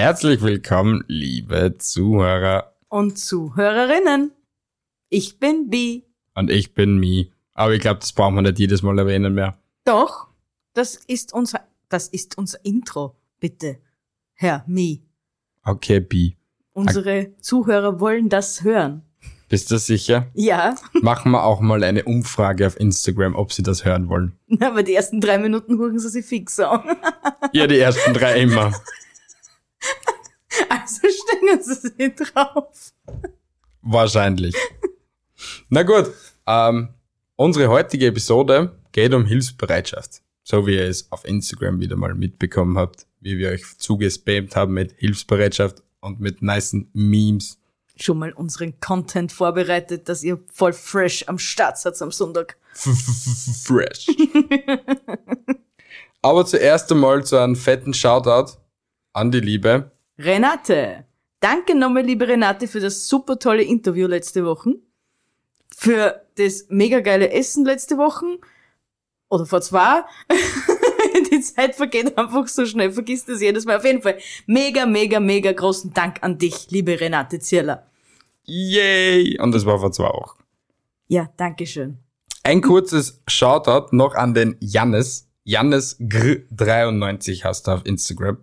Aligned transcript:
Herzlich 0.00 0.42
willkommen, 0.42 1.02
liebe 1.08 1.74
Zuhörer. 1.76 2.72
Und 2.86 3.18
Zuhörerinnen. 3.18 4.30
Ich 5.08 5.40
bin 5.40 5.70
Bi. 5.70 6.04
Und 6.36 6.52
ich 6.52 6.72
bin 6.72 6.98
Mi. 6.98 7.32
Aber 7.52 7.74
ich 7.74 7.80
glaube, 7.80 7.98
das 7.98 8.12
brauchen 8.12 8.36
wir 8.36 8.42
nicht 8.42 8.60
jedes 8.60 8.82
Mal 8.82 8.96
erwähnen 8.96 9.34
mehr. 9.34 9.58
Doch, 9.84 10.28
das 10.72 10.94
ist 10.94 11.32
unser, 11.32 11.62
das 11.88 12.06
ist 12.06 12.38
unser 12.38 12.64
Intro, 12.64 13.16
bitte. 13.40 13.78
Herr 14.34 14.62
Mi. 14.68 15.02
Okay, 15.64 15.98
Bi. 15.98 16.36
Unsere 16.74 17.36
Zuhörer 17.40 17.98
wollen 17.98 18.28
das 18.28 18.62
hören. 18.62 19.02
Bist 19.48 19.68
du 19.72 19.78
sicher? 19.78 20.28
Ja, 20.34 20.76
Machen 20.92 21.32
wir 21.32 21.42
auch 21.42 21.58
mal 21.58 21.82
eine 21.82 22.04
Umfrage 22.04 22.68
auf 22.68 22.78
Instagram, 22.78 23.34
ob 23.34 23.52
sie 23.52 23.64
das 23.64 23.84
hören 23.84 24.08
wollen. 24.08 24.38
aber 24.60 24.84
die 24.84 24.94
ersten 24.94 25.20
drei 25.20 25.38
Minuten 25.38 25.76
huren 25.76 25.98
sie 25.98 26.08
sich 26.08 26.24
fix 26.24 26.60
an. 26.60 26.84
Ja, 27.52 27.66
die 27.66 27.80
ersten 27.80 28.14
drei 28.14 28.40
immer. 28.40 28.72
Stellen 31.28 31.62
sie 31.62 31.74
sich 31.74 32.14
drauf. 32.14 32.92
Wahrscheinlich. 33.82 34.54
Na 35.68 35.82
gut, 35.82 36.10
ähm, 36.46 36.88
unsere 37.36 37.68
heutige 37.68 38.06
Episode 38.06 38.76
geht 38.92 39.14
um 39.14 39.24
Hilfsbereitschaft. 39.24 40.22
So 40.42 40.66
wie 40.66 40.76
ihr 40.76 40.88
es 40.88 41.10
auf 41.12 41.24
Instagram 41.24 41.80
wieder 41.80 41.96
mal 41.96 42.14
mitbekommen 42.14 42.78
habt, 42.78 43.06
wie 43.20 43.38
wir 43.38 43.50
euch 43.50 43.78
zugespammt 43.78 44.56
haben 44.56 44.72
mit 44.72 44.92
Hilfsbereitschaft 44.96 45.82
und 46.00 46.20
mit 46.20 46.42
nicen 46.42 46.90
Memes. 46.94 47.58
Schon 48.00 48.18
mal 48.18 48.32
unseren 48.32 48.78
Content 48.80 49.32
vorbereitet, 49.32 50.08
dass 50.08 50.22
ihr 50.22 50.38
voll 50.52 50.72
fresh 50.72 51.24
am 51.26 51.38
Start 51.38 51.78
seid 51.78 52.00
am 52.00 52.12
Sonntag. 52.12 52.56
Fresh. 52.72 54.06
Aber 56.22 56.46
zuerst 56.46 56.90
einmal 56.92 57.24
zu 57.24 57.36
einem 57.36 57.56
fetten 57.56 57.92
Shoutout 57.92 58.52
an 59.12 59.30
die 59.30 59.40
Liebe. 59.40 59.90
Renate. 60.18 61.04
Danke 61.40 61.74
nochmal, 61.74 62.04
liebe 62.04 62.26
Renate, 62.26 62.66
für 62.66 62.80
das 62.80 63.08
super 63.08 63.38
tolle 63.38 63.62
Interview 63.62 64.06
letzte 64.08 64.44
Woche. 64.44 64.74
Für 65.74 66.26
das 66.36 66.66
mega 66.68 67.00
geile 67.00 67.30
Essen 67.30 67.64
letzte 67.64 67.96
Woche. 67.96 68.38
Oder 69.28 69.46
vor 69.46 69.60
zwei. 69.60 70.02
Die 71.30 71.40
Zeit 71.40 71.74
vergeht 71.74 72.16
einfach 72.18 72.48
so 72.48 72.64
schnell, 72.66 72.92
vergiss 72.92 73.24
das 73.24 73.40
jedes 73.40 73.64
Mal. 73.64 73.76
Auf 73.76 73.84
jeden 73.84 74.02
Fall 74.02 74.18
mega, 74.46 74.86
mega, 74.86 75.20
mega 75.20 75.52
großen 75.52 75.92
Dank 75.92 76.22
an 76.22 76.38
dich, 76.38 76.70
liebe 76.70 76.98
Renate 76.98 77.38
Zierler. 77.38 77.86
Yay! 78.44 79.38
Und 79.40 79.52
das 79.52 79.66
war 79.66 79.78
vor 79.78 79.92
zwei 79.92 80.08
Wochen. 80.08 80.42
Ja, 81.08 81.28
danke 81.36 81.66
schön. 81.66 81.98
Ein 82.42 82.62
kurzes 82.62 83.22
Shoutout 83.28 83.94
noch 83.94 84.14
an 84.14 84.34
den 84.34 84.56
Jannis. 84.60 85.28
Jannis 85.44 85.98
Gr93 86.00 87.44
hast 87.44 87.66
du 87.66 87.72
auf 87.72 87.84
Instagram. 87.84 88.38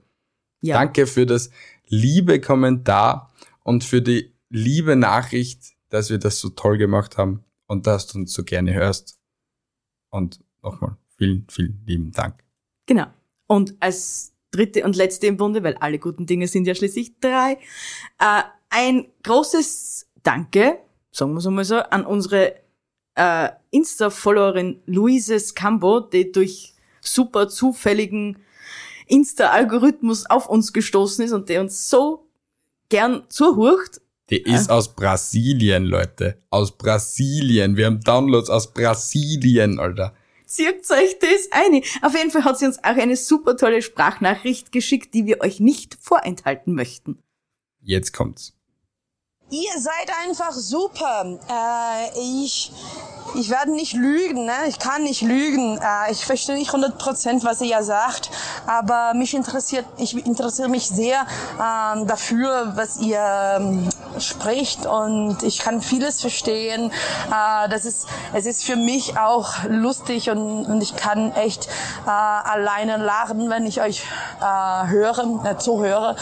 Ja. 0.62 0.78
Danke 0.78 1.08
für 1.08 1.26
das 1.26 1.50
liebe 1.88 2.42
Kommentar 2.42 3.34
und 3.64 3.84
für 3.84 4.02
die 4.02 4.34
liebe 4.50 4.96
Nachricht, 4.96 5.74
dass 5.90 6.10
wir 6.10 6.18
das 6.18 6.40
so 6.40 6.50
toll 6.50 6.78
gemacht 6.78 7.18
haben 7.18 7.44
und 7.68 7.88
dass 7.88 8.08
du 8.08 8.20
uns 8.20 8.34
so 8.34 8.44
gerne 8.44 8.74
hörst. 8.74 9.20
Und 10.10 10.40
nochmal 10.62 10.98
vielen, 11.18 11.46
vielen 11.50 11.82
lieben 11.86 12.12
Dank. 12.12 12.44
Genau. 12.86 13.08
Und 13.48 13.76
als 13.80 14.34
dritte 14.52 14.84
und 14.84 14.96
letzte 14.96 15.28
im 15.28 15.38
Bunde, 15.38 15.64
weil 15.64 15.76
alle 15.76 16.00
guten 16.00 16.26
Dinge 16.26 16.48
sind 16.48 16.66
ja 16.66 16.76
schließlich 16.76 17.20
drei, 17.20 17.58
äh, 18.20 18.44
ein 18.70 19.08
großes 19.24 20.08
Danke, 20.24 20.80
sagen 21.12 21.34
wir 21.34 21.40
es 21.40 21.48
einmal 21.48 21.66
so, 21.66 21.78
an 21.78 22.06
unsere 22.06 22.56
äh, 23.16 23.50
Insta-Followerin 23.72 24.82
Luise 24.86 25.40
Scambo, 25.40 26.00
die 26.00 26.32
durch 26.32 26.74
super 27.02 27.48
zufälligen 27.50 28.40
Insta-Algorithmus 29.08 30.26
auf 30.26 30.48
uns 30.48 30.74
gestoßen 30.74 31.26
ist 31.26 31.32
und 31.32 31.50
der 31.50 31.62
uns 31.62 31.90
so 31.90 32.28
gern 32.90 33.24
zuhurcht. 33.30 34.02
Die 34.30 34.42
ist 34.42 34.72
aus 34.72 34.96
Brasilien, 34.96 35.86
Leute. 35.86 36.42
Aus 36.50 36.76
Brasilien. 36.76 37.78
Wir 37.78 37.86
haben 37.86 38.02
Downloads 38.02 38.50
aus 38.50 38.74
Brasilien, 38.74 39.80
Alter. 39.80 40.14
Zieht 40.48 40.90
euch 40.92 41.20
das 41.20 41.50
ein. 41.52 41.82
Auf 42.02 42.16
jeden 42.16 42.32
Fall 42.32 42.44
hat 42.44 42.58
sie 42.58 42.66
uns 42.66 42.80
auch 42.80 42.96
eine 42.96 43.16
super 43.18 43.58
tolle 43.58 43.82
Sprachnachricht 43.82 44.72
geschickt, 44.72 45.14
die 45.14 45.26
wir 45.26 45.42
euch 45.42 45.60
nicht 45.60 45.98
vorenthalten 46.00 46.74
möchten. 46.74 47.20
Jetzt 47.82 48.14
kommt's. 48.14 48.54
Ihr 49.52 49.80
seid 49.80 50.10
einfach 50.26 50.54
super. 50.54 51.40
Äh, 51.48 52.20
ich, 52.20 52.72
ich 53.38 53.50
werde 53.50 53.72
nicht 53.72 53.94
lügen, 53.94 54.46
ne? 54.46 54.54
ich 54.68 54.80
kann 54.80 55.04
nicht 55.04 55.22
lügen. 55.22 55.78
Äh, 55.78 56.12
ich 56.12 56.26
verstehe 56.26 56.56
nicht 56.56 56.70
100 56.70 56.98
Prozent, 56.98 57.44
was 57.44 57.62
ihr 57.62 57.68
ja 57.68 57.84
sagt, 57.84 58.30
aber 58.66 59.14
mich 59.14 59.34
interessiert, 59.34 59.86
ich 59.98 60.16
interessiere 60.26 60.70
mich 60.70 60.88
sehr 60.88 61.26
ähm, 61.56 62.08
dafür, 62.08 62.74
was 62.76 62.98
ihr 62.98 63.20
ähm, 63.58 63.90
spricht 64.20 64.86
und 64.86 65.44
ich 65.44 65.60
kann 65.60 65.82
vieles 65.82 66.22
verstehen. 66.22 66.92
Äh, 67.30 67.70
das 67.70 67.86
ist, 67.86 68.08
es 68.34 68.46
ist 68.46 68.64
für 68.64 68.76
mich 68.76 69.18
auch 69.18 69.64
lustig 69.68 70.30
und, 70.30 70.66
und 70.66 70.82
ich 70.82 70.96
kann 70.96 71.34
echt 71.34 71.68
äh, 72.06 72.10
alleine 72.10 72.98
lachen, 72.98 73.50
wenn 73.50 73.66
ich 73.66 73.82
euch 73.82 74.04
äh, 74.42 74.88
höre, 74.88 75.46
äh, 75.46 75.58
zuhöre. 75.58 76.16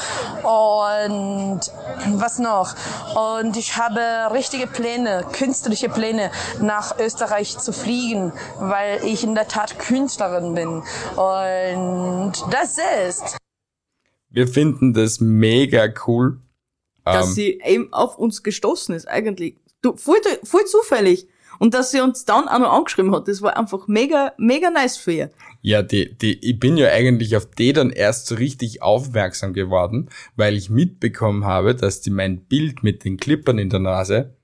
Und 0.44 1.62
was 2.18 2.40
noch? 2.40 2.76
Und 3.16 3.58
ich 3.58 3.78
habe 3.78 4.02
richtige 4.32 4.68
Pläne, 4.68 5.26
künstlerische 5.32 5.90
Pläne, 5.90 6.32
nach 6.60 6.98
Österreich 7.04 7.58
zu 7.58 7.74
fliegen, 7.74 8.32
weil 8.60 9.04
ich 9.06 9.24
in 9.24 9.36
der 9.36 9.48
Tat 9.48 9.78
Künstlerin 9.80 10.54
bin. 10.54 10.84
Und 11.16 12.34
das 12.52 12.78
ist. 13.08 13.38
Wir 14.30 14.48
finden 14.48 14.94
das 14.94 15.20
mega 15.20 15.88
cool. 16.08 16.40
Dass 17.06 17.28
Ähm, 17.28 17.34
sie 17.34 17.62
eben 17.66 17.94
auf 17.94 18.18
uns 18.18 18.44
gestoßen 18.44 18.96
ist, 18.96 19.08
eigentlich. 19.08 19.58
Du, 19.82 19.96
voll, 19.98 20.18
voll 20.44 20.66
zufällig. 20.66 21.28
Und 21.60 21.74
dass 21.74 21.92
sie 21.92 22.02
uns 22.02 22.26
dann 22.26 22.48
auch 22.48 22.60
noch 22.60 22.74
angeschrieben 22.74 23.14
hat, 23.14 23.28
das 23.28 23.42
war 23.42 23.56
einfach 23.56 23.88
mega, 23.88 24.34
mega 24.38 24.70
nice 24.70 24.98
für 24.98 25.12
ihr. 25.12 25.32
Ja, 25.62 25.82
die, 25.82 26.18
die, 26.18 26.40
ich 26.40 26.60
bin 26.60 26.78
ja 26.78 26.90
eigentlich 26.90 27.38
auf 27.38 27.46
die 27.46 27.74
dann 27.74 27.90
erst 27.92 28.28
so 28.28 28.36
richtig 28.36 28.82
aufmerksam 28.82 29.54
geworden, 29.54 30.10
weil 30.36 30.56
ich 30.58 30.70
mitbekommen 30.70 31.46
habe, 31.46 31.76
dass 31.76 32.02
die 32.02 32.10
mein 32.10 32.46
Bild 32.46 32.84
mit 32.84 33.06
den 33.06 33.18
Klippern 33.18 33.60
in 33.60 33.70
der 33.70 33.80
Nase 33.80 34.36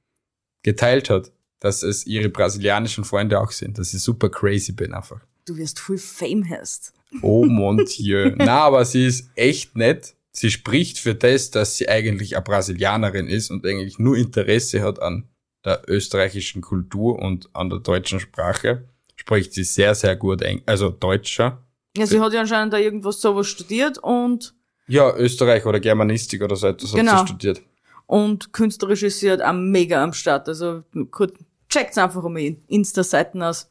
geteilt 0.64 1.10
hat, 1.10 1.32
dass 1.60 1.84
es 1.84 2.06
ihre 2.06 2.30
brasilianischen 2.30 3.04
Freunde 3.04 3.40
auch 3.40 3.52
sind, 3.52 3.78
dass 3.78 3.94
ich 3.94 4.02
super 4.02 4.30
crazy 4.30 4.72
bin 4.72 4.94
einfach. 4.94 5.20
Du 5.46 5.58
wirst 5.58 5.80
voll 5.80 5.98
Fame 5.98 6.48
hast. 6.50 6.94
Oh 7.22 7.46
mon 7.50 7.84
Dieu. 7.86 8.34
Na, 8.38 8.62
aber 8.62 8.86
sie 8.86 9.06
ist 9.06 9.30
echt 9.36 9.76
nett. 9.76 10.16
Sie 10.32 10.52
spricht 10.52 11.00
für 11.00 11.16
das, 11.16 11.50
dass 11.52 11.76
sie 11.78 11.90
eigentlich 11.90 12.36
eine 12.36 12.44
Brasilianerin 12.44 13.28
ist 13.28 13.50
und 13.52 13.66
eigentlich 13.66 14.00
nur 14.00 14.16
Interesse 14.16 14.82
hat 14.82 15.02
an 15.02 15.28
der 15.66 15.82
österreichischen 15.88 16.62
Kultur 16.62 17.20
und 17.20 17.50
an 17.54 17.70
der 17.70 17.80
deutschen 17.80 18.20
Sprache. 18.20 18.86
Spricht 19.16 19.54
sie 19.54 19.64
sehr, 19.66 19.96
sehr 19.96 20.16
gut 20.16 20.42
Eng 20.42 20.62
also 20.66 20.90
Deutscher. 20.90 21.62
Ja, 21.98 22.06
sie 22.06 22.20
hat 22.22 22.32
ja 22.32 22.42
anscheinend 22.42 22.72
da 22.72 22.78
irgendwas 22.78 23.20
sowas 23.20 23.48
studiert 23.48 23.98
und, 23.98 24.54
Ja, 24.88 25.14
Österreich 25.18 25.66
oder 25.66 25.80
Germanistik 25.82 26.42
oder 26.44 26.56
so 26.56 26.68
etwas 26.68 26.92
hat 26.94 27.00
Genau. 27.00 27.22
sie 27.22 27.28
studiert. 27.28 27.62
und 28.06 28.54
künstlerisch 28.54 29.04
ist 29.04 29.20
sie 29.20 29.30
halt 29.32 29.42
auch 29.44 29.52
mega 29.54 30.02
am 30.04 30.14
Start. 30.14 30.48
Also, 30.48 30.84
gut, 31.12 31.34
checkt's 31.70 31.98
einfach 31.98 32.24
einmal 32.24 32.56
Insta-Seiten 32.68 33.42
aus. 33.42 33.70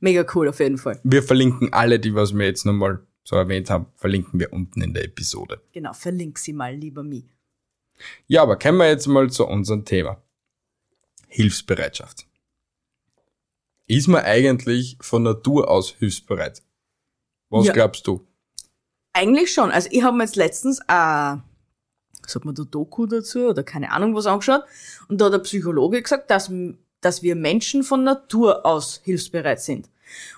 Mega 0.00 0.24
cool 0.34 0.48
auf 0.48 0.60
jeden 0.60 0.78
Fall. 0.78 1.00
Wir 1.04 1.22
verlinken 1.22 1.72
alle, 1.72 1.98
die 1.98 2.14
was 2.14 2.34
wir 2.36 2.46
jetzt 2.46 2.64
nochmal 2.66 3.00
so 3.24 3.36
erwähnt 3.36 3.70
haben, 3.70 3.86
verlinken 3.96 4.38
wir 4.38 4.52
unten 4.52 4.82
in 4.82 4.92
der 4.92 5.04
Episode. 5.04 5.60
Genau, 5.72 5.92
verlink 5.94 6.38
sie 6.38 6.52
mal, 6.52 6.74
lieber 6.74 7.02
Mi. 7.02 7.26
Ja, 8.26 8.42
aber 8.42 8.58
kommen 8.58 8.78
wir 8.78 8.88
jetzt 8.88 9.06
mal 9.06 9.30
zu 9.30 9.46
unserem 9.46 9.84
Thema. 9.84 10.20
Hilfsbereitschaft. 11.28 12.26
Ist 13.86 14.08
man 14.08 14.22
eigentlich 14.24 14.96
von 15.00 15.22
Natur 15.22 15.70
aus 15.70 15.90
hilfsbereit? 15.90 16.62
Was 17.50 17.66
Ja. 17.66 17.72
glaubst 17.72 18.06
du? 18.06 18.26
Eigentlich 19.12 19.52
schon. 19.52 19.70
Also 19.70 19.88
ich 19.92 20.02
habe 20.02 20.16
mir 20.16 20.24
jetzt 20.24 20.36
letztens 20.36 20.80
äh, 20.80 21.36
sagt 22.26 22.44
man 22.44 22.54
da 22.54 22.64
Doku 22.64 23.06
dazu 23.06 23.48
oder 23.48 23.62
keine 23.62 23.90
Ahnung 23.92 24.14
was 24.14 24.26
angeschaut 24.26 24.64
und 25.08 25.20
da 25.20 25.26
hat 25.26 25.34
der 25.34 25.38
Psychologe 25.40 26.02
gesagt, 26.02 26.30
dass, 26.30 26.50
dass 27.04 27.22
wir 27.22 27.36
Menschen 27.36 27.82
von 27.82 28.02
Natur 28.02 28.64
aus 28.64 29.00
hilfsbereit 29.04 29.60
sind 29.60 29.90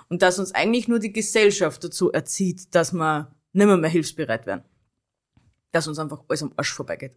und 0.09 0.23
dass 0.23 0.39
uns 0.39 0.53
eigentlich 0.53 0.89
nur 0.89 0.99
die 0.99 1.13
Gesellschaft 1.13 1.85
dazu 1.85 2.11
erzieht, 2.13 2.75
dass 2.75 2.93
wir 2.93 3.31
nimmer 3.53 3.77
mehr 3.77 3.91
hilfsbereit 3.91 4.47
werden. 4.47 4.63
Dass 5.73 5.87
uns 5.87 5.99
einfach 5.99 6.23
alles 6.29 6.43
am 6.43 6.53
Arsch 6.57 6.73
vorbeigeht. 6.73 7.13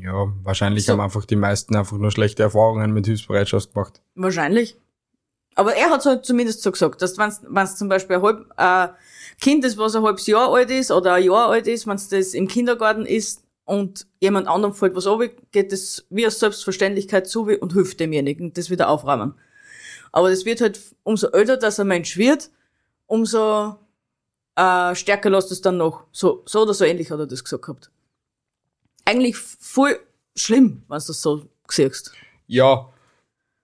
Ja, 0.00 0.32
wahrscheinlich 0.42 0.86
So. 0.86 0.92
haben 0.92 1.00
einfach 1.00 1.24
die 1.24 1.36
meisten 1.36 1.76
einfach 1.76 1.98
nur 1.98 2.10
schlechte 2.10 2.42
Erfahrungen 2.42 2.92
mit 2.92 3.06
Hilfsbereitschaft 3.06 3.72
gemacht. 3.72 4.02
Wahrscheinlich. 4.16 4.76
Aber 5.54 5.74
er 5.74 5.90
hat 5.90 6.04
halt 6.04 6.24
zumindest 6.24 6.62
so 6.62 6.72
gesagt, 6.72 7.00
dass 7.02 7.18
wenn 7.18 7.30
es 7.62 7.76
zum 7.76 7.88
Beispiel 7.88 8.16
ein 8.16 8.22
halb, 8.22 8.52
äh, 8.56 8.88
Kind 9.40 9.64
ist, 9.64 9.78
was 9.78 9.94
ein 9.94 10.02
halbes 10.02 10.26
Jahr 10.26 10.52
alt 10.52 10.70
ist 10.70 10.90
oder 10.90 11.14
ein 11.14 11.24
Jahr 11.24 11.48
alt 11.48 11.66
ist, 11.68 11.86
wenn 11.86 11.96
es 11.96 12.08
das 12.08 12.34
im 12.34 12.48
Kindergarten 12.48 13.06
ist 13.06 13.41
und 13.64 14.06
jemand 14.20 14.48
anderem 14.48 14.74
fällt 14.74 14.94
was 14.94 15.06
ab, 15.06 15.20
geht 15.52 15.72
das 15.72 16.04
wie 16.10 16.24
eine 16.24 16.30
Selbstverständlichkeit 16.30 17.26
zu 17.26 17.42
und 17.42 17.72
hilft 17.72 18.00
demjenigen, 18.00 18.52
das 18.52 18.70
wieder 18.70 18.88
aufräumen. 18.88 19.34
Aber 20.10 20.30
das 20.30 20.44
wird 20.44 20.60
halt, 20.60 20.80
umso 21.04 21.28
älter 21.28 21.56
dass 21.56 21.80
ein 21.80 21.88
Mensch 21.88 22.16
wird, 22.16 22.50
umso 23.06 23.78
äh, 24.56 24.94
stärker 24.94 25.30
lässt 25.30 25.50
es 25.52 25.60
dann 25.60 25.76
noch. 25.76 26.04
So, 26.12 26.42
so 26.46 26.62
oder 26.62 26.74
so 26.74 26.84
ähnlich 26.84 27.10
hat 27.10 27.18
er 27.18 27.26
das 27.26 27.44
gesagt 27.44 27.64
gehabt. 27.64 27.90
Eigentlich 29.04 29.36
voll 29.36 29.98
schlimm, 30.36 30.82
wenn 30.88 30.98
du 30.98 31.06
das 31.06 31.22
so 31.22 31.48
siehst. 31.68 32.12
Ja, 32.46 32.92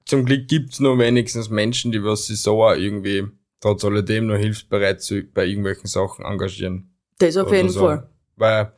zum 0.04 0.24
Glück 0.24 0.48
gibt's 0.48 0.80
nur 0.80 0.98
wenigstens 0.98 1.50
Menschen, 1.50 1.92
die 1.92 2.02
was 2.02 2.26
sich 2.26 2.40
so 2.40 2.62
auch 2.62 2.74
irgendwie 2.74 3.28
trotz 3.60 3.84
alledem 3.84 4.26
noch 4.26 4.36
hilfsbereit 4.36 5.02
zu, 5.02 5.22
bei 5.22 5.44
irgendwelchen 5.44 5.86
Sachen 5.86 6.24
engagieren. 6.24 6.94
Das 7.18 7.36
auf 7.36 7.52
jeden 7.52 7.68
so. 7.68 7.80
Fall. 7.80 8.08
Weil, 8.36 8.72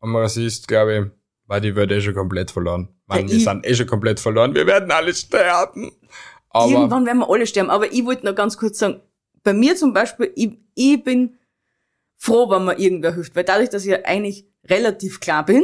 wenn 0.00 0.10
man 0.10 0.22
Rassist, 0.22 0.68
glaube 0.68 0.96
ich, 0.96 1.18
war 1.48 1.60
die 1.60 1.74
Welt 1.74 1.90
eh 1.90 2.00
schon 2.00 2.14
komplett 2.14 2.50
verloren. 2.50 2.88
Man, 3.06 3.26
Ja, 3.26 3.32
wir 3.32 3.40
sind 3.40 3.66
eh 3.66 3.74
schon 3.74 3.86
komplett 3.86 4.20
verloren. 4.20 4.54
Wir 4.54 4.66
werden 4.66 4.90
alle 4.90 5.14
sterben. 5.14 5.92
Aber 6.50 6.70
Irgendwann 6.70 7.06
werden 7.06 7.18
wir 7.18 7.30
alle 7.30 7.46
sterben. 7.46 7.70
Aber 7.70 7.92
ich 7.92 8.04
wollte 8.04 8.26
noch 8.26 8.34
ganz 8.34 8.56
kurz 8.56 8.78
sagen, 8.78 9.00
bei 9.42 9.52
mir 9.52 9.76
zum 9.76 9.92
Beispiel, 9.92 10.30
ich, 10.34 10.58
ich 10.74 11.02
bin 11.02 11.38
froh, 12.16 12.50
wenn 12.50 12.64
mir 12.64 12.78
irgendwer 12.78 13.14
hilft, 13.14 13.34
weil 13.34 13.44
dadurch, 13.44 13.70
dass 13.70 13.84
ich 13.84 13.90
ja 13.90 13.98
eigentlich 14.04 14.46
relativ 14.68 15.20
klar 15.20 15.44
bin 15.44 15.62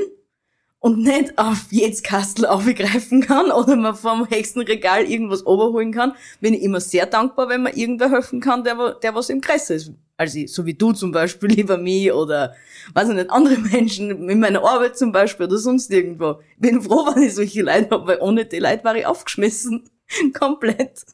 und 0.78 0.98
nicht 0.98 1.36
auf 1.38 1.66
jedes 1.70 2.02
Kastel 2.02 2.46
aufgreifen 2.46 3.20
kann 3.20 3.50
oder 3.50 3.76
mir 3.76 3.94
vom 3.94 4.28
höchsten 4.28 4.60
Regal 4.60 5.04
irgendwas 5.04 5.42
überholen 5.42 5.92
kann, 5.92 6.14
bin 6.40 6.54
ich 6.54 6.62
immer 6.62 6.80
sehr 6.80 7.06
dankbar, 7.06 7.48
wenn 7.48 7.62
mir 7.62 7.76
irgendwer 7.76 8.10
helfen 8.10 8.40
kann, 8.40 8.64
der, 8.64 8.94
der 9.02 9.14
was 9.14 9.28
im 9.28 9.40
Kreis 9.40 9.70
ist. 9.70 9.92
Also 10.16 10.38
so 10.46 10.64
wie 10.64 10.74
du 10.74 10.92
zum 10.92 11.12
Beispiel, 11.12 11.48
lieber 11.50 11.78
mich 11.78 12.12
oder, 12.12 12.54
weiß 12.92 13.08
ich 13.08 13.14
nicht, 13.14 13.30
andere 13.30 13.58
Menschen 13.58 14.28
in 14.28 14.40
meiner 14.40 14.64
Arbeit 14.64 14.96
zum 14.96 15.12
Beispiel 15.12 15.46
oder 15.46 15.58
sonst 15.58 15.90
irgendwo. 15.90 16.40
Ich 16.54 16.60
bin 16.60 16.82
froh, 16.82 17.06
wenn 17.14 17.22
ich 17.22 17.34
solche 17.34 17.62
Leute 17.62 17.90
habe, 17.90 18.06
weil 18.06 18.18
ohne 18.20 18.44
die 18.44 18.58
Leute 18.58 18.84
war 18.84 18.96
ich 18.96 19.06
aufgeschmissen. 19.06 19.88
Komplett. 20.38 21.04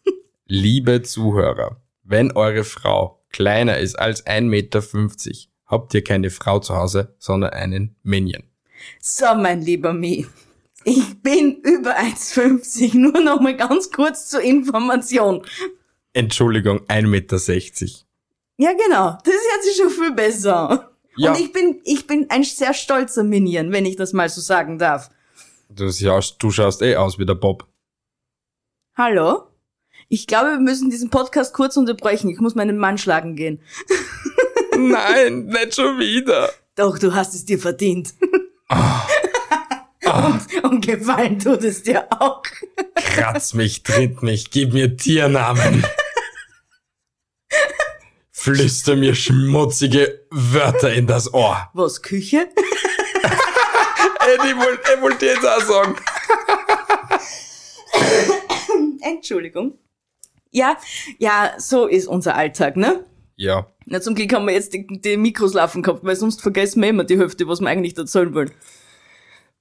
Liebe 0.47 1.03
Zuhörer, 1.03 1.81
wenn 2.03 2.33
eure 2.33 2.65
Frau 2.65 3.23
kleiner 3.31 3.79
ist 3.79 3.97
als 3.99 4.27
1,50 4.27 4.43
Meter, 4.43 4.83
habt 5.67 5.95
ihr 5.95 6.03
keine 6.03 6.31
Frau 6.31 6.59
zu 6.59 6.75
Hause, 6.75 7.15
sondern 7.19 7.51
einen 7.51 7.97
Minion. 8.03 8.43
So, 9.01 9.27
mein 9.37 9.63
lieber 9.63 9.93
Mi. 9.93 10.27
Ich 10.85 11.23
bin 11.23 11.61
über 11.63 11.97
1,50. 11.99 12.97
Nur 12.97 13.21
noch 13.21 13.41
mal 13.41 13.57
ganz 13.57 13.91
kurz 13.91 14.29
zur 14.29 14.41
Information. 14.41 15.43
Entschuldigung, 16.13 16.81
1,60 16.87 17.07
Meter. 17.07 17.37
Ja, 18.61 18.73
genau. 18.75 19.17
Das 19.25 19.33
hört 19.33 19.65
sich 19.65 19.77
schon 19.77 19.89
viel 19.89 20.13
besser. 20.13 20.91
Ja. 21.17 21.31
Und 21.31 21.41
ich 21.41 21.51
bin, 21.51 21.81
ich 21.83 22.07
bin 22.07 22.29
ein 22.29 22.45
sehr 22.45 22.75
stolzer 22.75 23.25
Minion, 23.25 23.73
wenn 23.73 23.87
ich 23.87 23.97
das 23.97 24.13
mal 24.13 24.29
so 24.29 24.43
sagen 24.43 24.79
darf. 24.79 25.09
Du 25.71 25.91
schaust, 25.91 26.37
du 26.43 26.51
schaust 26.51 26.83
eh 26.83 26.95
aus 26.95 27.19
wie 27.19 27.25
der 27.25 27.37
Bob. 27.37 27.67
Hallo? 28.99 29.45
Ich 30.11 30.27
glaube, 30.27 30.51
wir 30.51 30.61
müssen 30.61 30.91
diesen 30.91 31.09
Podcast 31.09 31.55
kurz 31.55 31.79
unterbrechen. 31.79 32.29
Ich 32.29 32.39
muss 32.39 32.55
meinen 32.55 32.77
Mann 32.77 32.99
schlagen 32.99 33.35
gehen. 33.35 33.63
Nein, 34.77 35.47
nicht 35.47 35.77
schon 35.77 35.99
wieder. 35.99 36.51
Doch, 36.75 36.99
du 36.99 37.15
hast 37.15 37.35
es 37.35 37.47
dir 37.47 37.59
verdient. 37.59 38.13
und, 40.05 40.65
und 40.65 40.87
gefallen 40.87 41.39
tut 41.39 41.65
es 41.65 41.83
dir 41.83 42.07
auch. 42.11 42.43
Kratz 42.95 43.55
mich, 43.55 43.85
tritt 43.85 44.23
mich, 44.23 44.51
gib 44.51 44.75
mir 44.75 44.99
Tiernamen. 44.99 45.83
Flüster 48.43 48.97
mir 48.97 49.15
schmutzige 49.15 50.25
Wörter 50.31 50.91
in 50.95 51.07
das 51.07 51.35
Ohr. 51.35 51.69
Was, 51.75 52.01
Küche? 52.01 52.49
Ey, 54.21 54.57
wollte 54.57 54.81
ich 54.95 55.03
wollt 55.03 55.21
jetzt 55.21 55.47
auch 55.47 55.61
sagen. 55.61 55.97
Entschuldigung. 59.03 59.75
Ja, 60.51 60.79
ja, 61.19 61.53
so 61.59 61.87
ist 61.87 62.07
unser 62.07 62.35
Alltag, 62.35 62.79
ne? 62.79 63.05
Ja, 63.37 63.67
Na, 63.85 64.01
zum 64.01 64.15
Glück 64.15 64.33
haben 64.33 64.47
wir 64.47 64.55
jetzt 64.55 64.73
die, 64.73 64.87
die 64.87 65.19
Mikros 65.19 65.53
laufen 65.53 65.83
gehabt, 65.83 66.03
weil 66.03 66.17
sonst 66.17 66.41
vergessen 66.41 66.81
wir 66.81 66.89
immer 66.89 67.05
die 67.05 67.19
Hälfte, 67.19 67.47
was 67.47 67.61
wir 67.61 67.69
eigentlich 67.69 67.97
erzählen 67.99 68.33
wollen. 68.33 68.51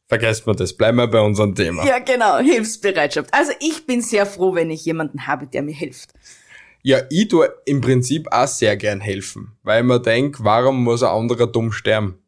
vergessen 0.07 0.47
wir 0.47 0.55
das. 0.55 0.71
Bleiben 0.77 0.97
wir 0.97 1.07
bei 1.07 1.19
unserem 1.19 1.53
Thema. 1.53 1.85
Ja, 1.85 1.99
genau, 1.99 2.37
Hilfsbereitschaft. 2.37 3.33
Also 3.33 3.51
ich 3.59 3.85
bin 3.85 4.01
sehr 4.01 4.25
froh, 4.25 4.55
wenn 4.55 4.71
ich 4.71 4.85
jemanden 4.85 5.27
habe, 5.27 5.47
der 5.47 5.63
mir 5.63 5.75
hilft. 5.75 6.11
Ja, 6.81 6.99
ich 7.09 7.27
tue 7.27 7.51
im 7.65 7.81
Prinzip 7.81 8.27
auch 8.31 8.47
sehr 8.47 8.77
gern 8.77 9.01
helfen, 9.01 9.57
weil 9.63 9.83
man 9.83 10.01
denkt, 10.01 10.43
warum 10.43 10.83
muss 10.83 11.03
ein 11.03 11.09
anderer 11.09 11.47
dumm 11.47 11.71
sterben? 11.71 12.19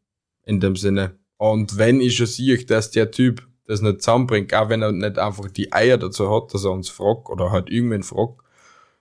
In 0.44 0.60
dem 0.60 0.76
Sinne. 0.76 1.18
Und 1.38 1.78
wenn 1.78 2.02
ich 2.02 2.18
schon 2.18 2.26
sehe, 2.26 2.64
dass 2.66 2.92
der 2.92 3.12
Typ 3.12 3.48
das 3.66 3.82
nicht 3.82 4.02
zusammenbringt, 4.02 4.54
auch 4.54 4.70
wenn 4.70 4.82
er 4.82 4.92
nicht 4.92 5.18
einfach 5.18 5.48
die 5.50 5.72
Eier 5.72 5.98
dazu 5.98 6.30
hat, 6.30 6.54
dass 6.54 6.66
er 6.66 6.72
uns 6.72 6.90
fragt 6.90 7.30
oder 7.30 7.52
halt 7.52 7.70
irgendwen 7.70 8.04
fragt, 8.04 8.42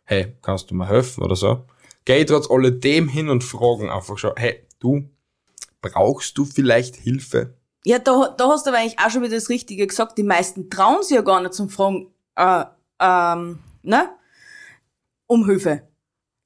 hey, 0.04 0.36
kannst 0.42 0.70
du 0.70 0.74
mir 0.74 0.88
helfen 0.88 1.24
oder 1.24 1.36
so, 1.36 1.64
geh 2.04 2.18
ich 2.18 2.26
trotz 2.26 2.48
alledem 2.50 3.08
hin 3.08 3.28
und 3.28 3.42
fragen 3.42 3.90
einfach 3.90 4.18
schon, 4.18 4.32
hey, 4.36 4.66
du, 4.78 5.08
brauchst 5.82 6.38
du 6.38 6.44
vielleicht 6.44 6.96
Hilfe? 6.96 7.54
Ja, 7.84 7.98
da, 7.98 8.34
da 8.36 8.48
hast 8.48 8.66
du 8.66 8.70
aber 8.70 8.78
eigentlich 8.78 8.98
auch 8.98 9.10
schon 9.10 9.22
wieder 9.22 9.34
das 9.34 9.48
Richtige 9.48 9.86
gesagt. 9.86 10.18
Die 10.18 10.22
meisten 10.22 10.68
trauen 10.70 11.02
sich 11.02 11.16
ja 11.16 11.22
gar 11.22 11.40
nicht 11.40 11.54
zum 11.54 11.68
Fragen, 11.68 12.08
äh, 12.36 12.64
ähm, 13.00 13.58
ne? 13.82 14.10
Um 15.30 15.46
Hilfe. 15.46 15.82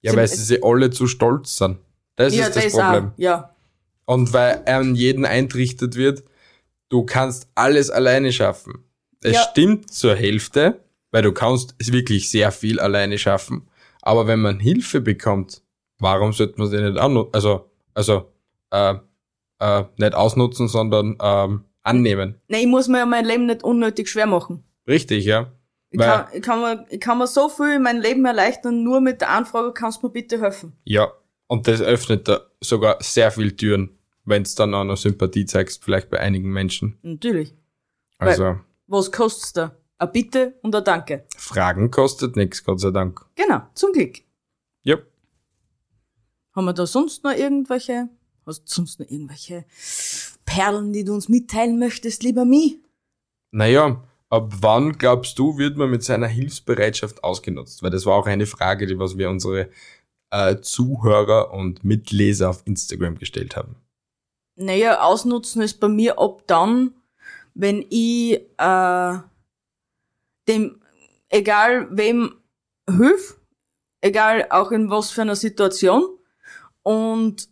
Ja, 0.02 0.10
Sie- 0.10 0.16
weil 0.18 0.28
sie 0.28 0.36
sich 0.44 0.62
alle 0.62 0.90
zu 0.90 1.06
stolz 1.06 1.56
sind. 1.56 1.78
Das 2.16 2.34
ja, 2.34 2.46
ist 2.46 2.56
das 2.56 2.74
auch. 2.74 2.80
Problem. 2.92 3.12
Ja. 3.16 3.54
Und 4.04 4.32
weil 4.34 4.62
an 4.66 4.94
jeden 4.94 5.24
eintrichtert 5.24 5.96
wird, 5.96 6.22
du 6.90 7.04
kannst 7.06 7.48
alles 7.54 7.88
alleine 7.88 8.30
schaffen. 8.30 8.84
Es 9.22 9.32
Ja. 9.32 9.40
stimmt 9.50 9.90
zur 9.90 10.14
Hälfte, 10.14 10.80
weil 11.10 11.22
du 11.22 11.32
kannst 11.32 11.74
es 11.78 11.92
wirklich 11.92 12.28
sehr 12.28 12.52
viel 12.52 12.78
alleine 12.78 13.16
schaffen. 13.16 13.66
Aber 14.02 14.26
wenn 14.26 14.40
man 14.42 14.60
Hilfe 14.60 15.00
bekommt, 15.00 15.62
warum 15.98 16.34
sollte 16.34 16.58
man 16.58 16.68
sie 16.68 16.76
nicht 16.82 16.98
annutzen? 16.98 17.30
Also, 17.32 17.70
also, 17.94 18.30
äh, 18.70 18.96
äh, 19.60 19.84
nicht 19.96 20.14
ausnutzen, 20.14 20.68
sondern 20.68 21.16
ähm, 21.22 21.64
annehmen. 21.82 22.38
Ne, 22.48 22.58
ich 22.60 22.66
muss 22.66 22.86
mir 22.88 22.98
ja 22.98 23.06
mein 23.06 23.24
Leben 23.24 23.46
nicht 23.46 23.62
unnötig 23.64 24.10
schwer 24.10 24.26
machen. 24.26 24.62
Richtig, 24.86 25.24
ja. 25.24 25.50
Ich 25.94 26.00
Weil- 26.00 26.08
kann, 26.08 26.26
ich, 26.32 26.42
kann 26.42 26.60
mir, 26.60 26.86
ich 26.90 26.98
kann 27.00 27.18
mir 27.18 27.28
so 27.28 27.48
viel 27.48 27.76
in 27.76 27.82
mein 27.82 28.00
Leben 28.00 28.24
erleichtern, 28.24 28.82
nur 28.82 29.00
mit 29.00 29.20
der 29.20 29.30
Anfrage, 29.30 29.72
kannst 29.72 30.02
du 30.02 30.08
mir 30.08 30.12
bitte 30.12 30.40
helfen? 30.40 30.72
Ja. 30.82 31.12
Und 31.46 31.68
das 31.68 31.80
öffnet 31.80 32.26
da 32.26 32.40
sogar 32.60 32.96
sehr 33.00 33.30
viel 33.30 33.54
Türen, 33.54 33.96
wenn 34.24 34.42
es 34.42 34.56
dann 34.56 34.74
auch 34.74 34.82
noch 34.82 34.96
Sympathie 34.96 35.46
zeigst, 35.46 35.84
vielleicht 35.84 36.10
bei 36.10 36.18
einigen 36.18 36.50
Menschen. 36.50 36.98
Natürlich. 37.02 37.54
Also, 38.18 38.58
Was 38.88 39.12
kostet's 39.12 39.52
da? 39.52 39.76
Ein 39.98 40.10
Bitte 40.10 40.58
und 40.62 40.74
ein 40.74 40.82
Danke. 40.82 41.26
Fragen 41.36 41.92
kostet 41.92 42.34
nichts, 42.34 42.64
Gott 42.64 42.80
sei 42.80 42.90
Dank. 42.90 43.24
Genau, 43.36 43.62
zum 43.74 43.92
Glück. 43.92 44.16
Ja. 44.82 44.96
Haben 46.56 46.64
wir 46.64 46.72
da 46.72 46.86
sonst 46.86 47.22
noch 47.22 47.36
irgendwelche, 47.36 48.08
hast 48.46 48.62
du 48.62 48.74
sonst 48.74 48.98
noch 48.98 49.08
irgendwelche 49.08 49.64
Perlen, 50.44 50.92
die 50.92 51.04
du 51.04 51.14
uns 51.14 51.28
mitteilen 51.28 51.78
möchtest, 51.78 52.24
lieber 52.24 52.44
Mi? 52.44 52.80
Naja, 53.52 54.02
ab 54.30 54.52
wann 54.60 54.98
glaubst 54.98 55.38
du, 55.38 55.58
wird 55.58 55.76
man 55.76 55.90
mit 55.90 56.02
seiner 56.02 56.26
Hilfsbereitschaft 56.26 57.22
ausgenutzt? 57.22 57.82
Weil 57.82 57.90
das 57.90 58.06
war 58.06 58.14
auch 58.14 58.26
eine 58.26 58.46
Frage, 58.46 58.86
die 58.86 58.98
was 58.98 59.16
wir 59.16 59.30
unsere 59.30 59.70
äh, 60.30 60.60
Zuhörer 60.60 61.52
und 61.52 61.84
Mitleser 61.84 62.50
auf 62.50 62.62
Instagram 62.66 63.18
gestellt 63.18 63.56
haben. 63.56 63.76
Naja, 64.56 65.00
ausnutzen 65.00 65.62
ist 65.62 65.80
bei 65.80 65.88
mir 65.88 66.18
ab 66.18 66.42
dann, 66.46 66.94
wenn 67.54 67.84
ich 67.90 68.40
äh, 68.58 69.18
dem, 70.48 70.80
egal 71.28 71.88
wem, 71.90 72.34
hilf, 72.88 73.40
egal 74.00 74.46
auch 74.50 74.70
in 74.70 74.90
was 74.90 75.10
für 75.10 75.22
einer 75.22 75.36
Situation. 75.36 76.04
Und 76.82 77.48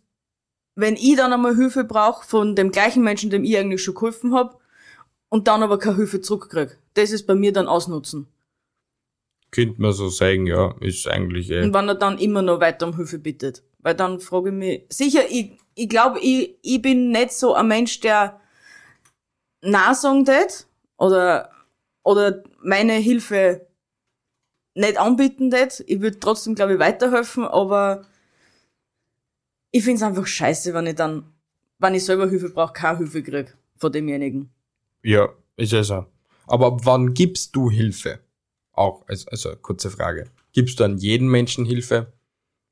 wenn 0.75 0.95
ich 0.95 1.15
dann 1.15 1.33
einmal 1.33 1.55
Hilfe 1.55 1.83
brauche 1.83 2.25
von 2.25 2.55
dem 2.55 2.71
gleichen 2.71 3.03
Menschen, 3.03 3.29
dem 3.29 3.43
ich 3.43 3.57
eigentlich 3.57 3.83
schon 3.83 3.95
geholfen 3.95 4.33
hab, 4.33 4.59
und 5.33 5.47
dann 5.47 5.63
aber 5.63 5.79
keine 5.79 5.95
Hilfe 5.95 6.21
zurückkrieg, 6.21 6.77
das 6.93 7.09
ist 7.09 7.25
bei 7.25 7.33
mir 7.33 7.51
dann 7.51 7.67
ausnutzen. 7.67 8.27
Könnte 9.49 9.81
man 9.81 9.91
so 9.91 10.07
sagen, 10.07 10.45
ja, 10.45 10.75
ist 10.79 11.07
eigentlich 11.07 11.49
eh. 11.49 11.63
Und 11.63 11.73
wenn 11.73 11.87
er 11.87 11.95
dann 11.95 12.19
immer 12.19 12.43
noch 12.43 12.59
weiter 12.59 12.85
um 12.85 12.95
Hilfe 12.95 13.17
bittet. 13.17 13.63
Weil 13.79 13.95
dann 13.95 14.19
frage 14.19 14.49
ich 14.49 14.55
mich, 14.55 14.85
sicher, 14.89 15.21
ich, 15.27 15.57
ich 15.73 15.89
glaube, 15.89 16.19
ich, 16.19 16.59
ich 16.61 16.79
bin 16.83 17.09
nicht 17.09 17.31
so 17.31 17.55
ein 17.55 17.67
Mensch, 17.67 17.99
der 18.01 18.39
na 19.61 19.95
sagen 19.95 20.23
tät 20.23 20.67
oder, 20.97 21.49
oder 22.03 22.43
meine 22.61 22.93
Hilfe 22.93 23.65
nicht 24.75 24.99
anbieten 24.99 25.49
tät. 25.49 25.83
Ich 25.87 25.99
würde 25.99 26.19
trotzdem, 26.19 26.53
glaube 26.53 26.73
ich, 26.73 26.79
weiterhelfen, 26.79 27.45
aber 27.45 28.05
ich 29.71 29.83
find's 29.83 30.03
einfach 30.03 30.27
scheiße, 30.27 30.75
wenn 30.75 30.85
ich 30.85 30.95
dann, 30.95 31.33
wenn 31.79 31.95
ich 31.95 32.05
selber 32.05 32.29
Hilfe 32.29 32.51
brauche, 32.51 32.73
keine 32.73 32.99
Hilfe 32.99 33.23
krieg 33.23 33.57
von 33.77 33.91
demjenigen. 33.91 34.53
Ja, 35.03 35.29
ist 35.57 35.73
es 35.73 35.87
so. 35.87 36.05
Aber 36.47 36.67
ab 36.67 36.81
wann 36.83 37.13
gibst 37.13 37.55
du 37.55 37.69
Hilfe? 37.69 38.19
Auch, 38.71 39.07
als, 39.07 39.27
also 39.27 39.55
kurze 39.55 39.89
Frage. 39.89 40.29
Gibst 40.53 40.79
du 40.79 40.83
an 40.83 40.97
jeden 40.97 41.27
Menschen 41.27 41.65
Hilfe? 41.65 42.11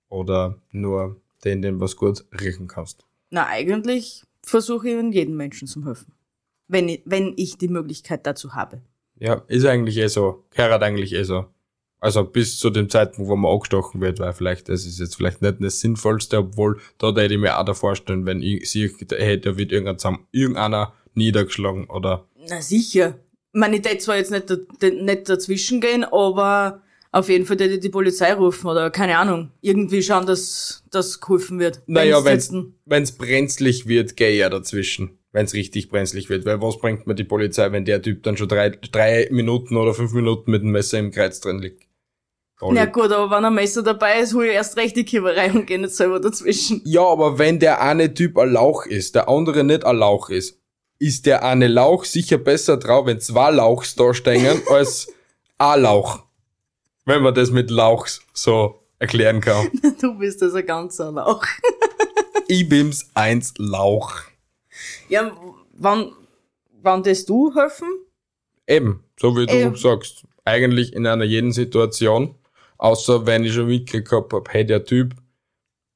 Oder 0.10 0.60
nur 0.72 1.22
den, 1.44 1.62
den 1.62 1.80
was 1.80 1.96
gut 1.96 2.26
riechen 2.40 2.68
kannst? 2.68 3.06
Na, 3.30 3.48
eigentlich 3.48 4.24
versuche 4.44 4.90
ich 4.90 5.14
jedem 5.14 5.38
Menschen 5.38 5.68
zu 5.68 5.86
helfen. 5.86 6.14
Wenn 6.68 6.90
ich, 6.90 7.02
wenn 7.06 7.34
ich 7.38 7.58
die 7.58 7.68
Möglichkeit 7.68 8.26
dazu 8.26 8.54
habe. 8.54 8.82
Ja, 9.20 9.44
ist 9.48 9.66
eigentlich 9.66 9.98
eh 9.98 10.08
so. 10.08 10.46
Gehört 10.52 10.84
eigentlich 10.84 11.14
eh 11.14 11.24
so. 11.24 11.46
Also 12.00 12.24
bis 12.24 12.58
zu 12.58 12.72
dem 12.72 12.90
Zeitpunkt, 12.90 13.30
wo 13.30 13.36
man 13.36 13.52
angestochen 13.52 14.02
wird, 14.02 14.20
weil 14.20 14.34
vielleicht, 14.34 14.70
das 14.70 14.86
ist 14.86 15.00
jetzt 15.00 15.16
vielleicht 15.16 15.44
nicht 15.44 15.58
das 15.62 15.80
Sinnvollste, 15.80 16.40
obwohl 16.40 16.80
da 16.98 17.10
hätte 17.10 17.36
ich 17.36 17.40
mir 17.40 17.60
auch 17.60 17.64
da 17.64 17.76
vorstellen, 17.76 18.26
wenn 18.26 18.42
ich 18.42 18.72
sehe, 18.72 18.92
hey, 19.12 19.40
da 19.40 19.56
wird 19.56 19.72
irgendeiner 19.72 20.94
niedergeschlagen 21.14 21.90
oder. 21.90 22.28
Na 22.50 22.62
sicher. 22.62 23.20
Ich 23.54 23.60
meine, 23.60 23.78
ich 23.78 23.82
tät 23.82 24.02
zwar 24.02 24.18
jetzt 24.18 24.32
nicht, 24.32 24.50
nicht 24.82 25.30
dazwischen 25.30 25.82
gehen, 25.82 26.04
aber 26.04 26.82
auf 27.12 27.28
jeden 27.28 27.46
Fall 27.46 27.58
die, 27.58 27.80
die 27.80 27.90
Polizei 27.90 28.34
rufen 28.34 28.68
oder 28.68 28.90
keine 28.90 29.18
Ahnung. 29.18 29.52
Irgendwie 29.62 30.02
schauen, 30.02 30.26
dass 30.26 30.84
das 30.90 31.20
geholfen 31.20 31.60
wird. 31.60 31.82
Naja, 31.86 32.24
wenn 32.24 33.04
es 33.04 33.12
brenzlig 33.12 33.88
wird, 33.88 34.16
gehe 34.16 34.32
ich 34.32 34.40
ja 34.40 34.50
dazwischen. 34.50 35.18
Wenn 35.34 35.46
es 35.46 35.54
richtig 35.54 35.90
brenzlig 35.90 36.30
wird. 36.30 36.46
Weil 36.46 36.62
was 36.62 36.80
bringt 36.80 37.08
mir 37.08 37.16
die 37.16 37.24
Polizei, 37.24 37.72
wenn 37.72 37.86
der 37.86 38.02
Typ 38.02 38.24
dann 38.24 38.38
schon 38.38 38.48
drei, 38.50 38.70
drei 38.70 39.28
Minuten 39.32 39.78
oder 39.78 39.94
fünf 39.94 40.14
Minuten 40.14 40.52
mit 40.52 40.62
dem 40.62 40.72
Messer 40.72 41.00
im 41.00 41.12
Kreuz 41.12 41.40
drin 41.42 41.60
liegt? 41.60 41.84
Na 42.62 42.82
ja, 42.82 42.86
gut, 42.86 43.12
aber 43.12 43.36
wenn 43.36 43.46
ein 43.46 43.56
Messer 43.56 43.82
dabei 43.82 44.20
ist, 44.20 44.36
hol 44.36 44.46
ich 44.46 44.54
erst 44.54 44.78
recht 44.78 44.96
die 44.96 45.04
Kieberei 45.04 45.52
und 45.52 45.66
gehe 45.66 45.80
nicht 45.80 45.96
selber 45.96 46.20
dazwischen. 46.20 46.82
Ja, 46.86 47.04
aber 47.04 47.40
wenn 47.40 47.60
der 47.60 47.82
eine 47.82 48.14
Typ 48.14 48.38
ein 48.38 48.52
Lauch 48.52 48.86
ist, 48.86 49.16
der 49.16 49.28
andere 49.28 49.64
nicht 49.64 49.84
ein 49.84 49.98
Lauch 49.98 50.30
ist, 50.30 50.61
ist 51.02 51.26
der 51.26 51.44
eine 51.44 51.68
Lauch 51.68 52.06
sicher 52.06 52.38
besser 52.38 52.78
drauf, 52.78 53.08
wenn 53.08 53.20
zwei 53.20 53.50
Lauchs 53.50 53.96
da 53.96 54.14
stehen, 54.14 54.62
als 54.70 55.12
ein 55.58 55.82
Lauch. 55.82 56.24
Wenn 57.06 57.24
man 57.24 57.34
das 57.34 57.50
mit 57.50 57.72
Lauchs 57.72 58.22
so 58.34 58.84
erklären 59.00 59.42
kann. 59.42 59.70
Du 60.02 60.18
bist 60.18 60.42
also 60.44 60.58
ein 60.58 60.66
ganzer 60.66 61.12
Lauch. 61.12 61.44
ich 62.48 62.70
bin's 62.70 63.10
eins 63.16 63.54
Lauch. 63.58 64.14
Ja, 65.10 65.36
wann, 65.74 66.12
wann 66.82 67.02
das 67.02 67.26
du 67.26 67.54
helfen? 67.56 67.88
Eben, 68.68 69.04
so 69.20 69.36
wie 69.36 69.48
du 69.48 69.54
ähm. 69.54 69.76
sagst. 69.76 70.24
Eigentlich 70.46 70.94
in 70.94 71.08
einer 71.08 71.24
jeden 71.24 71.52
Situation. 71.52 72.36
Außer 72.78 73.26
wenn 73.26 73.44
ich 73.44 73.54
schon 73.54 73.68
mitgekriegt 73.68 74.12
habe, 74.12 74.44
hey, 74.50 74.66
der 74.66 74.86
Typ 74.86 75.16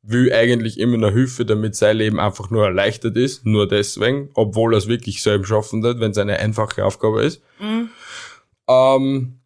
will 0.07 0.31
eigentlich 0.31 0.79
immer 0.79 0.97
noch 0.97 1.11
Hilfe, 1.11 1.45
damit 1.45 1.75
sein 1.75 1.97
Leben 1.97 2.19
einfach 2.19 2.49
nur 2.49 2.65
erleichtert 2.65 3.17
ist. 3.17 3.45
Nur 3.45 3.67
deswegen, 3.67 4.29
obwohl 4.33 4.73
er 4.73 4.77
es 4.77 4.87
wirklich 4.87 5.21
selbst 5.21 5.47
schaffen 5.47 5.83
wird, 5.83 5.99
wenn 5.99 6.11
es 6.11 6.17
eine 6.17 6.39
einfache 6.39 6.85
Aufgabe 6.85 7.23
ist. 7.23 7.41
Mhm. 7.59 7.89
Ähm, 8.67 9.39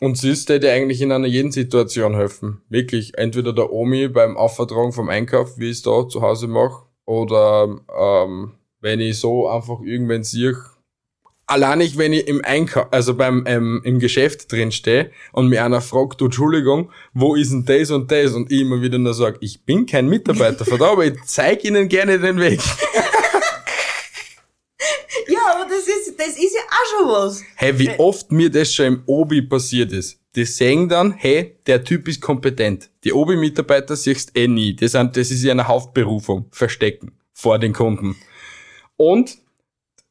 und 0.00 0.18
sie 0.18 0.30
ist 0.30 0.48
dir 0.48 0.60
eigentlich 0.72 1.00
in 1.00 1.12
einer 1.12 1.26
jeden 1.26 1.52
Situation 1.52 2.14
helfen. 2.14 2.62
Wirklich, 2.68 3.16
entweder 3.16 3.52
der 3.52 3.72
Omi 3.72 4.08
beim 4.08 4.36
Aufvertragen 4.36 4.92
vom 4.92 5.08
Einkauf, 5.08 5.58
wie 5.58 5.70
ich 5.70 5.78
es 5.78 5.82
da 5.82 6.06
zu 6.06 6.20
Hause 6.20 6.48
mache, 6.48 6.84
oder 7.06 7.78
ähm, 7.98 8.52
wenn 8.80 9.00
ich 9.00 9.18
so 9.18 9.48
einfach 9.48 9.80
irgendwann 9.80 10.24
sehe, 10.24 10.56
allein 11.46 11.78
nicht, 11.78 11.96
wenn 11.96 12.12
ich 12.12 12.28
im 12.28 12.44
Einkauf, 12.44 12.88
also 12.90 13.14
beim 13.14 13.44
ähm, 13.46 13.80
im 13.84 13.98
Geschäft 13.98 14.52
drin 14.52 14.72
stehe 14.72 15.10
und 15.32 15.48
mir 15.48 15.64
einer 15.64 15.80
fragt, 15.80 16.20
du 16.20 16.26
Entschuldigung, 16.26 16.90
wo 17.14 17.34
ist 17.34 17.52
denn 17.52 17.64
das 17.64 17.90
und 17.90 18.10
das? 18.10 18.32
Und 18.32 18.52
ich 18.52 18.60
immer 18.60 18.82
wieder 18.82 18.98
nur 18.98 19.14
sage, 19.14 19.38
ich 19.40 19.64
bin 19.64 19.86
kein 19.86 20.08
Mitarbeiter 20.08 20.64
von 20.64 20.78
da, 20.78 20.92
aber 20.92 21.06
ich 21.06 21.14
zeig 21.24 21.64
ihnen 21.64 21.88
gerne 21.88 22.18
den 22.18 22.38
Weg. 22.38 22.60
ja, 25.28 25.38
aber 25.54 25.68
das 25.68 25.86
ist, 25.86 26.18
das 26.18 26.36
ist 26.36 26.54
ja 26.54 26.62
auch 26.62 26.98
schon 26.98 27.08
was. 27.08 27.42
Hey, 27.54 27.78
wie 27.78 27.90
oft 27.98 28.32
mir 28.32 28.50
das 28.50 28.74
schon 28.74 28.86
im 28.86 29.02
Obi 29.06 29.42
passiert 29.42 29.92
ist. 29.92 30.18
Die 30.34 30.44
sehen 30.44 30.88
dann, 30.88 31.12
hey, 31.12 31.56
der 31.66 31.82
Typ 31.82 32.08
ist 32.08 32.20
kompetent. 32.20 32.90
Die 33.04 33.14
Obi-Mitarbeiter 33.14 33.96
siehst 33.96 34.36
eh 34.36 34.46
nie. 34.46 34.76
Das, 34.76 34.92
sind, 34.92 35.16
das 35.16 35.30
ist 35.30 35.42
ja 35.42 35.52
eine 35.52 35.66
Hauptberufung. 35.66 36.46
Verstecken. 36.50 37.12
Vor 37.32 37.58
den 37.58 37.72
Kunden. 37.72 38.16
Und 38.98 39.38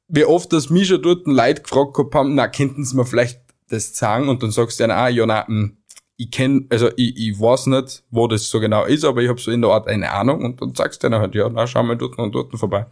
wie 0.07 0.25
oft 0.25 0.53
das 0.53 0.69
mich 0.69 0.87
schon 0.87 1.01
dort 1.01 1.25
ein 1.27 1.31
Leute 1.31 1.61
gefragt 1.61 1.97
haben, 2.13 2.35
na, 2.35 2.47
könnten 2.47 2.83
sie 2.83 2.95
mir 2.95 3.05
vielleicht 3.05 3.41
das 3.69 3.95
sagen? 3.95 4.29
Und 4.29 4.43
dann 4.43 4.51
sagst 4.51 4.79
du 4.79 4.83
dann, 4.83 4.91
ah, 4.91 5.07
ja, 5.07 5.25
na, 5.25 5.47
hm, 5.47 5.77
ich 6.17 6.31
kenn, 6.31 6.67
also 6.69 6.89
ich, 6.95 7.17
ich 7.17 7.39
weiß 7.39 7.67
nicht, 7.67 8.03
wo 8.09 8.27
das 8.27 8.47
so 8.49 8.59
genau 8.59 8.85
ist, 8.85 9.03
aber 9.03 9.21
ich 9.21 9.29
habe 9.29 9.39
so 9.39 9.51
in 9.51 9.61
der 9.61 9.71
Art 9.71 9.87
eine 9.87 10.11
Ahnung 10.11 10.45
und 10.45 10.61
dann 10.61 10.73
sagst 10.73 11.03
du 11.03 11.09
dann 11.09 11.19
halt, 11.19 11.35
ja, 11.35 11.49
na, 11.49 11.67
schau 11.67 11.83
mal 11.83 11.97
dort 11.97 12.17
und 12.17 12.33
dort 12.33 12.57
vorbei. 12.57 12.85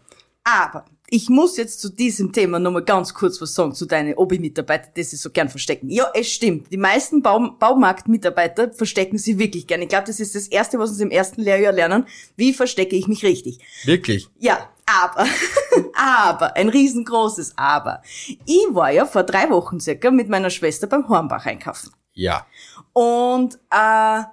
Aber 0.43 0.83
ich 1.13 1.29
muss 1.29 1.57
jetzt 1.57 1.79
zu 1.79 1.89
diesem 1.89 2.33
Thema 2.33 2.57
nochmal 2.57 2.83
ganz 2.83 3.13
kurz 3.13 3.39
was 3.39 3.53
sagen 3.53 3.75
zu 3.75 3.85
deinen 3.85 4.15
Obi-Mitarbeitern, 4.15 4.93
die 4.95 5.03
sie 5.03 5.15
so 5.15 5.29
gern 5.29 5.47
verstecken. 5.47 5.91
Ja, 5.91 6.07
es 6.15 6.31
stimmt. 6.31 6.71
Die 6.71 6.77
meisten 6.77 7.21
Baum 7.21 7.59
Baumarkt-Mitarbeiter 7.59 8.71
verstecken 8.71 9.19
sie 9.19 9.37
wirklich 9.37 9.67
gern. 9.67 9.83
Ich 9.83 9.89
glaube, 9.89 10.07
das 10.07 10.19
ist 10.19 10.33
das 10.33 10.47
Erste, 10.47 10.79
was 10.79 10.97
sie 10.97 11.03
im 11.03 11.11
ersten 11.11 11.41
Lehrjahr 11.41 11.71
lernen. 11.71 12.07
Wie 12.35 12.51
verstecke 12.51 12.95
ich 12.95 13.07
mich 13.07 13.23
richtig? 13.23 13.59
Wirklich? 13.85 14.27
Ja, 14.39 14.71
aber, 14.87 15.27
aber, 15.93 16.55
ein 16.55 16.69
riesengroßes 16.69 17.59
Aber. 17.59 18.01
Ich 18.47 18.65
war 18.71 18.89
ja 18.89 19.05
vor 19.05 19.21
drei 19.21 19.51
Wochen 19.51 19.79
circa 19.79 20.09
mit 20.09 20.29
meiner 20.29 20.49
Schwester 20.49 20.87
beim 20.87 21.07
Hornbach 21.07 21.45
einkaufen. 21.45 21.91
Ja. 22.13 22.47
Und 22.91 23.53
äh, 23.69 24.23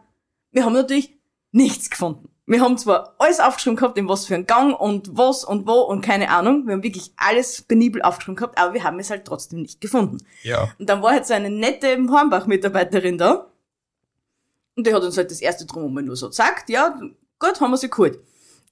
wir 0.50 0.64
haben 0.64 0.72
natürlich 0.72 1.14
nichts 1.52 1.90
gefunden. 1.90 2.30
Wir 2.50 2.60
haben 2.62 2.76
zwar 2.78 3.14
alles 3.18 3.38
aufgeschrieben 3.38 3.76
gehabt, 3.76 3.96
in 3.96 4.08
was 4.08 4.26
für 4.26 4.34
einen 4.34 4.44
Gang 4.44 4.74
und 4.78 5.16
was 5.16 5.44
und 5.44 5.68
wo 5.68 5.82
und 5.82 6.00
keine 6.00 6.30
Ahnung. 6.30 6.66
Wir 6.66 6.72
haben 6.72 6.82
wirklich 6.82 7.12
alles 7.16 7.62
penibel 7.62 8.02
aufgeschrieben 8.02 8.34
gehabt, 8.34 8.58
aber 8.58 8.74
wir 8.74 8.82
haben 8.82 8.98
es 8.98 9.08
halt 9.08 9.24
trotzdem 9.24 9.62
nicht 9.62 9.80
gefunden. 9.80 10.18
Ja. 10.42 10.68
Und 10.76 10.90
dann 10.90 11.00
war 11.00 11.12
halt 11.12 11.28
so 11.28 11.34
eine 11.34 11.48
nette 11.48 11.96
Hornbach-Mitarbeiterin 11.96 13.18
da. 13.18 13.46
Und 14.74 14.84
die 14.84 14.92
hat 14.92 15.04
uns 15.04 15.16
halt 15.16 15.30
das 15.30 15.40
erste 15.40 15.64
drum 15.64 15.94
nur 15.94 16.16
so 16.16 16.26
gesagt, 16.26 16.70
ja, 16.70 16.98
gut, 17.38 17.60
haben 17.60 17.70
wir 17.70 17.76
sie 17.76 17.88
geholt. 17.88 18.18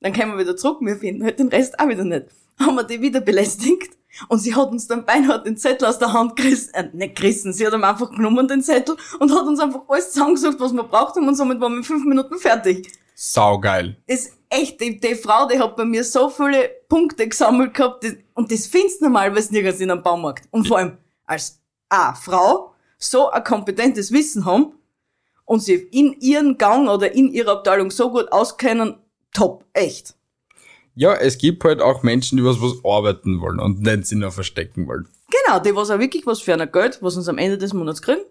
Dann 0.00 0.12
kommen 0.12 0.32
wir 0.32 0.38
wieder 0.38 0.56
zurück, 0.56 0.78
wir 0.80 0.96
finden 0.96 1.22
halt 1.22 1.38
den 1.38 1.46
Rest 1.46 1.78
auch 1.78 1.86
wieder 1.86 2.02
nicht. 2.02 2.26
Haben 2.58 2.74
wir 2.74 2.82
die 2.82 3.00
wieder 3.00 3.20
belästigt 3.20 3.96
und 4.26 4.40
sie 4.40 4.56
hat 4.56 4.72
uns 4.72 4.88
dann 4.88 5.04
beinahe 5.04 5.40
den 5.40 5.56
Zettel 5.56 5.86
aus 5.86 6.00
der 6.00 6.12
Hand 6.12 6.34
gerissen, 6.34 6.74
äh, 6.74 6.88
nicht 6.92 7.14
gerissen, 7.14 7.52
sie 7.52 7.64
hat 7.64 7.74
ihm 7.74 7.84
einfach 7.84 8.10
genommen, 8.10 8.48
den 8.48 8.60
Zettel, 8.60 8.96
und 9.20 9.32
hat 9.32 9.46
uns 9.46 9.60
einfach 9.60 9.82
alles 9.86 10.10
zusammengesucht, 10.10 10.58
was 10.58 10.72
wir 10.72 10.82
braucht 10.82 11.14
haben 11.14 11.28
und 11.28 11.36
somit 11.36 11.60
waren 11.60 11.74
wir 11.74 11.78
in 11.78 11.84
fünf 11.84 12.04
Minuten 12.04 12.38
fertig. 12.38 12.90
Saugeil. 13.20 13.96
Ist 14.06 14.30
echt, 14.48 14.80
die, 14.80 15.00
die 15.00 15.16
Frau, 15.16 15.48
die 15.48 15.58
hat 15.58 15.74
bei 15.74 15.84
mir 15.84 16.04
so 16.04 16.30
viele 16.30 16.70
Punkte 16.88 17.26
gesammelt 17.26 17.74
gehabt, 17.74 18.04
das, 18.04 18.14
und 18.34 18.52
das 18.52 18.68
findest 18.68 19.00
du 19.00 19.06
normalerweise 19.06 19.52
nirgends 19.52 19.80
in 19.80 19.90
einem 19.90 20.04
Baumarkt. 20.04 20.46
Und 20.52 20.68
vor 20.68 20.78
allem 20.78 20.98
als 21.24 21.60
A, 21.88 22.14
Frau, 22.14 22.74
so 22.96 23.28
ein 23.30 23.42
kompetentes 23.42 24.12
Wissen 24.12 24.44
haben 24.44 24.72
und 25.46 25.64
sie 25.64 25.74
in 25.74 26.12
ihren 26.20 26.58
Gang 26.58 26.88
oder 26.88 27.10
in 27.12 27.32
ihrer 27.32 27.54
Abteilung 27.54 27.90
so 27.90 28.08
gut 28.12 28.30
auskennen, 28.30 28.94
top, 29.32 29.64
echt. 29.72 30.14
Ja, 30.94 31.14
es 31.14 31.38
gibt 31.38 31.64
halt 31.64 31.80
auch 31.80 32.04
Menschen, 32.04 32.38
die 32.38 32.44
was, 32.44 32.60
was 32.60 32.74
arbeiten 32.84 33.40
wollen 33.40 33.58
und 33.58 33.82
nicht 33.82 34.06
sie 34.06 34.14
nur 34.14 34.30
verstecken 34.30 34.86
wollen. 34.86 35.08
Genau, 35.44 35.58
die 35.58 35.74
was 35.74 35.90
auch 35.90 35.98
wirklich 35.98 36.24
was 36.24 36.40
für 36.40 36.54
ein 36.54 36.70
Geld, 36.70 37.02
was 37.02 37.16
uns 37.16 37.28
am 37.28 37.38
Ende 37.38 37.58
des 37.58 37.74
Monats 37.74 38.00
kriegen, 38.00 38.22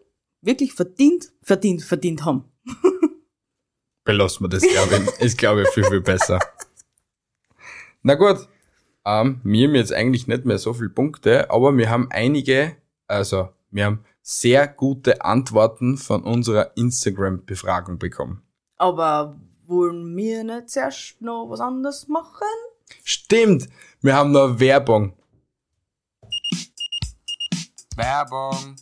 wirklich 0.42 0.72
verdient, 0.72 1.30
verdient, 1.42 1.84
verdient 1.84 2.24
haben. 2.24 2.46
Belassen 4.08 4.46
wir 4.46 4.50
das, 4.50 4.64
glaube 4.64 4.96
ich. 5.20 5.22
ist, 5.22 5.38
glaube 5.38 5.64
ich, 5.64 5.70
viel, 5.70 5.84
viel 5.84 6.00
besser. 6.00 6.40
Na 8.04 8.16
gut, 8.16 8.48
ähm, 9.06 9.42
wir 9.44 9.68
haben 9.68 9.76
jetzt 9.76 9.92
eigentlich 9.92 10.28
nicht 10.28 10.46
mehr 10.46 10.58
so 10.58 10.74
viele 10.74 10.90
Punkte, 10.90 11.52
aber 11.52 11.76
wir 11.76 11.90
haben 11.90 12.08
einige, 12.10 12.78
also 13.08 13.50
wir 13.70 13.84
haben 13.84 14.06
sehr 14.22 14.66
gute 14.70 15.26
Antworten 15.26 15.98
von 15.98 16.24
unserer 16.24 16.76
Instagram-Befragung 16.78 18.00
bekommen. 18.00 18.42
Aber 18.78 19.38
wollen 19.66 20.16
wir 20.16 20.46
nicht 20.46 20.70
zuerst 20.70 21.22
noch 21.22 21.50
was 21.50 21.60
anderes 21.60 22.08
machen? 22.08 22.48
Stimmt, 23.04 23.68
wir 24.00 24.16
haben 24.16 24.32
noch 24.32 24.58
Werbung. 24.58 25.12
Werbung. 27.98 28.78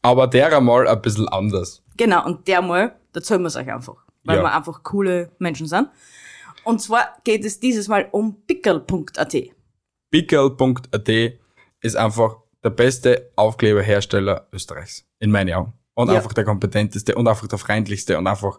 Aber 0.00 0.26
der 0.28 0.56
einmal 0.56 0.88
ein 0.88 1.02
bisschen 1.02 1.28
anders. 1.28 1.82
Genau, 1.98 2.24
und 2.24 2.48
der 2.48 2.62
mal, 2.62 2.98
da 3.12 3.20
zahlen 3.20 3.42
wir 3.42 3.48
es 3.48 3.56
euch 3.56 3.70
einfach. 3.70 4.05
Weil 4.26 4.38
ja. 4.38 4.42
wir 4.42 4.54
einfach 4.54 4.82
coole 4.82 5.30
Menschen 5.38 5.66
sind. 5.66 5.88
Und 6.64 6.80
zwar 6.80 7.16
geht 7.24 7.44
es 7.44 7.60
dieses 7.60 7.88
Mal 7.88 8.08
um 8.10 8.42
pickel.at. 8.46 9.36
Pickel.at 10.10 11.08
ist 11.80 11.96
einfach 11.96 12.36
der 12.64 12.70
beste 12.70 13.30
Aufkleberhersteller 13.36 14.48
Österreichs. 14.52 15.04
In 15.20 15.30
meinen 15.30 15.54
Augen. 15.54 15.72
Und 15.94 16.08
ja. 16.10 16.16
einfach 16.16 16.32
der 16.32 16.44
kompetenteste 16.44 17.14
und 17.14 17.26
einfach 17.28 17.46
der 17.46 17.58
freundlichste 17.58 18.18
und 18.18 18.26
einfach 18.26 18.58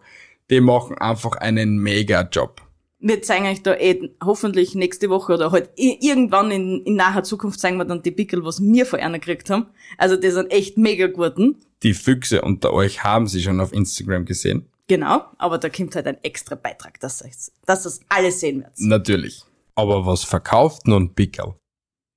die 0.49 0.61
machen 0.61 0.97
einfach 0.97 1.33
einen 1.33 1.77
mega 1.77 2.21
Job. 2.21 2.61
Wir 2.99 3.21
zeigen 3.21 3.45
euch 3.45 3.61
da 3.61 3.75
eh 3.75 4.09
hoffentlich 4.23 4.73
nächste 4.73 5.09
Woche 5.09 5.33
oder 5.33 5.51
halt 5.51 5.69
irgendwann 5.75 6.49
in, 6.49 6.83
in 6.83 6.95
naher 6.95 7.23
Zukunft 7.23 7.59
zeigen 7.59 7.77
wir 7.77 7.85
dann 7.85 8.01
die 8.01 8.11
Pickel, 8.11 8.43
was 8.43 8.61
wir 8.61 8.85
von 8.87 8.99
einer 8.99 9.19
gekriegt 9.19 9.49
haben. 9.51 9.67
Also 9.99 10.15
die 10.15 10.31
sind 10.31 10.51
echt 10.51 10.77
mega 10.77 11.05
guten. 11.07 11.57
Die 11.83 11.93
Füchse 11.93 12.41
unter 12.41 12.73
euch 12.73 13.03
haben 13.03 13.27
sie 13.27 13.41
schon 13.41 13.59
auf 13.59 13.71
Instagram 13.71 14.25
gesehen. 14.25 14.65
Genau, 14.87 15.25
aber 15.37 15.57
da 15.57 15.69
kommt 15.69 15.95
halt 15.95 16.07
ein 16.07 16.23
extra 16.23 16.55
Beitrag, 16.55 16.99
dass, 17.01 17.23
dass 17.65 17.83
das 17.83 17.99
alles 18.07 18.39
sehen 18.39 18.63
wird. 18.63 18.71
Natürlich. 18.77 19.43
Aber 19.75 20.05
was 20.05 20.23
verkauft 20.23 20.87
nun 20.87 21.13
Pickel? 21.13 21.55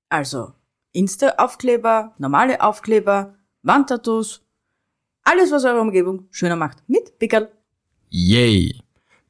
Also 0.08 0.52
Insta-Aufkleber, 0.92 2.14
normale 2.18 2.60
Aufkleber, 2.60 3.34
Wandtattoos, 3.62 4.42
alles, 5.22 5.52
was 5.52 5.64
eure 5.64 5.80
Umgebung 5.80 6.28
schöner 6.30 6.56
macht. 6.56 6.78
Mit 6.86 7.18
Pickel. 7.18 7.50
Yay! 8.08 8.80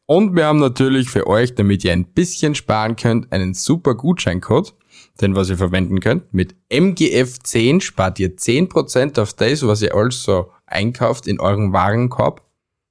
Und 0.07 0.35
wir 0.35 0.47
haben 0.47 0.59
natürlich 0.59 1.09
für 1.09 1.27
euch, 1.27 1.55
damit 1.55 1.85
ihr 1.85 1.93
ein 1.93 2.05
bisschen 2.05 2.55
sparen 2.55 2.97
könnt, 2.97 3.31
einen 3.33 3.55
super 3.55 3.95
Gutscheincode, 3.95 4.75
den 5.21 5.37
was 5.37 5.51
ihr 5.51 5.57
verwenden 5.57 6.01
könnt. 6.01 6.35
Mit 6.35 6.57
MGF10 6.71 7.81
spart 7.81 8.19
ihr 8.19 8.37
10% 8.37 9.21
auf 9.21 9.35
das, 9.35 9.67
was 9.67 9.83
ihr 9.83 9.95
also 9.95 10.51
einkauft 10.67 11.27
in 11.27 11.39
euren 11.39 11.73
Warenkorb, 11.73 12.43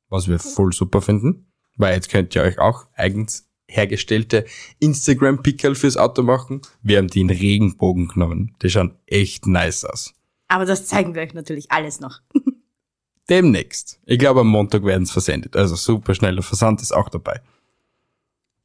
was 0.09 0.27
wir 0.27 0.39
voll 0.39 0.73
super 0.73 1.01
finden, 1.01 1.51
weil 1.77 1.95
jetzt 1.95 2.09
könnt 2.09 2.35
ihr 2.35 2.41
euch 2.41 2.59
auch 2.59 2.87
eigens 2.93 3.49
hergestellte 3.69 4.45
Instagram-Pickel 4.79 5.75
fürs 5.75 5.95
Auto 5.95 6.23
machen. 6.23 6.61
Wir 6.81 6.97
haben 6.97 7.07
die 7.07 7.21
in 7.21 7.29
Regenbogen 7.29 8.07
genommen. 8.07 8.55
Die 8.61 8.69
schauen 8.69 8.95
echt 9.05 9.45
nice 9.45 9.85
aus. 9.85 10.13
Aber 10.47 10.65
das 10.65 10.87
zeigen 10.87 11.13
wir 11.13 11.21
euch 11.21 11.33
natürlich 11.33 11.71
alles 11.71 11.99
noch. 11.99 12.21
Demnächst. 13.29 13.99
Ich 14.05 14.17
glaube, 14.17 14.39
am 14.41 14.47
Montag 14.47 14.83
werden 14.83 15.03
es 15.03 15.11
versendet. 15.11 15.55
Also 15.55 15.75
super 15.75 16.15
schneller 16.15 16.41
Versand 16.41 16.81
ist 16.81 16.91
auch 16.91 17.09
dabei. 17.09 17.41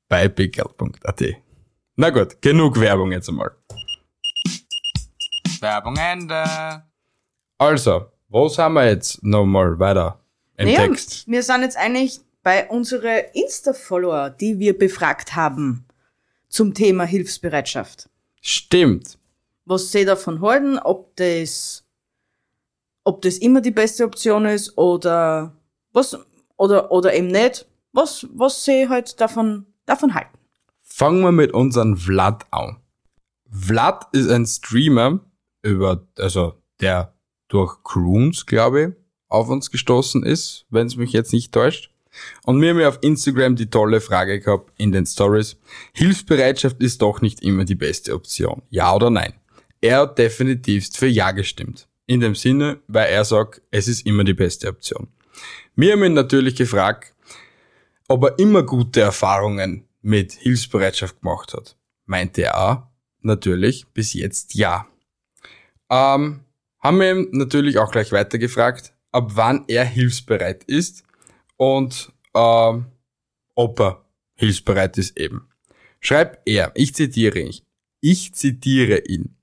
Bei 0.08 0.28
pickel.at. 0.28 1.22
Na 1.96 2.10
gut, 2.10 2.40
genug 2.40 2.80
Werbung 2.80 3.12
jetzt 3.12 3.28
einmal. 3.28 3.52
Werbung 5.60 5.96
Ende. 5.96 6.84
Also, 7.58 8.06
wo 8.28 8.48
sind 8.48 8.72
wir 8.72 8.86
jetzt 8.86 9.22
nochmal 9.22 9.78
weiter 9.78 10.23
im 10.56 10.66
Naja, 10.66 10.87
Text? 10.87 11.26
wir 11.28 11.42
sind 11.42 11.62
jetzt 11.62 11.76
eigentlich 11.76 12.20
bei 12.42 12.68
unseren 12.68 13.25
Insta-Follower, 13.32 14.30
die 14.30 14.58
wir 14.58 14.78
befragt 14.78 15.34
haben 15.34 15.84
zum 16.49 16.75
Thema 16.75 17.04
Hilfsbereitschaft. 17.04 18.08
Stimmt. 18.40 19.18
Was 19.64 19.90
sie 19.90 20.04
davon 20.04 20.40
halten, 20.42 20.78
ob 20.78 21.16
das, 21.16 21.84
ob 23.02 23.23
das 23.23 23.38
immer 23.38 23.61
die 23.61 23.70
beste 23.70 24.04
Option 24.04 24.44
ist 24.44 24.76
oder 24.76 25.56
was, 25.92 26.18
oder, 26.56 26.92
oder 26.92 27.14
eben 27.14 27.28
nicht, 27.28 27.66
was, 27.92 28.26
was 28.34 28.64
sie 28.64 28.88
halt 28.88 29.20
davon, 29.20 29.66
davon 29.87 30.14
halten. 30.14 30.37
Fangen 30.82 31.23
wir 31.23 31.32
mit 31.32 31.52
unserem 31.52 31.96
Vlad 31.96 32.44
an. 32.50 32.76
Vlad 33.50 34.06
ist 34.12 34.28
ein 34.28 34.46
Streamer 34.46 35.20
über, 35.62 36.06
also 36.18 36.61
der 36.80 37.14
durch 37.49 37.82
Croons, 37.84 38.44
glaube 38.46 38.82
ich, 38.82 39.03
auf 39.34 39.48
uns 39.48 39.70
gestoßen 39.70 40.22
ist, 40.24 40.66
wenn 40.70 40.86
es 40.86 40.96
mich 40.96 41.12
jetzt 41.12 41.32
nicht 41.32 41.52
täuscht. 41.52 41.90
Und 42.44 42.58
mir 42.58 42.70
haben 42.70 42.80
ja 42.80 42.88
auf 42.88 42.98
Instagram 43.02 43.56
die 43.56 43.70
tolle 43.70 44.00
Frage 44.00 44.40
gehabt 44.40 44.72
in 44.76 44.92
den 44.92 45.04
Stories. 45.04 45.56
Hilfsbereitschaft 45.92 46.80
ist 46.80 47.02
doch 47.02 47.20
nicht 47.20 47.42
immer 47.42 47.64
die 47.64 47.74
beste 47.74 48.14
Option. 48.14 48.62
Ja 48.70 48.94
oder 48.94 49.10
nein? 49.10 49.34
Er 49.80 49.98
hat 50.00 50.18
definitiv 50.18 50.88
für 50.92 51.08
Ja 51.08 51.32
gestimmt. 51.32 51.88
In 52.06 52.20
dem 52.20 52.34
Sinne, 52.34 52.80
weil 52.86 53.10
er 53.10 53.24
sagt, 53.24 53.62
es 53.70 53.88
ist 53.88 54.06
immer 54.06 54.24
die 54.24 54.34
beste 54.34 54.68
Option. 54.68 55.08
Wir 55.74 55.92
haben 55.92 56.04
ihn 56.04 56.12
natürlich 56.12 56.54
gefragt, 56.54 57.14
ob 58.08 58.24
er 58.24 58.38
immer 58.38 58.62
gute 58.62 59.00
Erfahrungen 59.00 59.88
mit 60.02 60.32
Hilfsbereitschaft 60.32 61.20
gemacht 61.20 61.54
hat. 61.54 61.76
Meinte 62.06 62.42
er 62.42 62.58
auch, 62.58 62.82
natürlich 63.20 63.86
bis 63.92 64.12
jetzt 64.12 64.54
ja. 64.54 64.86
Ähm, 65.90 66.40
haben 66.80 67.00
wir 67.00 67.10
ihm 67.10 67.28
natürlich 67.32 67.78
auch 67.78 67.90
gleich 67.90 68.12
weiter 68.12 68.38
gefragt, 68.38 68.93
ab 69.14 69.30
wann 69.35 69.64
er 69.68 69.85
hilfsbereit 69.85 70.64
ist 70.64 71.04
und 71.56 72.12
ähm, 72.35 72.87
ob 73.54 73.80
er 73.80 74.04
hilfsbereit 74.35 74.99
ist 74.99 75.18
eben. 75.18 75.49
Schreibt 76.00 76.49
er, 76.49 76.73
ich 76.75 76.94
zitiere 76.94 77.38
ihn, 77.38 77.54
ich 78.00 78.35
zitiere 78.35 79.04
ihn. 79.06 79.37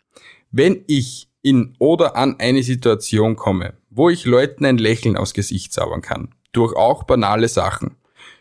Wenn 0.52 0.84
ich 0.88 1.30
in 1.42 1.76
oder 1.80 2.18
an 2.18 2.40
eine 2.40 2.64
Situation 2.64 3.38
komme, 3.38 3.74
wo 3.90 4.10
ich 4.10 4.26
Leuten 4.26 4.66
ein 4.66 4.78
Lächeln 4.78 5.16
aufs 5.16 5.34
Gesicht 5.34 5.72
zaubern 5.72 6.02
kann, 6.02 6.36
durch 6.52 6.76
auch 6.76 7.04
banale 7.04 7.48
Sachen. 7.48 7.96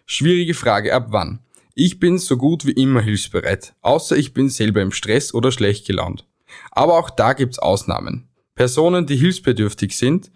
Schwierige 0.06 0.54
Frage, 0.54 0.92
ab 0.92 1.06
wann? 1.10 1.38
Ich 1.74 2.00
bin 2.00 2.18
so 2.18 2.36
gut 2.36 2.66
wie 2.66 2.72
immer 2.72 3.00
hilfsbereit, 3.00 3.74
außer 3.80 4.16
ich 4.16 4.34
bin 4.34 4.48
selber 4.48 4.82
im 4.82 4.90
Stress 4.90 5.32
oder 5.32 5.52
schlecht 5.52 5.86
gelaunt. 5.86 6.26
Aber 6.72 6.98
auch 6.98 7.08
da 7.08 7.32
gibt's 7.32 7.60
Ausnahmen. 7.60 8.28
Personen, 8.56 9.06
die 9.06 9.16
hilfsbedürftig 9.16 9.96
sind, 9.96 10.32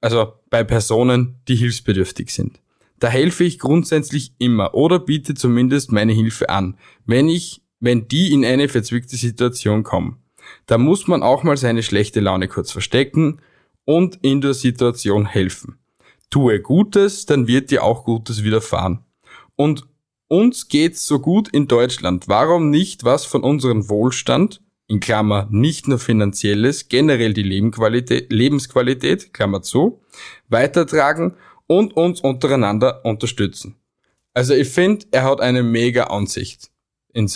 also 0.00 0.34
bei 0.50 0.64
Personen, 0.64 1.36
die 1.48 1.56
hilfsbedürftig 1.56 2.30
sind. 2.32 2.60
Da 2.98 3.08
helfe 3.08 3.44
ich 3.44 3.58
grundsätzlich 3.58 4.32
immer 4.38 4.74
oder 4.74 4.98
biete 4.98 5.34
zumindest 5.34 5.92
meine 5.92 6.12
Hilfe 6.12 6.48
an, 6.48 6.76
wenn 7.06 7.28
ich, 7.28 7.62
wenn 7.80 8.08
die 8.08 8.32
in 8.32 8.44
eine 8.44 8.68
verzwickte 8.68 9.16
Situation 9.16 9.84
kommen. 9.84 10.18
Da 10.66 10.78
muss 10.78 11.06
man 11.06 11.22
auch 11.22 11.42
mal 11.42 11.56
seine 11.56 11.82
schlechte 11.82 12.20
Laune 12.20 12.48
kurz 12.48 12.72
verstecken 12.72 13.40
und 13.84 14.18
in 14.22 14.40
der 14.40 14.54
Situation 14.54 15.26
helfen. 15.26 15.78
Tue 16.30 16.60
Gutes, 16.60 17.26
dann 17.26 17.46
wird 17.46 17.70
dir 17.70 17.84
auch 17.84 18.04
Gutes 18.04 18.42
widerfahren. 18.42 19.00
Und 19.56 19.86
uns 20.28 20.68
geht's 20.68 21.06
so 21.06 21.20
gut 21.20 21.48
in 21.48 21.68
Deutschland. 21.68 22.28
Warum 22.28 22.70
nicht 22.70 23.04
was 23.04 23.24
von 23.24 23.42
unserem 23.42 23.88
Wohlstand, 23.88 24.60
in 24.88 25.00
Klammer 25.00 25.46
nicht 25.50 25.86
nur 25.86 25.98
finanzielles, 25.98 26.88
generell 26.88 27.34
die 27.34 27.42
Lebensqualität, 27.42 28.32
Lebensqualität, 28.32 29.32
Klammer 29.32 29.62
zu, 29.62 30.00
weitertragen 30.48 31.34
und 31.66 31.96
uns 31.96 32.20
untereinander 32.22 33.04
unterstützen. 33.04 33.76
Also 34.34 34.54
ich 34.54 34.68
finde, 34.68 35.06
er 35.10 35.24
hat 35.24 35.40
eine 35.40 35.62
mega 35.62 36.04
Ansicht 36.04 36.70
in, 37.12 37.26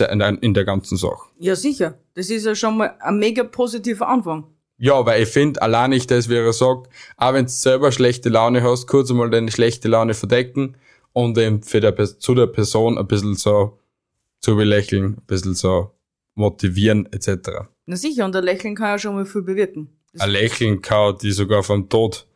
in 0.40 0.54
der- 0.54 0.64
ganzen 0.64 0.96
Sache. 0.96 1.28
Ja, 1.38 1.54
sicher. 1.54 1.98
Das 2.14 2.30
ist 2.30 2.46
ja 2.46 2.54
schon 2.54 2.76
mal 2.78 2.94
ein 3.00 3.18
mega 3.18 3.44
positiver 3.44 4.08
Anfang. 4.08 4.46
Ja, 4.78 5.04
weil 5.04 5.22
ich 5.22 5.28
finde, 5.28 5.60
allein 5.60 5.90
nicht 5.90 6.10
das, 6.10 6.28
wie 6.28 6.34
er 6.36 6.52
sagt, 6.52 6.88
auch 7.16 7.34
wenn 7.34 7.44
du 7.44 7.50
selber 7.50 7.92
schlechte 7.92 8.28
Laune 8.30 8.62
hast, 8.62 8.86
kurz 8.86 9.10
einmal 9.10 9.30
deine 9.30 9.50
schlechte 9.50 9.88
Laune 9.88 10.14
verdecken 10.14 10.76
und 11.12 11.36
eben 11.38 11.62
für 11.62 11.80
der, 11.80 11.94
zu 12.18 12.34
der 12.34 12.46
Person 12.46 12.96
ein 12.98 13.06
bisschen 13.06 13.34
so 13.34 13.78
zu 14.40 14.56
belächeln, 14.56 15.18
ein 15.18 15.26
bisschen 15.26 15.54
so 15.54 15.90
motivieren 16.34 17.06
etc. 17.12 17.66
Na 17.86 17.96
sicher, 17.96 18.24
und 18.24 18.34
ein 18.36 18.44
Lächeln 18.44 18.74
kann 18.74 18.88
ja 18.88 18.98
schon 18.98 19.14
mal 19.14 19.26
viel 19.26 19.42
bewirken. 19.42 19.88
Das, 20.12 20.22
Ein 20.22 20.30
Lächeln 20.30 20.82
kann 20.82 21.16
die 21.18 21.32
sogar 21.32 21.62
vom 21.62 21.88
Tod 21.88 22.26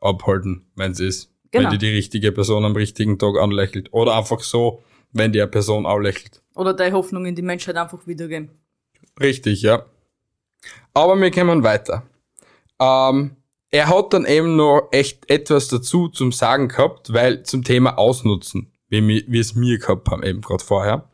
abhalten, 0.00 0.66
wenn 0.76 0.92
es 0.92 1.00
ist. 1.00 1.30
Genau. 1.50 1.64
Wenn 1.64 1.70
die 1.70 1.86
die 1.86 1.92
richtige 1.92 2.32
Person 2.32 2.64
am 2.64 2.74
richtigen 2.76 3.18
Tag 3.18 3.36
anlächelt. 3.38 3.92
Oder 3.92 4.16
einfach 4.16 4.40
so, 4.40 4.82
wenn 5.12 5.32
die 5.32 5.40
eine 5.40 5.50
Person 5.50 5.86
auch 5.86 5.98
lächelt. 5.98 6.42
oder 6.54 6.74
deine 6.74 6.94
Hoffnung 6.94 7.26
in 7.26 7.34
die 7.34 7.42
Menschheit 7.42 7.76
einfach 7.76 8.06
wiedergeben. 8.06 8.50
Richtig, 9.20 9.62
ja. 9.62 9.84
Aber 10.92 11.20
wir 11.20 11.30
kommen 11.30 11.62
weiter. 11.62 12.04
Ähm, 12.80 13.36
er 13.70 13.88
hat 13.88 14.12
dann 14.12 14.24
eben 14.24 14.56
noch 14.56 14.88
echt 14.92 15.28
etwas 15.30 15.68
dazu 15.68 16.08
zum 16.08 16.32
Sagen 16.32 16.68
gehabt, 16.68 17.12
weil 17.12 17.42
zum 17.42 17.64
Thema 17.64 17.98
Ausnutzen, 17.98 18.72
wie, 18.88 19.24
wie 19.26 19.38
es 19.38 19.54
mir 19.54 19.78
gehabt 19.78 20.08
haben, 20.08 20.22
eben 20.22 20.40
gerade 20.40 20.64
vorher. 20.64 21.08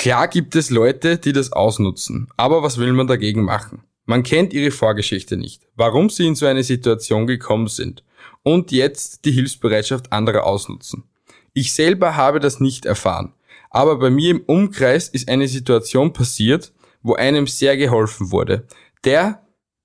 Klar 0.00 0.28
gibt 0.28 0.56
es 0.56 0.70
Leute, 0.70 1.18
die 1.18 1.34
das 1.34 1.52
ausnutzen, 1.52 2.28
aber 2.38 2.62
was 2.62 2.78
will 2.78 2.94
man 2.94 3.06
dagegen 3.06 3.42
machen? 3.42 3.82
Man 4.06 4.22
kennt 4.22 4.54
ihre 4.54 4.70
Vorgeschichte 4.70 5.36
nicht, 5.36 5.66
warum 5.76 6.08
sie 6.08 6.26
in 6.26 6.34
so 6.34 6.46
eine 6.46 6.62
Situation 6.62 7.26
gekommen 7.26 7.68
sind 7.68 8.02
und 8.42 8.72
jetzt 8.72 9.26
die 9.26 9.30
Hilfsbereitschaft 9.30 10.10
anderer 10.10 10.44
ausnutzen. 10.44 11.04
Ich 11.52 11.74
selber 11.74 12.16
habe 12.16 12.40
das 12.40 12.60
nicht 12.60 12.86
erfahren, 12.86 13.34
aber 13.68 13.98
bei 13.98 14.08
mir 14.08 14.30
im 14.30 14.40
Umkreis 14.40 15.06
ist 15.10 15.28
eine 15.28 15.48
Situation 15.48 16.14
passiert, 16.14 16.72
wo 17.02 17.16
einem 17.16 17.46
sehr 17.46 17.76
geholfen 17.76 18.30
wurde, 18.30 18.66
der 19.04 19.42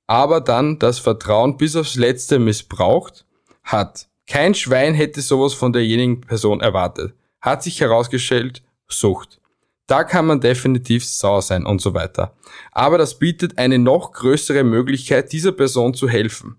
aber 0.08 0.39
dann 0.39 0.80
das 0.80 0.97
Vertrauen 0.97 1.58
bis 1.58 1.75
aufs 1.75 1.95
Letzte 1.95 2.39
missbraucht 2.39 3.25
hat. 3.63 4.08
Kein 4.28 4.56
Schwein 4.56 4.93
hätte 4.93 5.19
sowas 5.19 5.54
von 5.54 5.73
derjenigen 5.73 6.21
Person 6.21 6.62
erwartet. 6.62 7.13
Hat 7.41 7.63
sich 7.63 7.82
herausgestellt, 7.82 8.62
Sucht. 8.88 9.41
Da 9.87 10.03
kann 10.03 10.25
man 10.25 10.41
definitiv 10.41 11.05
sauer 11.05 11.41
sein 11.41 11.65
und 11.65 11.81
so 11.81 11.93
weiter. 11.93 12.35
Aber 12.71 12.97
das 12.97 13.19
bietet 13.19 13.57
eine 13.57 13.77
noch 13.77 14.13
größere 14.13 14.63
Möglichkeit, 14.63 15.31
dieser 15.31 15.51
Person 15.51 15.93
zu 15.93 16.09
helfen. 16.09 16.57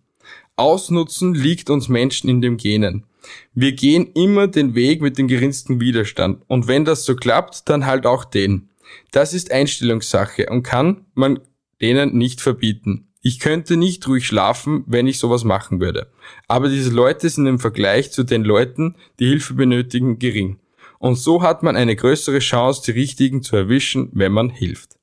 Ausnutzen 0.55 1.35
liegt 1.35 1.69
uns 1.69 1.89
Menschen 1.89 2.31
in 2.31 2.41
dem 2.41 2.57
Genen. 2.57 3.05
Wir 3.53 3.73
gehen 3.73 4.13
immer 4.15 4.47
den 4.47 4.75
Weg 4.75 5.03
mit 5.03 5.19
dem 5.19 5.29
geringsten 5.29 5.81
Widerstand. 5.81 6.43
Und 6.47 6.69
wenn 6.69 6.85
das 6.85 7.05
so 7.05 7.17
klappt, 7.17 7.69
dann 7.69 7.85
halt 7.87 8.07
auch 8.07 8.25
den. 8.25 8.69
Das 9.11 9.35
ist 9.35 9.51
Einstellungssache 9.51 10.47
und 10.49 10.63
kann 10.63 11.07
man 11.15 11.41
denen 11.81 12.17
nicht 12.17 12.41
verbieten. 12.41 13.09
Ich 13.21 13.41
könnte 13.41 13.77
nicht 13.77 14.07
ruhig 14.07 14.25
schlafen, 14.25 14.85
wenn 14.87 15.09
ich 15.09 15.19
sowas 15.19 15.43
machen 15.43 15.81
würde. 15.81 16.13
Aber 16.47 16.69
diese 16.69 16.91
Leute 16.91 17.29
sind 17.29 17.47
im 17.47 17.59
Vergleich 17.59 18.13
zu 18.13 18.23
den 18.23 18.45
Leuten, 18.45 18.95
die 19.19 19.27
Hilfe 19.27 19.55
benötigen, 19.55 20.21
gering. 20.21 20.61
Und 20.99 21.17
so 21.17 21.43
hat 21.43 21.63
man 21.63 21.77
eine 21.77 21.97
größere 21.97 22.39
Chance, 22.39 22.83
die 22.87 22.93
Richtigen 22.93 23.43
zu 23.43 23.57
erwischen, 23.57 24.11
wenn 24.13 24.33
man 24.33 24.51
hilft. 24.51 24.97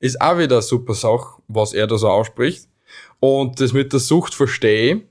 Ist 0.00 0.20
auch 0.20 0.38
wieder 0.38 0.56
eine 0.56 0.62
super 0.62 0.94
Sache, 0.94 1.40
was 1.48 1.72
er 1.72 1.86
da 1.86 1.96
so 1.96 2.08
ausspricht. 2.08 2.68
Und 3.20 3.60
das 3.60 3.72
mit 3.72 3.92
der 3.92 4.00
Sucht 4.00 4.34
verstehe 4.34 4.94
ich, 4.94 5.02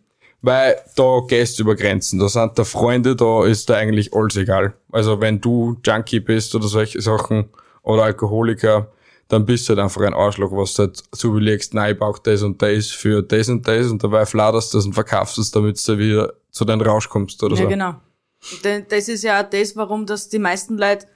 weil 0.42 0.76
da 0.96 1.22
gehst 1.28 1.58
du 1.58 1.64
über 1.64 1.76
Grenzen. 1.76 2.20
Da 2.20 2.30
sind 2.30 2.58
da 2.60 2.64
Freunde, 2.64 3.16
da 3.16 3.46
ist 3.46 3.70
da 3.70 3.76
eigentlich 3.76 4.14
alles 4.14 4.36
egal. 4.36 4.74
Also 4.92 5.20
wenn 5.20 5.42
du 5.42 5.78
Junkie 5.84 6.20
bist 6.20 6.54
oder 6.54 6.68
solche 6.68 7.02
Sachen 7.02 7.50
oder 7.82 8.04
Alkoholiker, 8.04 8.92
dann 9.30 9.46
bist 9.46 9.68
du 9.68 9.70
halt 9.72 9.80
einfach 9.80 10.02
ein 10.02 10.14
Arschloch, 10.14 10.52
was 10.52 10.74
du 10.76 10.84
halt 10.84 11.02
so 11.12 11.30
überlegst, 11.30 11.74
nein, 11.74 11.94
ich 11.94 12.00
brauch 12.00 12.20
das 12.20 12.44
und 12.44 12.62
das 12.62 12.88
für 12.88 13.24
das 13.24 13.50
und 13.50 13.68
das 13.68 13.88
und 13.88 14.04
dabei 14.04 14.26
fladerst 14.26 14.74
du 14.74 14.78
das 14.78 14.86
und 14.86 14.94
verkaufst 14.94 15.38
es, 15.38 15.50
damit 15.50 15.86
du 15.88 15.98
wieder 15.98 16.34
zu 16.52 16.66
deinem 16.66 16.82
Rausch 16.82 17.10
kommst 17.10 17.42
oder 17.42 17.56
Ja, 17.56 17.64
so. 17.64 17.68
genau. 17.70 17.96
Denn 18.64 18.86
das 18.90 19.08
ist 19.08 19.24
ja 19.24 19.42
auch 19.42 19.50
das, 19.50 19.76
warum 19.76 20.06
das 20.06 20.30
die 20.30 20.40
meisten 20.40 20.78
Leute 20.78 21.08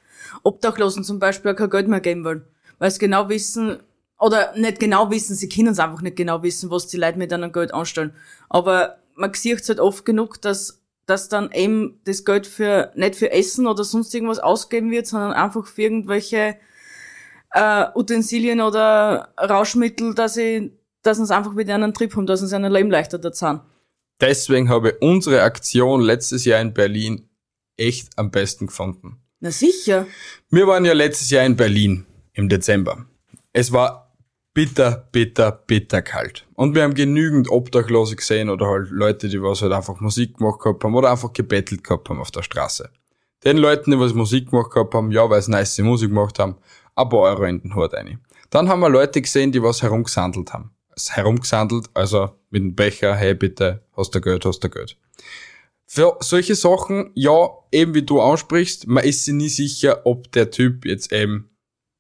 Obdachlosen 0.44 1.04
zum 1.04 1.20
Beispiel 1.20 1.52
auch 1.52 1.56
kein 1.56 1.70
Geld 1.70 1.88
mehr 1.88 2.00
geben 2.00 2.24
wollen. 2.24 2.44
Weil 2.80 2.92
sie 2.92 3.00
genau 3.00 3.30
wissen, 3.30 3.80
oder 4.20 4.54
nicht 4.56 4.80
genau 4.80 5.12
wissen, 5.12 5.36
sie 5.36 5.50
können 5.50 5.70
es 5.70 5.80
einfach 5.80 6.02
nicht 6.02 6.16
genau 6.16 6.42
wissen, 6.44 6.72
was 6.72 6.88
die 6.88 6.98
Leute 6.98 7.18
mit 7.18 7.32
einem 7.32 7.52
Geld 7.52 7.74
anstellen. 7.74 8.14
Aber 8.50 8.98
man 9.16 9.34
sieht 9.34 9.68
halt 9.68 9.80
oft 9.80 10.06
genug, 10.06 10.42
dass, 10.42 10.82
dass 11.06 11.30
dann 11.30 11.52
eben 11.52 12.00
das 12.06 12.26
Geld 12.26 12.48
für, 12.48 12.92
nicht 12.96 13.16
für 13.16 13.32
Essen 13.32 13.68
oder 13.68 13.84
sonst 13.84 14.14
irgendwas 14.14 14.40
ausgeben 14.40 14.92
wird, 14.92 15.08
sondern 15.08 15.34
einfach 15.34 15.68
für 15.68 15.84
irgendwelche 15.84 16.58
äh, 17.52 17.86
Utensilien 17.96 18.62
oder 18.62 19.34
Rauschmittel, 19.38 20.16
dass 20.16 20.36
sie, 20.36 20.72
dass 21.04 21.20
uns 21.20 21.32
einfach 21.32 21.56
wieder 21.56 21.76
einen 21.76 21.94
Trip 21.94 22.16
haben, 22.16 22.26
dass 22.26 22.42
uns 22.42 22.54
ein 22.54 22.64
Leben 22.64 22.92
leichter 22.92 23.20
da 23.20 23.32
sind. 23.32 23.62
Deswegen 24.20 24.70
habe 24.70 24.90
ich 24.90 25.02
unsere 25.02 25.44
Aktion 25.44 26.02
letztes 26.02 26.46
Jahr 26.46 26.62
in 26.62 26.74
Berlin 26.74 27.30
echt 27.78 28.10
am 28.18 28.32
besten 28.32 28.68
gefunden. 28.68 29.22
Na 29.40 29.52
sicher. 29.52 30.08
Wir 30.50 30.66
waren 30.68 30.86
ja 30.86 30.94
letztes 30.94 31.30
Jahr 31.30 31.46
in 31.46 31.56
Berlin 31.56 32.06
im 32.34 32.50
Dezember. 32.50 33.06
Es 33.54 33.72
war 33.72 34.08
bitter, 34.54 35.08
bitter, 35.12 35.52
bitter 35.52 36.02
kalt. 36.02 36.48
Und 36.56 36.74
wir 36.74 36.82
haben 36.82 36.96
genügend 36.96 37.52
Obdachlose 37.52 38.16
gesehen 38.16 38.50
oder 38.50 38.66
halt 38.66 38.90
Leute, 38.90 39.30
die 39.30 39.42
was 39.42 39.62
halt 39.62 39.72
einfach 39.72 40.00
Musik 40.00 40.38
gemacht 40.38 40.60
gehabt 40.60 40.84
haben 40.84 40.96
oder 40.96 41.12
einfach 41.12 41.32
gebettelt 41.32 41.84
gehabt 41.84 42.10
haben 42.10 42.20
auf 42.20 42.32
der 42.32 42.42
Straße. 42.42 42.90
Den 43.44 43.58
Leuten, 43.58 43.92
die 43.92 44.00
was 44.00 44.16
Musik 44.16 44.50
gemacht 44.50 44.72
gehabt 44.72 44.96
haben, 44.96 45.12
ja, 45.12 45.30
weil 45.30 45.44
sie 45.44 45.52
nice 45.52 45.78
Musik 45.80 46.10
gemacht 46.10 46.40
haben, 46.40 46.56
ein 46.96 47.08
paar 47.08 47.20
Euro 47.20 47.44
in 47.44 47.62
den 47.62 47.76
Hut 47.76 47.94
rein. 47.94 48.20
Dann 48.50 48.68
haben 48.68 48.80
wir 48.80 48.90
Leute 48.90 49.22
gesehen, 49.22 49.52
die 49.52 49.62
was 49.62 49.84
herumgesandelt 49.84 50.52
haben. 50.54 50.72
Herumgesandelt, 51.08 51.86
also 51.94 52.32
mit 52.50 52.64
dem 52.64 52.74
Becher, 52.74 53.16
hey 53.16 53.36
bitte, 53.36 53.84
hast 53.98 54.16
du 54.16 54.22
Geld, 54.22 54.46
hast 54.46 54.64
du 54.64 54.70
Geld. 54.70 54.98
Für 55.86 56.18
solche 56.20 56.56
Sachen, 56.56 57.12
ja, 57.16 57.50
eben 57.72 57.94
wie 57.94 58.04
du 58.04 58.22
ansprichst, 58.22 58.88
man 58.88 59.04
ist 59.04 59.26
sich 59.26 59.34
nie 59.34 59.50
sicher, 59.50 60.02
ob 60.06 60.32
der 60.34 60.52
Typ 60.52 60.86
jetzt 60.86 61.12
eben 61.12 61.50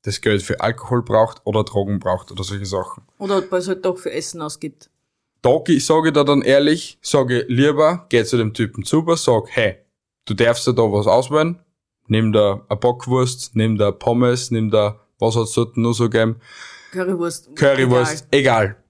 das 0.04 0.22
Geld 0.22 0.44
für 0.44 0.62
Alkohol 0.62 1.04
braucht 1.04 1.42
oder 1.46 1.64
Drogen 1.64 2.00
braucht 2.00 2.32
oder 2.32 2.44
solche 2.44 2.66
Sachen. 2.66 3.04
Oder 3.18 3.40
ob 3.40 3.52
es 3.54 3.68
halt 3.68 3.86
doch 3.86 3.98
für 3.98 4.12
Essen 4.12 4.42
ausgibt. 4.42 4.90
Da 5.42 5.52
sage 5.80 6.08
ich 6.08 6.14
da 6.14 6.24
dann 6.24 6.42
ehrlich, 6.42 6.98
sage 7.02 7.46
lieber, 7.48 8.06
geh 8.10 8.24
zu 8.24 8.38
dem 8.38 8.54
Typen 8.54 8.84
zu, 8.84 9.06
sag, 9.16 9.44
hey, 9.50 9.78
du 10.26 10.34
darfst 10.34 10.68
dir 10.68 10.74
da 10.74 10.84
was 10.84 11.08
auswählen, 11.08 11.60
nimm 12.08 12.34
da 12.34 12.66
eine 12.68 12.80
Bockwurst, 12.80 13.56
nimm 13.56 13.78
da 13.78 13.92
Pommes, 13.92 14.52
nimm 14.52 14.70
da, 14.70 15.00
was 15.20 15.36
hat's 15.36 15.54
dort 15.54 15.78
noch 15.78 15.94
so 15.94 16.10
gegeben? 16.10 16.42
Currywurst. 16.92 17.56
Currywurst, 17.56 18.28
egal. 18.32 18.66
egal. 18.66 18.84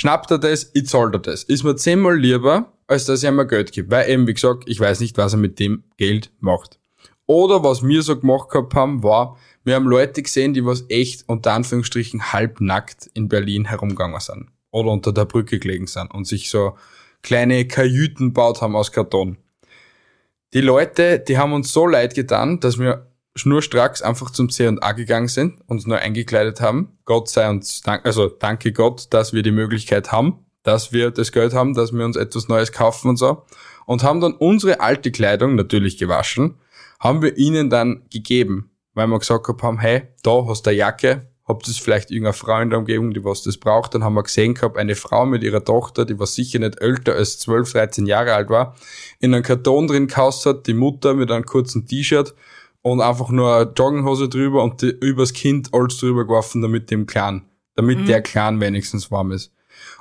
Schnappt 0.00 0.30
er 0.30 0.38
das, 0.38 0.70
ich 0.72 0.86
zahl 0.86 1.10
dir 1.10 1.18
das. 1.18 1.42
Ist 1.42 1.62
mir 1.62 1.76
zehnmal 1.76 2.18
lieber, 2.18 2.72
als 2.86 3.04
dass 3.04 3.22
er 3.22 3.32
mir 3.32 3.46
Geld 3.46 3.70
gibt. 3.70 3.90
Weil 3.90 4.08
eben, 4.08 4.26
wie 4.26 4.32
gesagt, 4.32 4.62
ich 4.64 4.80
weiß 4.80 5.00
nicht, 5.00 5.18
was 5.18 5.34
er 5.34 5.38
mit 5.38 5.58
dem 5.58 5.84
Geld 5.98 6.32
macht. 6.40 6.78
Oder 7.26 7.62
was 7.64 7.82
wir 7.82 8.00
so 8.00 8.18
gemacht 8.18 8.48
gehabt 8.48 8.72
haben, 8.72 9.02
war, 9.02 9.36
wir 9.62 9.74
haben 9.74 9.84
Leute 9.84 10.22
gesehen, 10.22 10.54
die 10.54 10.64
was 10.64 10.86
echt 10.88 11.24
unter 11.26 11.52
Anführungsstrichen 11.52 12.32
halbnackt 12.32 13.10
in 13.12 13.28
Berlin 13.28 13.66
herumgegangen 13.66 14.18
sind. 14.20 14.46
Oder 14.70 14.90
unter 14.90 15.12
der 15.12 15.26
Brücke 15.26 15.58
gelegen 15.58 15.86
sind 15.86 16.10
und 16.14 16.26
sich 16.26 16.48
so 16.48 16.78
kleine 17.20 17.68
Kajüten 17.68 18.32
baut 18.32 18.62
haben 18.62 18.76
aus 18.76 18.92
Karton. 18.92 19.36
Die 20.54 20.62
Leute, 20.62 21.18
die 21.18 21.36
haben 21.36 21.52
uns 21.52 21.74
so 21.74 21.86
leid 21.86 22.14
getan, 22.14 22.58
dass 22.58 22.78
wir 22.78 23.09
schnurstracks 23.40 24.02
einfach 24.02 24.30
zum 24.30 24.48
C&A 24.48 24.92
gegangen 24.92 25.28
sind, 25.28 25.60
uns 25.66 25.86
nur 25.86 25.98
eingekleidet 25.98 26.60
haben. 26.60 26.98
Gott 27.04 27.28
sei 27.28 27.48
uns 27.48 27.80
dank, 27.80 28.06
also 28.06 28.28
danke 28.28 28.72
Gott, 28.72 29.08
dass 29.10 29.32
wir 29.32 29.42
die 29.42 29.50
Möglichkeit 29.50 30.12
haben, 30.12 30.44
dass 30.62 30.92
wir 30.92 31.10
das 31.10 31.32
Geld 31.32 31.54
haben, 31.54 31.74
dass 31.74 31.92
wir 31.92 32.04
uns 32.04 32.16
etwas 32.16 32.48
Neues 32.48 32.72
kaufen 32.72 33.08
und 33.08 33.16
so. 33.16 33.44
Und 33.86 34.02
haben 34.02 34.20
dann 34.20 34.34
unsere 34.34 34.80
alte 34.80 35.10
Kleidung, 35.10 35.56
natürlich 35.56 35.98
gewaschen, 35.98 36.56
haben 37.00 37.22
wir 37.22 37.36
ihnen 37.36 37.70
dann 37.70 38.02
gegeben, 38.10 38.70
weil 38.94 39.08
wir 39.08 39.18
gesagt 39.18 39.46
haben, 39.62 39.78
hey, 39.78 40.02
da 40.22 40.44
hast 40.46 40.66
du 40.66 40.70
eine 40.70 40.78
Jacke, 40.78 41.30
habt 41.50 41.66
ihr 41.66 41.74
vielleicht 41.74 42.10
irgendeine 42.10 42.32
Frau 42.32 42.60
in 42.60 42.70
der 42.70 42.78
Umgebung, 42.78 43.12
die 43.12 43.24
was 43.24 43.42
das 43.42 43.58
braucht. 43.58 43.94
Dann 43.94 44.04
haben 44.04 44.14
wir 44.14 44.22
gesehen 44.22 44.54
gehabt, 44.54 44.78
eine 44.78 44.94
Frau 44.94 45.26
mit 45.26 45.42
ihrer 45.42 45.64
Tochter, 45.64 46.04
die 46.04 46.18
was 46.18 46.34
sicher 46.34 46.58
nicht 46.58 46.80
älter 46.80 47.14
als 47.14 47.38
12, 47.40 47.72
13 47.72 48.06
Jahre 48.06 48.34
alt 48.34 48.48
war, 48.48 48.76
in 49.18 49.34
einem 49.34 49.42
Karton 49.42 49.88
drin 49.88 50.06
kaust 50.06 50.46
hat, 50.46 50.66
die 50.66 50.74
Mutter 50.74 51.14
mit 51.14 51.30
einem 51.30 51.44
kurzen 51.44 51.86
T-Shirt 51.86 52.34
und 52.82 53.00
einfach 53.00 53.30
nur 53.30 53.54
eine 53.54 53.70
Jogginghose 53.70 54.28
drüber 54.28 54.62
und 54.62 54.82
die, 54.82 54.90
übers 55.00 55.32
Kind 55.32 55.72
alles 55.72 55.98
drüber 55.98 56.24
geworfen, 56.24 56.62
damit 56.62 56.90
dem 56.90 57.06
Clan, 57.06 57.42
damit 57.76 58.00
mhm. 58.00 58.06
der 58.06 58.22
Clan 58.22 58.60
wenigstens 58.60 59.10
warm 59.10 59.32
ist. 59.32 59.52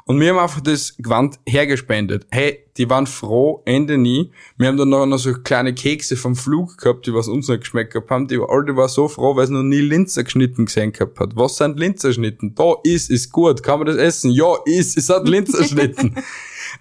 Und 0.06 0.20
wir 0.20 0.30
haben 0.30 0.40
einfach 0.40 0.62
das 0.62 0.98
Gewand 0.98 1.40
hergespendet. 1.46 2.26
Hey, 2.32 2.66
die 2.78 2.90
waren 2.90 3.06
froh, 3.06 3.62
Ende 3.66 3.98
nie. 3.98 4.32
Wir 4.58 4.68
haben 4.68 4.78
dann 4.78 4.90
noch, 4.90 5.06
noch 5.06 5.20
so 5.20 5.34
kleine 5.34 5.76
Kekse 5.76 6.18
vom 6.18 6.36
Flug 6.36 6.80
gehabt, 6.80 7.06
die 7.06 7.14
was 7.14 7.28
uns 7.28 7.48
nicht 7.48 7.60
geschmeckt 7.62 7.96
haben. 8.10 8.28
Die 8.28 8.40
alte 8.40 8.76
war 8.76 8.90
so 8.90 9.08
froh, 9.08 9.36
weil 9.36 9.46
sie 9.46 9.54
noch 9.54 9.62
nie 9.62 9.82
Linzer 9.82 10.24
geschnitten 10.24 10.66
gesehen 10.66 10.94
gehabt 10.94 11.20
hat. 11.20 11.36
Was 11.36 11.58
sind 11.58 11.80
Linzer 11.80 12.08
geschnitten? 12.08 12.56
Da 12.56 12.74
ist, 12.84 13.12
ist 13.12 13.32
gut. 13.32 13.62
Kann 13.62 13.80
man 13.80 13.86
das 13.86 13.98
essen? 13.98 14.32
Ja, 14.32 14.56
ist. 14.66 14.98
Es 14.98 15.10
hat 15.10 15.28
Linzer 15.28 15.58
geschnitten. 15.62 16.16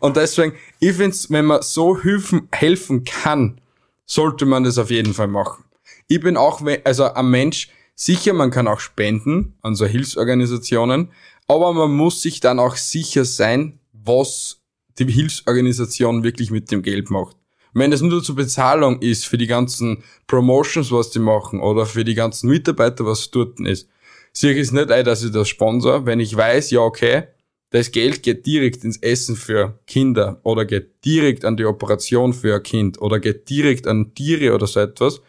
Und 0.00 0.16
deswegen, 0.16 0.54
ich 0.80 0.94
find's, 0.94 1.30
wenn 1.30 1.44
man 1.44 1.60
so 1.60 2.00
helfen, 2.00 2.48
helfen 2.52 3.04
kann, 3.04 3.60
sollte 4.06 4.46
man 4.46 4.64
das 4.64 4.78
auf 4.78 4.90
jeden 4.90 5.12
Fall 5.12 5.28
machen. 5.28 5.64
Ich 6.08 6.20
bin 6.20 6.38
auch, 6.38 6.62
also 6.84 7.12
ein 7.12 7.30
Mensch, 7.30 7.68
sicher, 7.94 8.32
man 8.32 8.50
kann 8.50 8.66
auch 8.66 8.80
spenden 8.80 9.58
an 9.60 9.74
so 9.74 9.84
Hilfsorganisationen, 9.84 11.10
aber 11.46 11.74
man 11.74 11.92
muss 11.92 12.22
sich 12.22 12.40
dann 12.40 12.58
auch 12.58 12.76
sicher 12.76 13.26
sein, 13.26 13.78
was 13.92 14.62
die 14.98 15.10
Hilfsorganisation 15.10 16.24
wirklich 16.24 16.50
mit 16.50 16.70
dem 16.70 16.82
Geld 16.82 17.10
macht. 17.10 17.36
Wenn 17.74 17.92
es 17.92 18.00
nur 18.00 18.22
zur 18.22 18.36
Bezahlung 18.36 19.00
ist 19.02 19.26
für 19.26 19.36
die 19.36 19.46
ganzen 19.46 20.02
Promotions, 20.26 20.90
was 20.90 21.10
die 21.10 21.18
machen, 21.18 21.60
oder 21.60 21.84
für 21.84 22.04
die 22.04 22.14
ganzen 22.14 22.48
Mitarbeiter, 22.48 23.04
was 23.04 23.30
dort 23.30 23.60
ist, 23.60 23.88
ich 24.32 24.56
es 24.56 24.72
nicht 24.72 24.88
dass 24.88 25.22
ich 25.22 25.32
das 25.32 25.48
sponsor, 25.48 26.06
wenn 26.06 26.20
ich 26.20 26.34
weiß, 26.34 26.70
ja, 26.70 26.80
okay, 26.80 27.24
das 27.70 27.90
Geld 27.90 28.22
geht 28.22 28.46
direkt 28.46 28.82
ins 28.82 28.96
Essen 28.98 29.36
für 29.36 29.78
Kinder 29.86 30.40
oder 30.42 30.64
geht 30.64 31.04
direkt 31.04 31.44
an 31.44 31.58
die 31.58 31.66
Operation 31.66 32.32
für 32.32 32.54
ein 32.54 32.62
Kind 32.62 33.00
oder 33.00 33.20
geht 33.20 33.50
direkt 33.50 33.86
an 33.86 34.14
Tiere 34.14 34.54
oder 34.54 34.66
so 34.66 34.80
etwas, 34.80 35.20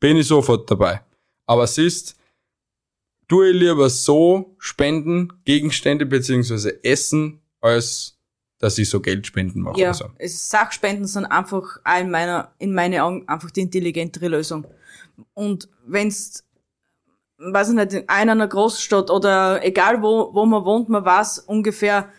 bin 0.00 0.16
ich 0.16 0.26
sofort 0.26 0.70
dabei. 0.70 1.02
Aber 1.46 1.64
es 1.64 1.78
ist, 1.78 2.16
tue 3.28 3.50
ich 3.50 3.56
lieber 3.56 3.88
so 3.90 4.56
spenden, 4.58 5.32
Gegenstände 5.44 6.06
beziehungsweise 6.06 6.82
Essen, 6.84 7.40
als 7.60 8.16
dass 8.58 8.78
ich 8.78 8.88
so 8.88 9.00
Geld 9.00 9.26
spenden 9.26 9.60
mache. 9.60 9.78
Ja, 9.80 9.88
also. 9.88 10.10
es 10.18 10.48
Sachspenden 10.48 11.06
sind 11.06 11.26
einfach 11.26 11.78
in 12.00 12.10
meiner, 12.10 12.54
in 12.58 12.72
meinen 12.72 13.00
Augen 13.00 13.28
einfach 13.28 13.50
die 13.50 13.60
intelligentere 13.60 14.28
Lösung. 14.28 14.66
Und 15.34 15.68
wenn's, 15.86 16.44
weiß 17.38 17.70
ich 17.70 17.74
nicht, 17.74 17.92
in 17.92 18.08
einer 18.08 18.48
Großstadt 18.48 19.10
oder 19.10 19.62
egal 19.64 20.00
wo, 20.02 20.32
wo 20.32 20.46
man 20.46 20.64
wohnt, 20.64 20.88
man 20.88 21.04
weiß 21.04 21.40
ungefähr, 21.40 22.10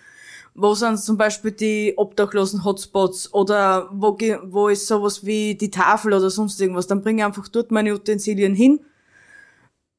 wo 0.58 0.74
sind 0.74 1.00
zum 1.00 1.18
Beispiel 1.18 1.52
die 1.52 1.94
obdachlosen 1.96 2.66
Hotspots 2.66 3.32
oder 3.32 3.90
wo, 3.94 4.18
wo 4.46 4.68
ist 4.70 4.88
sowas 4.88 5.24
wie 5.24 5.54
die 5.54 5.70
Tafel 5.70 6.14
oder 6.14 6.32
sonst 6.32 6.60
irgendwas, 6.60 6.88
dann 6.88 7.02
bringe 7.02 7.22
ich 7.22 7.26
einfach 7.26 7.48
dort 7.48 7.70
meine 7.70 7.94
Utensilien 7.94 8.56
hin, 8.56 8.80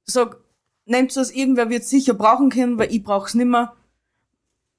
sag, 0.05 0.37
nehmt 0.85 1.16
es, 1.16 1.31
irgendwer 1.31 1.71
wird 1.71 1.85
sicher 1.85 2.12
brauchen 2.12 2.51
können, 2.51 2.77
weil 2.77 2.92
ich 2.92 3.05
brauch's 3.05 3.35
nimmer. 3.35 3.75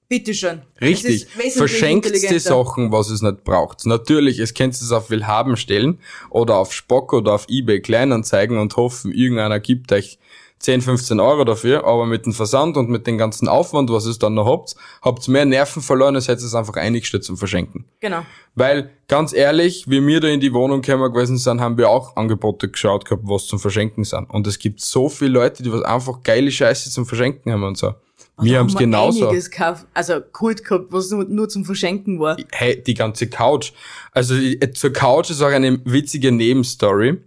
Bitteschön. 0.10 0.64
Richtig. 0.82 1.28
Verschenkt 1.28 2.12
die 2.14 2.40
Sachen, 2.40 2.92
was 2.92 3.10
es 3.10 3.22
nicht 3.22 3.44
braucht. 3.44 3.86
Natürlich, 3.86 4.40
es 4.40 4.56
könnt 4.56 4.74
es 4.74 4.92
auf 4.92 5.10
Willhaben 5.12 5.56
stellen 5.56 6.00
oder 6.30 6.56
auf 6.56 6.74
Spock 6.74 7.14
oder 7.14 7.34
auf 7.34 7.46
Ebay 7.48 7.80
Kleinanzeigen 7.80 8.58
und 8.58 8.76
hoffen, 8.76 9.14
irgendeiner 9.14 9.60
gibt 9.62 9.94
euch 9.94 10.20
10, 10.60 10.82
15 10.82 11.20
Euro 11.22 11.46
dafür, 11.46 11.86
aber 11.86 12.06
mit 12.06 12.26
dem 12.26 12.34
Versand 12.34 12.76
und 12.76 12.90
mit 12.90 13.08
dem 13.08 13.18
ganzen 13.18 13.48
Aufwand, 13.48 13.90
was 13.92 14.06
es 14.06 14.20
dann 14.20 14.34
noch 14.34 14.46
habt, 14.46 14.76
habt 15.02 15.28
mehr 15.30 15.46
Nerven 15.46 15.82
verloren, 15.82 16.16
als 16.16 16.28
hättet 16.28 16.44
es 16.44 16.54
einfach 16.54 16.76
eingestellt 16.76 17.24
zum 17.24 17.38
Verschenken. 17.38 17.86
Genau. 18.02 18.26
Weil, 18.56 18.90
ganz 19.08 19.32
ehrlich, 19.32 19.90
wie 19.90 20.06
wir 20.06 20.20
da 20.20 20.28
in 20.28 20.42
die 20.42 20.54
Wohnung 20.54 20.82
gekommen 20.82 21.14
gewesen 21.14 21.38
sind, 21.38 21.62
haben 21.62 21.78
wir 21.78 21.90
auch 21.90 22.18
Angebote 22.18 22.68
geschaut 22.68 23.06
gehabt, 23.06 23.24
was 23.26 23.48
zum 23.48 23.58
Verschenken 23.58 24.04
sind. 24.04 24.30
Und 24.30 24.48
es 24.48 24.60
gibt 24.60 24.82
so 24.82 25.08
viele 25.08 25.32
Leute, 25.32 25.64
die 25.64 25.72
was 25.72 25.84
einfach 25.84 26.24
geile 26.24 26.52
Scheiße 26.52 26.90
zum 26.90 27.06
Verschenken 27.06 27.54
haben 27.54 27.64
und 27.64 27.78
so. 27.78 27.94
Und 28.36 28.46
wir 28.46 28.60
haben 28.60 28.68
es 28.68 28.76
genauso. 28.76 29.28
Einiges 29.28 29.52
gehabt, 29.52 29.86
also 29.94 30.20
Kult 30.20 30.66
gehabt, 30.66 30.88
was 30.90 31.10
nur, 31.10 31.24
nur 31.26 31.48
zum 31.48 31.64
Verschenken 31.64 32.20
war. 32.20 32.36
Hey, 32.52 32.82
die 32.82 32.94
ganze 32.94 33.28
Couch. 33.28 33.72
Also 34.12 34.36
zur 34.74 34.92
Couch 34.92 35.30
ist 35.30 35.42
auch 35.42 35.48
eine 35.48 35.80
witzige 35.86 36.32
Nebenstory 36.34 37.18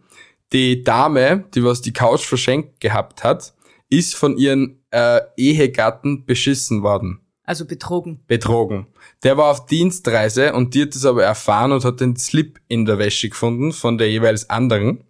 die 0.52 0.84
Dame, 0.84 1.44
die 1.54 1.64
was 1.64 1.82
die 1.82 1.92
Couch 1.92 2.24
verschenkt 2.24 2.80
gehabt 2.80 3.24
hat, 3.24 3.54
ist 3.88 4.14
von 4.14 4.36
ihren 4.36 4.82
äh, 4.90 5.20
Ehegatten 5.36 6.24
beschissen 6.24 6.82
worden. 6.82 7.20
Also 7.44 7.66
betrogen. 7.66 8.20
Betrogen. 8.26 8.86
Der 9.22 9.36
war 9.36 9.50
auf 9.50 9.66
Dienstreise 9.66 10.52
und 10.52 10.74
die 10.74 10.82
hat 10.82 10.94
es 10.94 11.04
aber 11.04 11.24
erfahren 11.24 11.72
und 11.72 11.84
hat 11.84 12.00
den 12.00 12.16
Slip 12.16 12.60
in 12.68 12.84
der 12.84 12.98
Wäsche 12.98 13.28
gefunden 13.28 13.72
von 13.72 13.98
der 13.98 14.10
jeweils 14.10 14.48
anderen. 14.48 15.04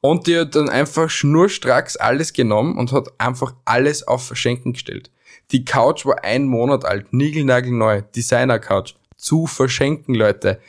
Und 0.00 0.26
die 0.26 0.38
hat 0.38 0.54
dann 0.54 0.68
einfach 0.68 1.08
schnurstracks 1.08 1.96
alles 1.96 2.32
genommen 2.32 2.76
und 2.76 2.92
hat 2.92 3.08
einfach 3.18 3.54
alles 3.64 4.06
auf 4.06 4.26
Verschenken 4.26 4.72
gestellt. 4.72 5.10
Die 5.52 5.64
Couch 5.64 6.04
war 6.04 6.24
ein 6.24 6.46
Monat 6.46 6.84
alt, 6.84 7.12
niegelnagelneu, 7.12 8.02
Designer-Couch. 8.14 8.94
Zu 9.16 9.46
verschenken, 9.46 10.14
Leute 10.14 10.60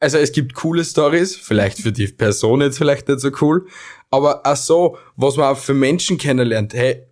also 0.00 0.18
es 0.18 0.32
gibt 0.32 0.54
coole 0.54 0.84
Stories, 0.84 1.36
vielleicht 1.36 1.78
für 1.78 1.92
die 1.92 2.08
Person 2.08 2.60
jetzt 2.62 2.78
vielleicht 2.78 3.08
nicht 3.08 3.20
so 3.20 3.30
cool, 3.40 3.66
aber 4.10 4.44
auch 4.46 4.56
so, 4.56 4.96
was 5.16 5.36
man 5.36 5.54
auch 5.54 5.58
für 5.58 5.74
Menschen 5.74 6.18
kennenlernt. 6.18 6.74
Hey, 6.74 7.04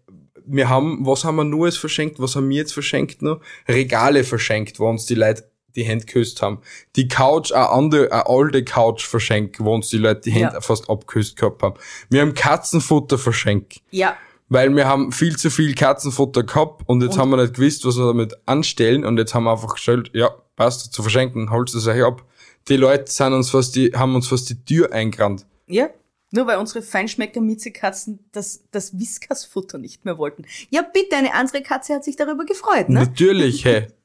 wir 0.47 0.69
haben, 0.69 1.05
was 1.07 1.25
haben 1.25 1.37
wir 1.37 1.45
nur 1.45 1.67
jetzt 1.67 1.79
verschenkt? 1.79 2.19
Was 2.19 2.35
haben 2.35 2.49
wir 2.49 2.57
jetzt 2.57 2.73
verschenkt 2.73 3.21
noch? 3.23 3.41
Regale 3.69 4.25
verschenkt, 4.25 4.81
wo 4.81 4.89
uns 4.89 5.05
die 5.07 5.15
Leute 5.15 5.45
die 5.77 5.83
Hände 5.85 6.07
geküsst 6.07 6.41
haben. 6.43 6.61
Die 6.97 7.07
Couch, 7.07 7.53
eine 7.53 7.69
andere, 7.69 8.11
eine 8.11 8.27
alte 8.27 8.65
Couch 8.65 9.05
verschenkt, 9.07 9.61
wo 9.61 9.75
uns 9.75 9.91
die 9.91 9.99
Leute 9.99 10.23
die 10.23 10.31
Hände 10.33 10.55
Ja. 10.55 10.61
fast 10.63 10.89
abgeküsst 10.89 11.37
gehabt 11.37 11.63
haben. 11.63 11.75
Wir 12.09 12.23
haben 12.23 12.33
Katzenfutter 12.35 13.19
verschenkt. 13.19 13.81
Ja, 13.91 14.17
Weil 14.51 14.75
wir 14.75 14.89
haben 14.89 15.13
viel 15.13 15.37
zu 15.37 15.51
viel 15.51 15.75
Katzenfutter 15.75 16.43
gehabt 16.43 16.83
und 16.89 17.03
jetzt 17.03 17.13
Und- 17.17 17.19
haben 17.21 17.31
wir 17.31 17.37
nicht 17.37 17.53
gewusst, 17.55 17.85
was 17.85 17.99
wir 17.99 18.07
damit 18.07 18.35
anstellen 18.47 19.05
und 19.05 19.19
jetzt 19.19 19.35
haben 19.35 19.45
wir 19.45 19.53
einfach 19.53 19.75
gestellt, 19.75 20.11
ja, 20.15 20.31
passt, 20.57 20.91
zu 20.95 21.03
verschenken, 21.03 21.51
holt 21.51 21.69
es 21.75 21.87
euch 21.87 22.03
ab. 22.03 22.25
Die 22.69 22.77
Leute 22.77 23.11
sind 23.11 23.33
uns 23.33 23.51
fast 23.51 23.77
die, 23.77 23.93
haben 23.95 24.15
uns 24.15 24.29
fast 24.29 24.49
die 24.51 24.65
Tür 24.65 24.93
eingerannt. 24.93 25.47
ja. 25.67 25.89
Nur 26.31 26.47
weil 26.47 26.59
unsere 26.59 26.83
Feinschmecker 26.83 27.41
Miezekatzen 27.41 28.19
das, 28.33 28.63
das 28.71 28.99
Whiskas-Futter 28.99 29.79
nicht 29.79 30.05
mehr 30.05 30.19
wollten. 30.19 30.45
Ja, 30.69 30.83
bitte, 30.83 31.17
eine 31.17 31.33
andere 31.33 31.63
Katze 31.63 31.95
hat 31.95 32.05
sich 32.05 32.17
darüber 32.17 32.45
gefreut, 32.45 32.91
ne? 32.91 33.01
Natürlich, 33.01 33.65
hey. 33.65 33.87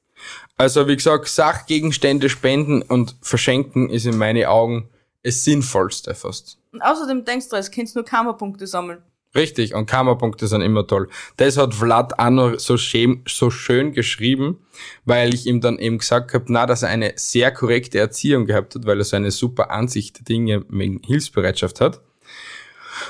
Also 0.55 0.87
wie 0.87 0.95
gesagt, 0.95 1.27
Sachgegenstände 1.27 2.29
spenden 2.29 2.81
und 2.81 3.17
verschenken 3.21 3.89
ist 3.89 4.05
in 4.05 4.17
meinen 4.17 4.45
Augen 4.45 4.87
das 5.23 5.43
Sinnvollste 5.43 6.15
fast. 6.15 6.59
Und 6.71 6.81
außerdem 6.81 7.25
denkst 7.25 7.49
du, 7.49 7.57
es 7.57 7.71
kannst 7.71 7.95
nur 7.95 8.05
Karma-Punkte 8.05 8.67
sammeln. 8.67 9.01
Richtig, 9.35 9.73
und 9.73 9.87
Kammerpunkte 9.87 10.45
sind 10.47 10.61
immer 10.61 10.85
toll. 10.85 11.09
Das 11.37 11.57
hat 11.57 11.73
Vlad 11.73 12.13
noch 12.31 12.59
so, 12.59 12.77
schön, 12.77 13.23
so 13.27 13.49
schön 13.49 13.91
geschrieben, 13.93 14.59
weil 15.05 15.33
ich 15.33 15.47
ihm 15.47 15.59
dann 15.59 15.79
eben 15.79 15.97
gesagt 15.97 16.33
habe, 16.33 16.45
na, 16.49 16.67
dass 16.67 16.83
er 16.83 16.89
eine 16.89 17.13
sehr 17.15 17.51
korrekte 17.51 17.97
Erziehung 17.97 18.45
gehabt 18.45 18.75
hat, 18.75 18.85
weil 18.85 18.99
er 18.99 19.03
so 19.03 19.15
eine 19.15 19.31
super 19.31 19.71
Ansicht 19.71 20.19
der 20.19 20.25
Dinge 20.25 20.65
wegen 20.69 21.01
Hilfsbereitschaft 21.03 21.81
hat. 21.81 22.01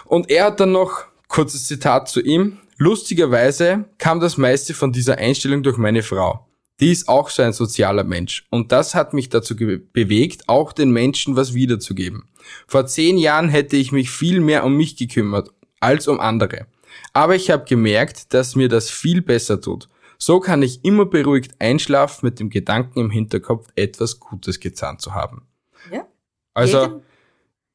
Und 0.05 0.29
er 0.29 0.45
hat 0.45 0.62
dann 0.62 0.71
noch, 0.71 1.05
kurzes 1.27 1.67
Zitat 1.67 2.07
zu 2.07 2.21
ihm, 2.21 2.59
lustigerweise 2.77 3.86
kam 3.97 4.21
das 4.21 4.38
meiste 4.38 4.73
von 4.73 4.93
dieser 4.93 5.17
Einstellung 5.17 5.62
durch 5.62 5.77
meine 5.77 6.03
Frau. 6.03 6.47
Die 6.79 6.91
ist 6.91 7.09
auch 7.09 7.29
so 7.29 7.43
ein 7.43 7.53
sozialer 7.53 8.03
Mensch. 8.03 8.45
Und 8.49 8.71
das 8.71 8.95
hat 8.95 9.13
mich 9.13 9.29
dazu 9.29 9.55
bewegt, 9.55 10.47
auch 10.47 10.71
den 10.71 10.91
Menschen 10.91 11.36
was 11.36 11.53
wiederzugeben. 11.53 12.29
Vor 12.67 12.86
zehn 12.88 13.17
Jahren 13.17 13.49
hätte 13.49 13.75
ich 13.75 13.91
mich 13.91 14.09
viel 14.09 14.39
mehr 14.39 14.63
um 14.63 14.75
mich 14.75 14.95
gekümmert 14.95 15.49
als 15.84 16.08
um 16.08 16.19
andere. 16.19 16.67
Aber 17.12 17.36
ich 17.36 17.52
habe 17.52 17.65
gemerkt, 17.65 18.34
dass 18.34 18.56
mir 18.56 18.69
das 18.69 18.89
viel 18.89 19.22
besser 19.22 19.60
tut. 19.62 19.89
So 20.17 20.39
kann 20.39 20.62
ich 20.62 20.84
immer 20.86 21.06
beruhigt 21.06 21.56
einschlafen 21.60 22.26
mit 22.26 22.39
dem 22.39 22.50
Gedanken 22.50 23.00
im 23.00 23.12
Hinterkopf, 23.12 23.67
etwas 23.76 24.19
Gutes 24.19 24.60
getan 24.60 24.98
zu 24.98 25.13
haben. 25.13 25.48
Ja? 25.91 26.08
Also 26.54 26.82
jeden, 26.82 27.02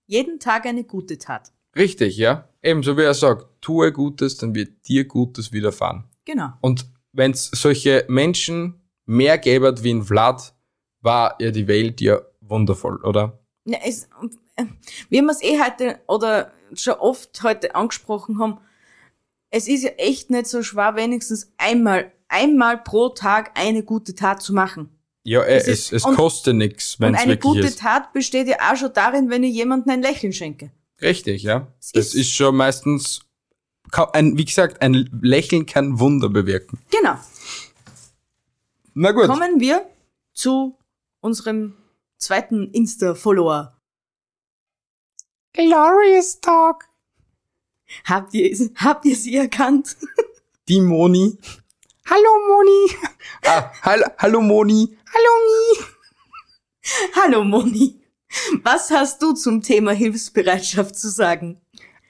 jeden 0.07 0.41
Tag 0.41 0.67
eine 0.67 0.85
gute 0.85 1.19
Tat. 1.19 1.53
richtig, 1.77 2.17
ja. 2.17 2.49
Ebenso 2.63 2.97
wie 2.97 3.03
er 3.03 3.15
sagt, 3.15 3.47
tue 3.61 3.93
Gutes, 3.93 4.39
dann 4.39 4.55
wird 4.55 4.89
dir 4.89 5.05
Gutes 5.05 5.53
widerfahren. 5.53 6.05
Genau. 6.25 6.53
Und 6.61 6.87
wenn 7.13 7.33
es 7.33 7.51
solche 7.53 8.05
Menschen 8.09 8.81
mehr 9.05 9.39
gäbe 9.39 9.83
wie 9.83 9.91
in 9.91 10.03
Vlad, 10.03 10.55
war 11.01 11.37
ja 11.41 11.51
die 11.51 11.69
Welt 11.69 12.01
ja 12.01 12.21
wundervoll, 12.41 12.97
oder? 13.05 13.39
Ja, 13.65 13.79
es, 13.85 14.09
äh, 14.57 14.65
wie 15.09 15.21
wir 15.21 15.31
es 15.31 15.43
eh 15.43 15.61
heute 15.61 16.01
oder 16.09 16.53
schon 16.75 16.95
oft 16.95 17.43
heute 17.43 17.75
angesprochen 17.75 18.39
haben, 18.41 18.59
es 19.51 19.67
ist 19.69 19.83
ja 19.83 19.91
echt 19.91 20.31
nicht 20.31 20.47
so 20.47 20.63
schwer, 20.63 20.95
wenigstens 20.97 21.51
einmal, 21.57 22.13
einmal 22.29 22.79
pro 22.79 23.09
Tag 23.11 23.53
eine 23.59 23.83
gute 23.83 24.15
Tat 24.15 24.43
zu 24.43 24.53
machen. 24.53 24.91
Ja, 25.25 25.43
äh, 25.43 25.57
Es 25.57 25.69
ist- 25.69 25.93
es 25.93 26.05
und- 26.05 26.17
kostet 26.17 26.55
nichts, 26.57 26.99
wenn 27.01 27.11
Und 27.11 27.15
es 27.17 27.21
eine 27.23 27.33
wirklich 27.33 27.53
gute 27.55 27.67
ist. 27.67 27.79
Tat 27.81 28.13
besteht 28.13 28.49
ja 28.49 28.57
auch 28.71 28.77
schon 28.77 28.93
darin, 28.93 29.31
wenn 29.31 29.43
ich 29.43 29.55
jemandem 29.55 29.93
ein 29.93 30.03
Lächeln 30.03 30.33
schenke. 30.33 30.71
Richtig, 31.01 31.43
ja. 31.43 31.69
Es 31.81 31.93
Das 31.93 32.07
ist- 32.07 32.15
ist 32.15 32.35
schon 32.35 32.57
meistens, 32.57 33.21
ein, 34.13 34.37
wie 34.37 34.45
gesagt, 34.45 34.83
ein 34.83 35.09
Lächeln 35.23 35.65
kann 35.67 35.99
Wunder 35.99 36.29
bewirken. 36.29 36.79
Genau. 36.91 37.15
Na 38.95 39.13
gut. 39.13 39.27
Kommen 39.27 39.61
wir 39.61 39.87
zu 40.33 40.77
unserem 41.21 41.75
zweiten 42.17 42.71
Insta-Follower. 42.73 43.78
Glorious 45.53 46.41
Talk. 46.41 46.85
Habt 48.05 48.35
ihr, 48.35 48.71
habt 48.77 49.05
ihr 49.05 49.17
sie 49.17 49.37
erkannt? 49.37 49.97
Die 50.69 50.81
Moni. 50.81 51.39
Hallo 52.07 52.29
Moni. 52.49 52.97
Ah, 53.45 53.71
hall 53.83 54.05
hallo 54.19 54.41
Moni. 54.41 54.97
Hallo 55.15 55.33
Mi. 55.47 55.85
Hallo 57.15 57.45
Moni. 57.45 58.01
Was 58.63 58.91
hast 58.91 59.23
du 59.23 59.33
zum 59.33 59.63
Thema 59.63 59.93
Hilfsbereitschaft 59.93 60.97
zu 60.99 61.11
sagen? 61.11 61.61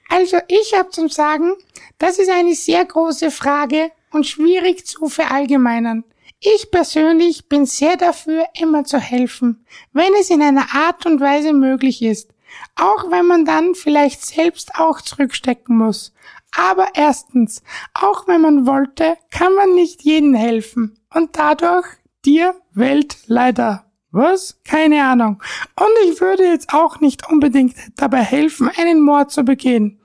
Also 0.09 0.37
ich 0.47 0.73
habe 0.73 0.89
zum 0.89 1.07
Sagen, 1.09 1.53
das 1.97 2.19
ist 2.19 2.29
eine 2.29 2.55
sehr 2.55 2.83
große 2.83 3.31
Frage 3.31 3.91
und 4.11 4.25
schwierig 4.25 4.85
zu 4.85 5.07
verallgemeinern. 5.07 6.03
Ich 6.41 6.71
persönlich 6.71 7.47
bin 7.47 7.65
sehr 7.65 7.97
dafür, 7.97 8.45
immer 8.59 8.85
zu 8.85 8.97
helfen, 8.97 9.65
wenn 9.91 10.13
es 10.19 10.29
in 10.29 10.41
einer 10.41 10.73
Art 10.73 11.05
und 11.05 11.19
Weise 11.19 11.53
möglich 11.53 12.01
ist. 12.01 12.29
Auch 12.75 13.11
wenn 13.11 13.25
man 13.25 13.45
dann 13.45 13.75
vielleicht 13.75 14.25
selbst 14.25 14.75
auch 14.75 15.01
zurückstecken 15.01 15.77
muss. 15.77 16.13
Aber 16.55 16.87
erstens, 16.93 17.61
auch 17.93 18.27
wenn 18.27 18.41
man 18.41 18.65
wollte, 18.65 19.17
kann 19.31 19.53
man 19.53 19.75
nicht 19.75 20.03
jedem 20.03 20.33
helfen. 20.33 20.97
Und 21.13 21.37
dadurch 21.37 21.87
dir 22.25 22.55
Welt 22.73 23.17
leider. 23.27 23.85
Was? 24.11 24.59
Keine 24.63 25.03
Ahnung. 25.03 25.41
Und 25.75 26.09
ich 26.09 26.19
würde 26.19 26.43
jetzt 26.43 26.73
auch 26.73 26.99
nicht 26.99 27.29
unbedingt 27.29 27.75
dabei 27.95 28.21
helfen, 28.21 28.69
einen 28.75 29.01
Mord 29.01 29.31
zu 29.31 29.43
begehen. 29.43 29.99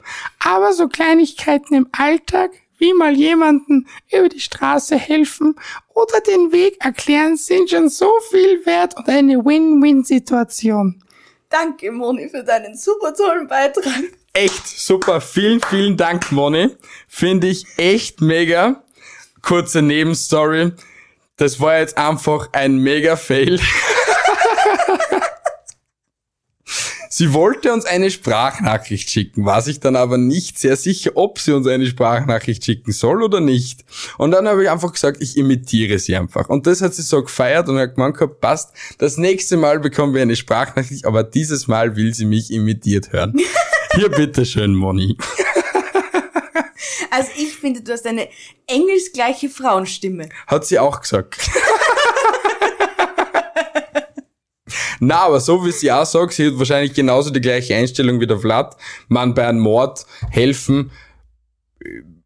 Aber 0.44 0.74
so 0.74 0.88
Kleinigkeiten 0.88 1.74
im 1.74 1.88
Alltag, 1.92 2.50
wie 2.76 2.92
mal 2.92 3.14
jemanden 3.14 3.86
über 4.12 4.28
die 4.28 4.40
Straße 4.40 4.96
helfen 4.96 5.54
oder 5.94 6.20
den 6.20 6.52
Weg 6.52 6.84
erklären, 6.84 7.36
sind 7.36 7.70
schon 7.70 7.88
so 7.88 8.10
viel 8.30 8.66
wert 8.66 8.94
und 8.96 9.08
eine 9.08 9.42
Win-Win-Situation. 9.42 11.02
Danke 11.54 11.92
Moni 11.92 12.28
für 12.28 12.42
deinen 12.42 12.76
super 12.76 13.14
tollen 13.14 13.46
Beitrag. 13.46 14.02
Echt 14.32 14.66
super. 14.66 15.20
Vielen, 15.20 15.60
vielen 15.60 15.96
Dank, 15.96 16.32
Moni. 16.32 16.70
Finde 17.06 17.46
ich 17.46 17.64
echt 17.76 18.20
mega. 18.20 18.82
Kurze 19.40 19.80
Nebenstory. 19.80 20.72
Das 21.36 21.60
war 21.60 21.78
jetzt 21.78 21.96
einfach 21.96 22.48
ein 22.50 22.78
mega 22.78 23.14
Fail. 23.14 23.60
Sie 27.16 27.32
wollte 27.32 27.72
uns 27.72 27.84
eine 27.84 28.10
Sprachnachricht 28.10 29.08
schicken, 29.08 29.44
war 29.44 29.62
sich 29.62 29.78
dann 29.78 29.94
aber 29.94 30.18
nicht 30.18 30.58
sehr 30.58 30.74
sicher, 30.74 31.12
ob 31.14 31.38
sie 31.38 31.52
uns 31.52 31.68
eine 31.68 31.86
Sprachnachricht 31.86 32.64
schicken 32.64 32.90
soll 32.90 33.22
oder 33.22 33.38
nicht. 33.38 33.84
Und 34.18 34.32
dann 34.32 34.48
habe 34.48 34.64
ich 34.64 34.68
einfach 34.68 34.92
gesagt, 34.92 35.22
ich 35.22 35.36
imitiere 35.36 36.00
sie 36.00 36.16
einfach. 36.16 36.48
Und 36.48 36.66
das 36.66 36.82
hat 36.82 36.92
sie 36.92 37.02
so 37.02 37.22
gefeiert 37.22 37.68
und 37.68 37.78
hat 37.78 37.94
gemeint 37.94 38.16
gehabt, 38.16 38.40
passt, 38.40 38.72
das 38.98 39.16
nächste 39.16 39.56
Mal 39.56 39.78
bekommen 39.78 40.12
wir 40.12 40.22
eine 40.22 40.34
Sprachnachricht, 40.34 41.06
aber 41.06 41.22
dieses 41.22 41.68
Mal 41.68 41.94
will 41.94 42.12
sie 42.14 42.24
mich 42.24 42.50
imitiert 42.50 43.12
hören. 43.12 43.40
Hier 43.94 44.08
bitteschön, 44.08 44.74
Moni. 44.74 45.16
Also 47.12 47.28
ich 47.36 47.54
finde, 47.54 47.80
du 47.80 47.92
hast 47.92 48.08
eine 48.08 48.26
engelsgleiche 48.66 49.48
Frauenstimme. 49.50 50.30
Hat 50.48 50.66
sie 50.66 50.80
auch 50.80 51.00
gesagt. 51.00 51.48
Na, 55.00 55.24
aber 55.24 55.40
so 55.40 55.64
wie 55.64 55.72
sie 55.72 55.90
auch 55.90 56.06
sagt, 56.06 56.34
sie 56.34 56.46
hat 56.46 56.58
wahrscheinlich 56.58 56.94
genauso 56.94 57.30
die 57.30 57.40
gleiche 57.40 57.74
Einstellung 57.74 58.20
wie 58.20 58.26
der 58.26 58.38
Vlad. 58.38 58.76
Man 59.08 59.34
bei 59.34 59.46
einem 59.46 59.60
Mord 59.60 60.06
helfen, 60.30 60.90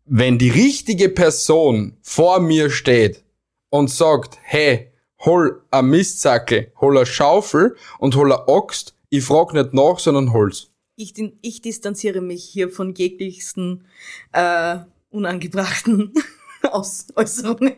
wenn 0.04 0.38
die 0.38 0.50
richtige 0.50 1.08
Person 1.08 1.96
vor 2.02 2.40
mir 2.40 2.70
steht 2.70 3.24
und 3.70 3.90
sagt, 3.90 4.38
hey, 4.42 4.92
hol 5.20 5.62
a 5.70 5.82
Mistsackel, 5.82 6.72
hol 6.80 6.98
a 6.98 7.04
Schaufel 7.04 7.76
und 7.98 8.16
hol 8.16 8.32
a 8.32 8.46
Axt, 8.48 8.94
ich 9.10 9.24
frag 9.24 9.52
nicht 9.52 9.74
nach, 9.74 9.98
sondern 9.98 10.32
hol's. 10.32 10.70
Ich, 10.96 11.14
ich 11.42 11.62
distanziere 11.62 12.20
mich 12.20 12.44
hier 12.44 12.70
von 12.70 12.94
jeglichsten 12.94 13.84
äh, 14.32 14.78
unangebrachten 15.10 16.12
Aus 16.62 17.06
Äußerungen. 17.14 17.76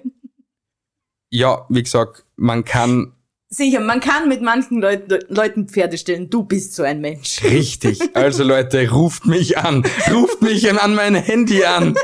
Ja, 1.30 1.66
wie 1.68 1.82
gesagt, 1.82 2.24
man 2.36 2.64
kann 2.64 3.12
Sicher, 3.52 3.80
man 3.80 3.98
kann 4.00 4.28
mit 4.28 4.42
manchen 4.42 4.80
Leuten, 4.80 5.18
Leuten 5.28 5.68
Pferde 5.68 5.98
stellen. 5.98 6.30
Du 6.30 6.44
bist 6.44 6.74
so 6.74 6.84
ein 6.84 7.00
Mensch. 7.00 7.42
Richtig. 7.42 7.98
Also 8.14 8.44
Leute, 8.44 8.88
ruft 8.90 9.26
mich 9.26 9.58
an. 9.58 9.84
Ruft 10.10 10.40
mich 10.40 10.70
an 10.70 10.94
mein 10.94 11.16
Handy 11.16 11.64
an. 11.64 11.96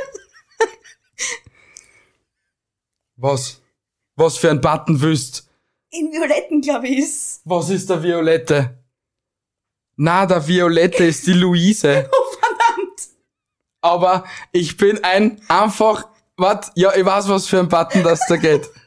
Was? 3.16 3.62
Was 4.16 4.36
für 4.38 4.50
ein 4.50 4.60
Button 4.60 5.00
wüsst? 5.00 5.48
In 5.90 6.10
Violetten, 6.12 6.60
glaube 6.60 6.88
ich, 6.88 6.98
ist. 6.98 7.40
Was 7.44 7.70
ist 7.70 7.88
der 7.88 8.02
Violette? 8.02 8.82
Na, 9.96 10.26
der 10.26 10.46
Violette 10.46 11.04
ist 11.04 11.26
die 11.26 11.32
Luise. 11.32 12.10
Oh, 12.12 12.36
verdammt! 12.38 13.00
Aber 13.80 14.24
ich 14.52 14.76
bin 14.76 15.02
ein 15.04 15.40
einfach, 15.48 16.08
wat? 16.36 16.72
Ja, 16.74 16.94
ich 16.94 17.04
weiß, 17.04 17.28
was 17.28 17.46
für 17.46 17.60
ein 17.60 17.68
Button 17.68 18.02
das 18.02 18.20
da 18.28 18.36
geht. 18.36 18.68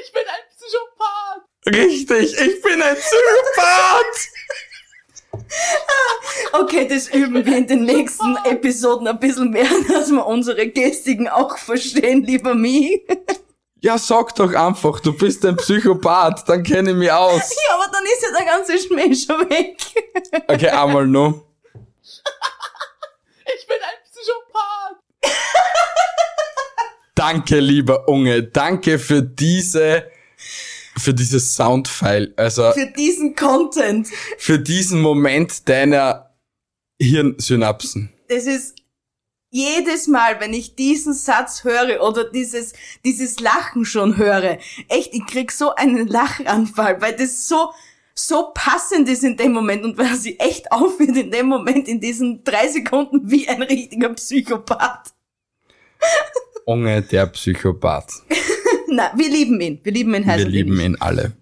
Ich 0.00 0.12
bin 0.12 0.22
ein 0.22 0.44
Psychopath! 0.54 1.42
Richtig, 1.68 2.32
ich 2.38 2.62
bin 2.62 2.82
ein 2.82 2.96
Psychopath. 2.96 4.28
Okay, 6.52 6.88
das 6.88 7.08
üben 7.08 7.44
wir 7.44 7.56
in 7.56 7.66
den 7.66 7.84
nächsten 7.84 8.36
Episoden 8.44 9.06
ein 9.06 9.18
bisschen 9.20 9.50
mehr, 9.50 9.68
dass 9.88 10.10
wir 10.10 10.26
unsere 10.26 10.68
Gestiken 10.68 11.28
auch 11.28 11.58
verstehen, 11.58 12.24
lieber 12.24 12.54
Mi. 12.54 13.06
Ja, 13.80 13.96
sag 13.96 14.34
doch 14.34 14.52
einfach, 14.54 15.00
du 15.00 15.12
bist 15.12 15.44
ein 15.44 15.56
Psychopath, 15.56 16.48
dann 16.48 16.62
kenne 16.62 16.90
ich 16.90 16.96
mich 16.96 17.12
aus. 17.12 17.50
Ja, 17.50 17.74
aber 17.76 17.90
dann 17.92 18.04
ist 18.04 18.22
ja 18.22 18.30
der 18.36 18.46
ganze 18.46 18.78
Schmäh 18.78 19.14
schon 19.14 19.48
weg. 19.50 19.78
Okay, 20.48 20.68
einmal 20.68 21.06
noch. 21.06 21.44
Ich 23.54 23.66
bin 23.66 23.76
ein 23.76 23.98
Psychopath. 24.10 24.98
Danke, 27.14 27.60
lieber 27.60 28.08
Unge, 28.08 28.42
danke 28.42 28.98
für 28.98 29.22
diese, 29.22 30.10
für 30.98 31.14
dieses 31.14 31.54
Soundfile, 31.54 32.32
also 32.36 32.72
Für 32.72 32.86
diesen 32.86 33.34
Content. 33.34 34.08
für 34.38 34.58
diesen 34.58 35.00
Moment 35.00 35.68
deiner 35.68 36.34
Hirnsynapsen. 37.00 38.12
Das 38.28 38.44
ist 38.44 38.74
jedes 39.50 40.06
Mal, 40.08 40.40
wenn 40.40 40.52
ich 40.52 40.74
diesen 40.74 41.14
Satz 41.14 41.64
höre 41.64 42.02
oder 42.02 42.24
dieses, 42.30 42.74
dieses 43.04 43.40
Lachen 43.40 43.84
schon 43.84 44.16
höre, 44.18 44.58
echt, 44.88 45.14
ich 45.14 45.24
krieg 45.26 45.50
so 45.52 45.74
einen 45.74 46.06
Lachanfall, 46.06 47.00
weil 47.00 47.16
das 47.16 47.48
so, 47.48 47.72
so 48.14 48.50
passend 48.52 49.08
ist 49.08 49.24
in 49.24 49.36
dem 49.38 49.52
Moment 49.52 49.84
und 49.84 49.96
weil 49.96 50.14
sie 50.16 50.38
echt 50.38 50.70
aufhört 50.70 51.16
in 51.16 51.30
dem 51.30 51.46
Moment, 51.46 51.88
in 51.88 52.00
diesen 52.00 52.44
drei 52.44 52.68
Sekunden 52.68 53.30
wie 53.30 53.48
ein 53.48 53.62
richtiger 53.62 54.10
Psychopath. 54.10 55.14
Unge, 56.66 57.00
der 57.02 57.26
Psychopath. 57.28 58.12
Na, 58.90 59.12
wir 59.16 59.28
lieben 59.28 59.60
ihn. 59.60 59.80
Wir 59.82 59.92
lieben 59.92 60.14
ihn 60.14 60.24
heiß 60.26 60.38
Wir 60.38 60.48
lieben 60.48 60.80
ihn 60.80 60.96
alle. 61.00 61.32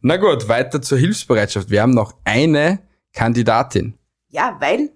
Na 0.00 0.16
gut, 0.16 0.48
weiter 0.48 0.80
zur 0.80 0.98
Hilfsbereitschaft. 0.98 1.68
Wir 1.70 1.82
haben 1.82 1.94
noch 1.94 2.14
eine 2.24 2.78
Kandidatin. 3.12 3.94
Ja, 4.28 4.56
weil 4.60 4.92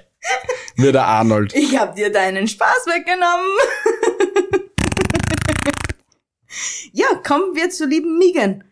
Wie 0.76 0.92
der 0.92 1.06
Arnold. 1.06 1.54
Ich 1.54 1.74
hab 1.78 1.94
dir 1.96 2.12
deinen 2.12 2.46
Spaß 2.46 2.84
weggenommen. 2.86 3.46
ja, 6.92 7.06
kommen 7.26 7.56
wir 7.56 7.70
zur 7.70 7.86
lieben 7.86 8.18
Megan. 8.18 8.62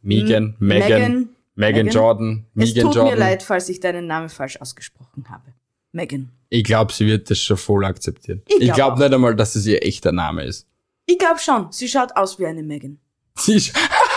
Megan, 0.00 0.56
Megan, 0.58 0.88
Megan, 0.88 1.28
Megan 1.54 1.84
Megan. 1.84 1.88
Jordan, 1.88 2.46
Es 2.54 2.72
tut 2.72 2.94
Jordan. 2.94 3.04
mir 3.04 3.16
leid, 3.16 3.42
falls 3.42 3.68
ich 3.68 3.80
deinen 3.80 4.06
Namen 4.06 4.30
falsch 4.30 4.58
ausgesprochen 4.58 5.26
habe. 5.28 5.52
Megan. 5.92 6.30
Ich 6.48 6.64
glaube, 6.64 6.94
sie 6.94 7.06
wird 7.06 7.28
das 7.28 7.42
schon 7.42 7.58
voll 7.58 7.84
akzeptieren. 7.84 8.40
Ich 8.46 8.60
glaub 8.60 8.74
glaube 8.74 8.92
auch. 8.94 8.98
nicht 9.00 9.12
einmal, 9.12 9.36
dass 9.36 9.54
es 9.54 9.66
ihr 9.66 9.84
echter 9.84 10.12
Name 10.12 10.44
ist. 10.44 10.66
Ich 11.04 11.18
glaube 11.18 11.40
schon, 11.40 11.70
sie 11.72 11.88
schaut 11.88 12.16
aus 12.16 12.38
wie 12.38 12.46
eine 12.46 12.62
Megan. 12.62 12.98
Sie 13.36 13.56
ist, 13.56 13.74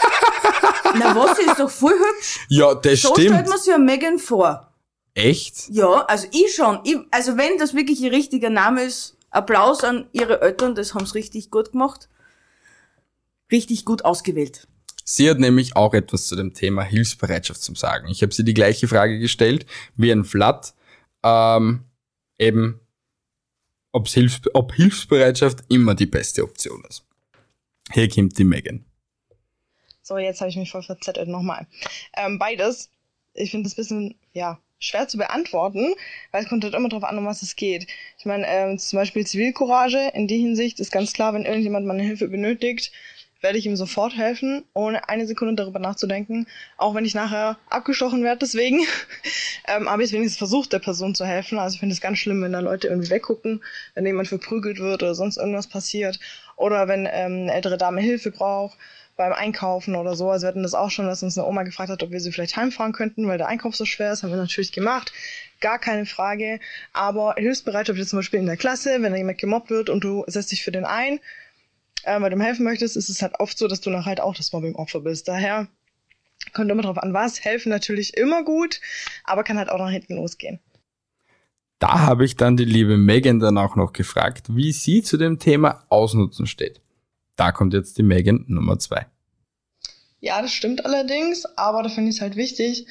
Na 0.97 1.15
was, 1.15 1.37
sie 1.37 1.43
ist 1.43 1.59
doch 1.59 1.69
voll 1.69 1.93
hübsch. 1.93 2.39
ja, 2.49 2.73
das 2.75 3.01
So 3.01 3.13
stellt 3.13 3.29
stimmt. 3.33 3.49
man 3.49 3.57
sich 3.57 3.67
ja 3.67 3.77
Megan 3.77 4.19
vor. 4.19 4.71
Echt? 5.13 5.69
Ja, 5.69 6.05
also 6.05 6.27
ich 6.31 6.53
schon. 6.55 6.79
Ich, 6.83 6.97
also 7.11 7.37
wenn 7.37 7.57
das 7.57 7.73
wirklich 7.73 7.99
ihr 8.01 8.11
richtiger 8.11 8.49
Name 8.49 8.83
ist, 8.83 9.17
Applaus 9.29 9.83
an 9.83 10.07
ihre 10.11 10.41
Eltern, 10.41 10.75
das 10.75 10.93
haben's 10.93 11.15
richtig 11.15 11.51
gut 11.51 11.71
gemacht. 11.73 12.07
Richtig 13.51 13.85
gut 13.85 14.05
ausgewählt. 14.05 14.67
Sie 15.03 15.29
hat 15.29 15.39
nämlich 15.39 15.75
auch 15.75 15.93
etwas 15.93 16.27
zu 16.27 16.35
dem 16.35 16.53
Thema 16.53 16.83
Hilfsbereitschaft 16.83 17.61
zum 17.61 17.75
Sagen. 17.75 18.07
Ich 18.07 18.21
habe 18.21 18.33
sie 18.33 18.43
die 18.45 18.53
gleiche 18.53 18.87
Frage 18.87 19.19
gestellt 19.19 19.65
wie 19.95 20.11
ein 20.11 20.23
Vlad. 20.23 20.73
Ähm, 21.23 21.83
eben, 22.37 22.79
ob's 23.91 24.13
Hilfs 24.13 24.39
ob 24.53 24.73
Hilfsbereitschaft 24.73 25.59
immer 25.69 25.95
die 25.95 26.05
beste 26.05 26.43
Option 26.43 26.83
ist. 26.87 27.03
Hier 27.91 28.07
kommt 28.09 28.37
die 28.37 28.43
Megan. 28.45 28.85
So, 30.11 30.17
jetzt 30.17 30.41
habe 30.41 30.49
ich 30.49 30.57
mich 30.57 30.69
voll 30.69 30.83
verzettelt 30.83 31.29
nochmal. 31.29 31.67
Ähm, 32.17 32.37
beides. 32.37 32.89
Ich 33.33 33.49
finde 33.49 33.63
das 33.63 33.75
bisschen, 33.75 34.15
ja, 34.33 34.59
schwer 34.77 35.07
zu 35.07 35.17
beantworten, 35.17 35.93
weil 36.33 36.43
es 36.43 36.49
kommt 36.49 36.65
halt 36.65 36.73
immer 36.73 36.89
darauf 36.89 37.05
an, 37.05 37.17
um 37.17 37.25
was 37.25 37.43
es 37.43 37.55
geht. 37.55 37.87
Ich 38.17 38.25
meine, 38.25 38.45
ähm, 38.45 38.77
zum 38.77 38.97
Beispiel 38.99 39.25
Zivilcourage, 39.25 40.11
in 40.13 40.27
die 40.27 40.39
Hinsicht 40.39 40.81
ist 40.81 40.91
ganz 40.91 41.13
klar, 41.13 41.33
wenn 41.33 41.45
irgendjemand 41.45 41.85
meine 41.87 42.03
Hilfe 42.03 42.27
benötigt, 42.27 42.91
werde 43.39 43.57
ich 43.57 43.65
ihm 43.65 43.77
sofort 43.77 44.17
helfen, 44.17 44.65
ohne 44.73 45.07
eine 45.07 45.25
Sekunde 45.25 45.55
darüber 45.55 45.79
nachzudenken. 45.79 46.45
Auch 46.75 46.93
wenn 46.93 47.05
ich 47.05 47.15
nachher 47.15 47.57
abgestochen 47.69 48.21
werde 48.21 48.39
deswegen, 48.39 48.81
ähm, 49.69 49.89
habe 49.89 50.03
ich 50.03 50.11
wenigstens 50.11 50.37
versucht, 50.37 50.73
der 50.73 50.79
Person 50.79 51.15
zu 51.15 51.25
helfen. 51.25 51.57
Also 51.57 51.75
ich 51.75 51.79
finde 51.79 51.93
es 51.93 52.01
ganz 52.01 52.17
schlimm, 52.17 52.41
wenn 52.41 52.51
da 52.51 52.59
Leute 52.59 52.89
irgendwie 52.89 53.09
weggucken, 53.09 53.63
wenn 53.95 54.05
jemand 54.05 54.27
verprügelt 54.27 54.79
wird 54.79 55.03
oder 55.03 55.15
sonst 55.15 55.37
irgendwas 55.37 55.67
passiert. 55.67 56.19
Oder 56.57 56.89
wenn 56.89 57.07
ähm, 57.09 57.43
eine 57.43 57.53
ältere 57.53 57.77
Dame 57.77 58.01
Hilfe 58.01 58.29
braucht 58.29 58.77
beim 59.15 59.33
Einkaufen 59.33 59.95
oder 59.95 60.15
so. 60.15 60.29
Also 60.29 60.43
wir 60.45 60.49
hatten 60.49 60.63
das 60.63 60.73
auch 60.73 60.89
schon, 60.89 61.05
dass 61.05 61.23
uns 61.23 61.37
eine 61.37 61.47
Oma 61.47 61.63
gefragt 61.63 61.89
hat, 61.89 62.03
ob 62.03 62.11
wir 62.11 62.19
sie 62.19 62.31
vielleicht 62.31 62.55
heimfahren 62.55 62.93
könnten, 62.93 63.27
weil 63.27 63.37
der 63.37 63.47
Einkauf 63.47 63.75
so 63.75 63.85
schwer 63.85 64.13
ist. 64.13 64.23
Haben 64.23 64.31
wir 64.31 64.37
natürlich 64.37 64.71
gemacht. 64.71 65.11
Gar 65.59 65.79
keine 65.79 66.05
Frage. 66.05 66.59
Aber 66.93 67.35
Hilfsbereitschaft 67.37 67.99
jetzt 67.99 68.09
zum 68.09 68.19
Beispiel 68.19 68.39
in 68.39 68.45
der 68.45 68.57
Klasse, 68.57 69.01
wenn 69.01 69.11
da 69.11 69.17
jemand 69.17 69.37
gemobbt 69.37 69.69
wird 69.69 69.89
und 69.89 70.03
du 70.03 70.23
setzt 70.27 70.51
dich 70.51 70.63
für 70.63 70.71
den 70.71 70.85
ein, 70.85 71.19
äh, 72.03 72.19
weil 72.19 72.29
du 72.29 72.35
ihm 72.35 72.41
helfen 72.41 72.63
möchtest, 72.63 72.97
ist 72.97 73.09
es 73.09 73.21
halt 73.21 73.39
oft 73.39 73.57
so, 73.57 73.67
dass 73.67 73.81
du 73.81 73.89
nachher 73.89 74.05
halt 74.05 74.21
auch 74.21 74.35
das 74.35 74.51
Mobbing-Opfer 74.53 75.01
bist. 75.01 75.27
Daher 75.27 75.67
kommt 76.53 76.71
immer 76.71 76.81
drauf 76.81 76.97
an, 76.97 77.13
was. 77.13 77.43
Helfen 77.43 77.69
natürlich 77.69 78.17
immer 78.17 78.43
gut, 78.43 78.81
aber 79.23 79.43
kann 79.43 79.57
halt 79.57 79.69
auch 79.69 79.77
nach 79.77 79.91
hinten 79.91 80.15
losgehen. 80.15 80.59
Da 81.79 82.01
habe 82.01 82.25
ich 82.25 82.35
dann 82.35 82.57
die 82.57 82.65
liebe 82.65 82.95
Megan 82.95 83.39
dann 83.39 83.57
auch 83.57 83.75
noch 83.75 83.91
gefragt, 83.91 84.55
wie 84.55 84.71
sie 84.71 85.01
zu 85.01 85.17
dem 85.17 85.39
Thema 85.39 85.83
Ausnutzen 85.89 86.45
steht. 86.45 86.79
Da 87.35 87.51
kommt 87.51 87.73
jetzt 87.73 87.97
die 87.97 88.03
Megan 88.03 88.45
Nummer 88.47 88.77
zwei. 88.79 89.07
Ja, 90.19 90.41
das 90.41 90.53
stimmt 90.53 90.85
allerdings, 90.85 91.45
aber 91.57 91.81
da 91.81 91.89
finde 91.89 92.09
ich 92.09 92.17
es 92.17 92.21
halt 92.21 92.35
wichtig, 92.35 92.85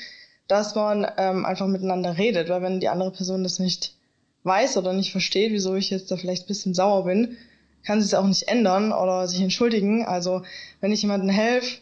dass 0.49 0.75
man 0.75 1.07
ähm, 1.17 1.47
einfach 1.47 1.69
miteinander 1.69 2.19
redet, 2.19 2.49
weil 2.49 2.63
wenn 2.63 2.81
die 2.81 2.89
andere 2.89 3.13
Person 3.13 3.45
das 3.45 3.61
nicht 3.61 3.95
weiß 4.43 4.77
oder 4.77 4.93
nicht 4.93 5.13
versteht, 5.13 5.53
wieso 5.53 5.77
ich 5.77 5.91
jetzt 5.91 6.11
da 6.11 6.17
vielleicht 6.17 6.45
ein 6.45 6.49
bisschen 6.49 6.75
sauer 6.75 7.05
bin, 7.05 7.37
kann 7.85 8.01
sie 8.01 8.07
es 8.07 8.15
auch 8.15 8.27
nicht 8.27 8.49
ändern 8.49 8.93
oder 8.93 9.29
sich 9.29 9.41
entschuldigen. 9.41 10.05
Also 10.05 10.43
wenn 10.81 10.93
ich 10.93 11.03
jemandem 11.03 11.29
helfe 11.29 11.79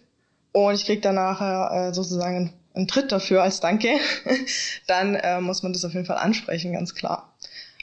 und 0.52 0.74
ich 0.74 0.84
krieg 0.84 1.00
dann 1.02 1.14
nachher 1.14 1.88
äh, 1.88 1.94
sozusagen 1.94 2.36
einen, 2.36 2.52
einen 2.74 2.88
Tritt 2.88 3.10
dafür 3.10 3.42
als 3.42 3.60
Danke, 3.60 3.88
dann 4.86 5.14
äh, 5.14 5.40
muss 5.40 5.62
man 5.62 5.72
das 5.72 5.84
auf 5.84 5.94
jeden 5.94 6.06
Fall 6.06 6.18
ansprechen, 6.18 6.72
ganz 6.72 6.94
klar. 6.94 7.34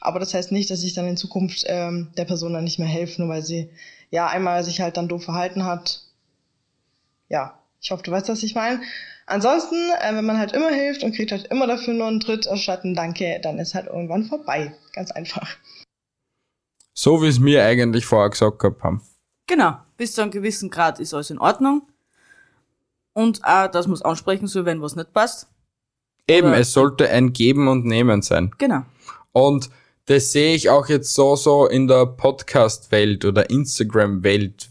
Aber 0.02 0.20
das 0.20 0.36
heißt 0.36 0.52
nicht, 0.52 0.70
dass 0.70 0.84
ich 0.84 0.94
dann 0.94 1.08
in 1.08 1.18
Zukunft 1.18 1.66
ähm, 1.68 2.12
der 2.16 2.26
Person 2.26 2.54
dann 2.54 2.64
nicht 2.64 2.78
mehr 2.78 2.88
helfe, 2.88 3.22
nur 3.22 3.30
weil 3.30 3.42
sie 3.42 3.70
ja 4.15 4.28
einmal 4.28 4.63
sich 4.63 4.82
halt 4.82 4.97
dann 4.97 5.08
doof 5.08 5.23
verhalten 5.25 5.65
hat. 5.65 6.01
Ja, 7.28 7.60
ich 7.82 7.91
hoffe, 7.91 8.04
du 8.04 8.12
weißt, 8.12 8.30
was 8.30 8.41
ich 8.43 8.56
meine. 8.56 8.82
Ansonsten, 9.28 9.75
äh, 9.99 10.15
wenn 10.15 10.25
man 10.25 10.38
halt 10.38 10.54
immer 10.54 10.69
hilft 10.69 11.04
und 11.04 11.15
kriegt 11.15 11.32
halt 11.32 11.47
immer 11.47 11.67
dafür 11.67 11.93
nur 11.93 12.08
einen 12.08 12.19
Tritt 12.19 12.47
anstatt 12.47 12.84
einen 12.84 12.95
Danke, 12.95 13.39
dann 13.43 13.60
ist 13.60 13.73
halt 13.75 13.88
irgendwann 13.88 14.25
vorbei. 14.25 14.73
Ganz 14.93 15.12
einfach. 15.12 15.47
So 16.93 17.21
wie 17.21 17.28
es 17.28 17.39
mir 17.39 17.63
eigentlich 17.65 18.06
vorher 18.06 18.30
gesagt 18.30 18.60
gehabt 18.60 18.84
haben. 18.84 19.01
Genau, 19.47 19.78
bis 19.97 20.13
zu 20.13 20.21
einem 20.21 20.32
gewissen 20.32 20.69
Grad 20.69 20.99
ist 20.99 21.13
alles 21.13 21.30
in 21.30 21.39
Ordnung. 21.39 21.82
Und 23.13 23.43
auch, 23.43 23.67
dass 23.67 23.88
man 23.88 23.95
es 23.95 24.01
ansprechen 24.01 24.47
soll, 24.47 24.65
wenn 24.65 24.82
was 24.82 24.95
nicht 24.95 25.13
passt. 25.13 25.47
Eben, 26.28 26.47
Oder- 26.49 26.58
es 26.60 26.73
sollte 26.73 27.10
ein 27.10 27.34
Geben 27.34 27.67
und 27.67 27.86
Nehmen 27.86 28.21
sein. 28.21 28.51
Genau. 28.58 28.84
Und 29.32 29.69
das 30.06 30.32
sehe 30.32 30.56
ich 30.56 30.70
auch 30.70 30.88
jetzt 30.88 31.13
so, 31.13 31.36
so 31.36 31.68
in 31.68 31.88
der 31.88 32.06
Podcast-Welt 32.06 33.26
oder 33.26 33.50
Instagram-Welt 33.50 34.70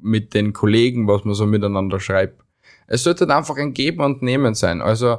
mit 0.00 0.32
den 0.32 0.52
Kollegen, 0.52 1.06
was 1.06 1.24
man 1.24 1.34
so 1.34 1.46
miteinander 1.46 2.00
schreibt. 2.00 2.42
Es 2.86 3.04
sollte 3.04 3.28
einfach 3.34 3.56
ein 3.56 3.74
Geben 3.74 4.00
und 4.00 4.22
Nehmen 4.22 4.54
sein. 4.54 4.80
Also 4.80 5.18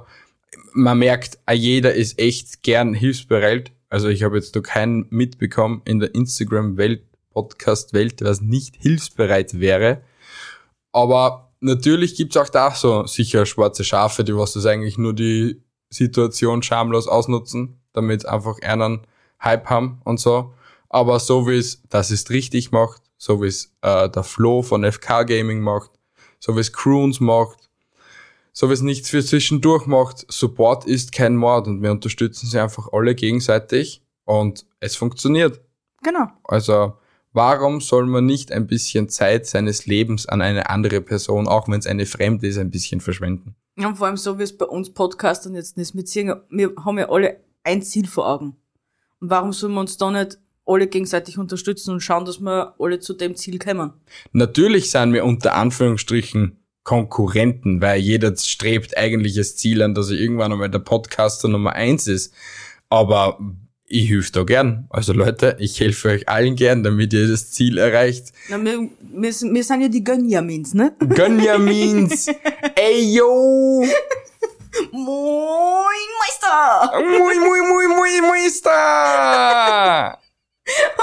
man 0.73 0.99
merkt, 0.99 1.37
ah, 1.45 1.53
jeder 1.53 1.93
ist 1.93 2.19
echt 2.19 2.63
gern 2.63 2.93
hilfsbereit. 2.93 3.71
Also 3.89 4.09
ich 4.09 4.23
habe 4.23 4.37
jetzt 4.37 4.55
noch 4.55 4.63
keinen 4.63 5.05
mitbekommen 5.09 5.81
in 5.85 5.99
der 5.99 6.15
Instagram-Welt, 6.15 7.03
Podcast-Welt, 7.33 8.23
was 8.23 8.41
nicht 8.41 8.75
hilfsbereit 8.77 9.59
wäre. 9.59 10.01
Aber 10.91 11.51
natürlich 11.59 12.15
gibt's 12.15 12.35
auch 12.35 12.49
da 12.49 12.71
so 12.71 13.05
sicher 13.05 13.45
schwarze 13.45 13.83
Schafe, 13.83 14.23
die 14.23 14.35
was 14.35 14.53
das 14.53 14.65
eigentlich 14.65 14.97
nur 14.97 15.13
die 15.13 15.61
Situation 15.89 16.63
schamlos 16.63 17.07
ausnutzen, 17.07 17.79
damit 17.93 18.25
einfach 18.25 18.59
einen 18.61 19.01
Hype 19.41 19.69
haben 19.69 20.01
und 20.03 20.19
so. 20.19 20.53
Aber 20.89 21.19
so 21.19 21.47
wie 21.47 21.57
es 21.57 21.81
das 21.89 22.11
ist 22.11 22.29
richtig 22.29 22.71
macht, 22.71 23.01
so 23.17 23.41
wie 23.41 23.47
es 23.47 23.73
äh, 23.81 24.09
der 24.09 24.23
Flo 24.23 24.61
von 24.61 24.89
FK 24.89 25.23
Gaming 25.23 25.61
macht, 25.61 25.91
so 26.39 26.55
wie 26.55 26.59
es 26.59 26.73
Croons 26.73 27.19
macht, 27.19 27.69
so 28.51 28.69
wie 28.69 28.73
es 28.73 28.81
nichts 28.81 29.09
für 29.09 29.23
zwischendurch 29.23 29.85
macht, 29.85 30.25
Support 30.31 30.85
ist 30.85 31.11
kein 31.11 31.37
Mord 31.37 31.67
und 31.67 31.81
wir 31.81 31.91
unterstützen 31.91 32.47
sie 32.47 32.59
einfach 32.59 32.89
alle 32.91 33.15
gegenseitig 33.15 34.03
und 34.25 34.65
es 34.79 34.95
funktioniert. 34.95 35.61
Genau. 36.03 36.27
Also 36.43 36.97
warum 37.31 37.79
soll 37.79 38.05
man 38.07 38.25
nicht 38.25 38.51
ein 38.51 38.67
bisschen 38.67 39.07
Zeit 39.07 39.45
seines 39.45 39.85
Lebens 39.85 40.25
an 40.25 40.41
eine 40.41 40.69
andere 40.69 41.01
Person, 41.01 41.47
auch 41.47 41.67
wenn 41.67 41.79
es 41.79 41.87
eine 41.87 42.05
Fremde 42.05 42.47
ist, 42.47 42.57
ein 42.57 42.71
bisschen 42.71 42.99
verschwenden? 42.99 43.55
Und 43.77 43.97
vor 43.97 44.07
allem 44.07 44.17
so, 44.17 44.37
wie 44.37 44.43
es 44.43 44.57
bei 44.57 44.65
uns 44.65 44.93
Podcastern 44.93 45.55
jetzt 45.55 45.77
ist 45.77 45.95
wir 45.95 46.73
haben 46.83 46.97
ja 46.97 47.09
alle 47.09 47.39
ein 47.63 47.81
Ziel 47.81 48.07
vor 48.07 48.27
Augen. 48.27 48.57
Und 49.21 49.29
warum 49.29 49.53
sollen 49.53 49.73
wir 49.73 49.79
uns 49.81 49.97
da 49.97 50.11
nicht 50.11 50.37
alle 50.65 50.87
gegenseitig 50.87 51.37
unterstützen 51.37 51.91
und 51.91 52.01
schauen, 52.01 52.25
dass 52.25 52.39
wir 52.39 52.73
alle 52.79 52.99
zu 52.99 53.13
dem 53.13 53.35
Ziel 53.35 53.59
kommen? 53.59 53.93
Natürlich 54.33 54.91
sind 54.91 55.13
wir 55.13 55.23
unter 55.25 55.55
Anführungsstrichen 55.55 56.57
Konkurrenten, 56.83 57.79
weil 57.81 57.99
jeder 58.01 58.35
strebt 58.35 58.97
eigentlich 58.97 59.35
das 59.35 59.55
Ziel 59.55 59.83
an, 59.83 59.93
dass 59.93 60.09
er 60.09 60.17
irgendwann 60.17 60.51
einmal 60.51 60.69
der 60.69 60.79
Podcaster 60.79 61.47
Nummer 61.47 61.73
eins 61.73 62.07
ist. 62.07 62.33
Aber 62.89 63.39
ich 63.85 64.09
helfe 64.09 64.31
da 64.31 64.43
gern. 64.43 64.87
Also 64.89 65.13
Leute, 65.13 65.57
ich 65.59 65.79
helfe 65.79 66.09
euch 66.09 66.27
allen 66.27 66.55
gern, 66.55 66.81
damit 66.81 67.13
ihr 67.13 67.27
das 67.27 67.51
Ziel 67.51 67.77
erreicht. 67.77 68.31
Na, 68.49 68.63
wir, 68.63 68.89
wir, 69.13 69.33
sind- 69.33 69.53
wir 69.53 69.63
sind 69.63 69.81
ja 69.81 69.89
die 69.89 70.03
Gönjamins, 70.03 70.73
ne? 70.73 70.95
Gönjamins! 71.07 72.27
Ey 72.75 73.13
yo! 73.15 73.83
Moin, 74.91 76.09
Meister! 76.19 76.91
Mui, 77.01 77.39
mui, 77.39 77.61
mui, 77.61 77.87
mui, 77.87 78.21
Meister! 78.29 80.17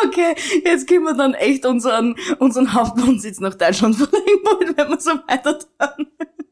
Okay, 0.04 0.34
jetzt 0.64 0.88
können 0.88 1.04
wir 1.04 1.14
dann 1.14 1.34
echt 1.34 1.66
unseren, 1.66 2.14
unseren 2.38 2.72
Hauptwohnsitz 2.72 3.40
nach 3.40 3.54
Deutschland 3.54 3.96
verlegen 3.98 4.44
wollen, 4.44 4.74
wenn 4.76 4.88
wir 4.88 5.00
so 5.00 5.10
weiter 5.26 5.58
tun. 5.58 6.06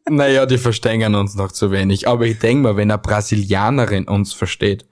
Naja, 0.08 0.44
die 0.44 0.58
verstehen 0.58 1.14
uns 1.14 1.34
noch 1.34 1.52
zu 1.52 1.70
wenig. 1.70 2.08
Aber 2.08 2.26
ich 2.26 2.38
denk 2.38 2.62
mal, 2.62 2.76
wenn 2.76 2.90
eine 2.90 2.98
Brasilianerin 2.98 4.08
uns 4.08 4.32
versteht, 4.32 4.86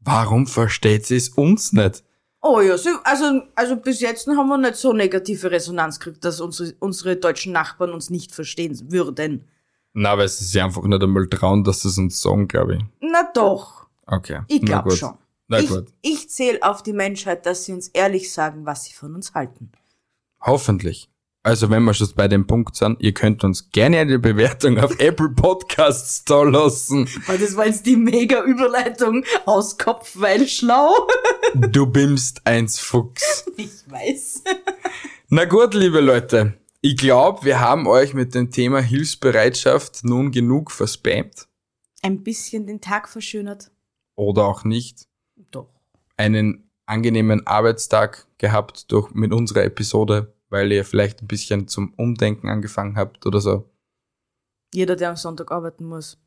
warum 0.00 0.46
versteht 0.46 1.06
sie 1.06 1.16
es 1.16 1.28
uns 1.28 1.72
nicht? 1.72 2.02
Oh 2.42 2.60
ja, 2.60 2.78
so, 2.78 2.90
also, 3.04 3.42
also 3.54 3.76
bis 3.76 4.00
jetzt 4.00 4.26
haben 4.26 4.48
wir 4.48 4.58
nicht 4.58 4.76
so 4.76 4.92
negative 4.92 5.50
Resonanz 5.50 6.00
gekriegt, 6.00 6.24
dass 6.24 6.40
unsere, 6.40 6.74
unsere 6.78 7.16
deutschen 7.16 7.52
Nachbarn 7.52 7.92
uns 7.92 8.08
nicht 8.08 8.34
verstehen 8.34 8.90
würden. 8.90 9.46
Na, 9.92 10.16
weil 10.16 10.28
sie 10.28 10.44
sich 10.44 10.62
einfach 10.62 10.82
nicht 10.84 11.02
einmal 11.02 11.26
trauen, 11.28 11.64
dass 11.64 11.82
sie 11.82 11.88
es 11.88 11.98
uns 11.98 12.20
sagen, 12.20 12.46
glaube 12.48 12.76
ich. 12.76 12.82
Na 13.00 13.30
doch, 13.34 13.86
Okay. 14.06 14.40
ich 14.48 14.62
glaube 14.62 14.96
schon. 14.96 15.14
Na 15.48 15.58
ich 15.60 15.68
gut. 15.68 15.86
ich 16.02 16.30
zähle 16.30 16.60
auf 16.62 16.82
die 16.82 16.92
Menschheit, 16.92 17.44
dass 17.46 17.64
sie 17.64 17.72
uns 17.72 17.88
ehrlich 17.88 18.32
sagen, 18.32 18.66
was 18.66 18.84
sie 18.84 18.92
von 18.92 19.14
uns 19.16 19.34
halten. 19.34 19.72
Hoffentlich. 20.40 21.08
Also 21.42 21.70
wenn 21.70 21.82
wir 21.84 21.94
schon 21.94 22.08
bei 22.14 22.28
dem 22.28 22.46
Punkt 22.46 22.76
sind, 22.76 23.00
ihr 23.00 23.14
könnt 23.14 23.42
uns 23.44 23.70
gerne 23.70 23.98
eine 23.98 24.18
Bewertung 24.18 24.78
auf 24.78 24.94
Apple 25.00 25.30
Podcasts 25.30 26.22
da 26.24 26.42
lassen. 26.42 27.08
Weil 27.26 27.38
das 27.38 27.56
war 27.56 27.66
jetzt 27.66 27.86
die 27.86 27.96
mega 27.96 28.42
Überleitung 28.44 29.24
aus 29.46 29.78
Kopf, 29.78 30.12
weil 30.16 30.46
schlau. 30.46 30.92
Du 31.54 31.86
bimst 31.86 32.46
eins 32.46 32.78
Fuchs. 32.78 33.44
Ich 33.56 33.90
weiß. 33.90 34.44
Na 35.30 35.44
gut, 35.46 35.74
liebe 35.74 36.00
Leute. 36.00 36.54
Ich 36.82 36.96
glaube, 36.96 37.44
wir 37.44 37.60
haben 37.60 37.86
euch 37.86 38.14
mit 38.14 38.34
dem 38.34 38.50
Thema 38.50 38.80
Hilfsbereitschaft 38.80 40.02
nun 40.04 40.30
genug 40.30 40.70
verspammt. 40.70 41.46
Ein 42.02 42.22
bisschen 42.22 42.66
den 42.66 42.80
Tag 42.80 43.08
verschönert. 43.08 43.70
Oder 44.16 44.46
auch 44.46 44.64
nicht. 44.64 45.06
Doch. 45.50 45.68
Einen 46.16 46.70
angenehmen 46.86 47.46
Arbeitstag 47.46 48.26
gehabt 48.38 48.90
durch, 48.90 49.10
mit 49.12 49.32
unserer 49.32 49.64
Episode, 49.64 50.32
weil 50.48 50.72
ihr 50.72 50.84
vielleicht 50.84 51.22
ein 51.22 51.28
bisschen 51.28 51.68
zum 51.68 51.92
Umdenken 51.96 52.48
angefangen 52.48 52.96
habt 52.96 53.26
oder 53.26 53.40
so. 53.40 53.68
Jeder, 54.72 54.96
der 54.96 55.10
am 55.10 55.16
Sonntag 55.16 55.50
arbeiten 55.52 55.84
muss. 55.84 56.18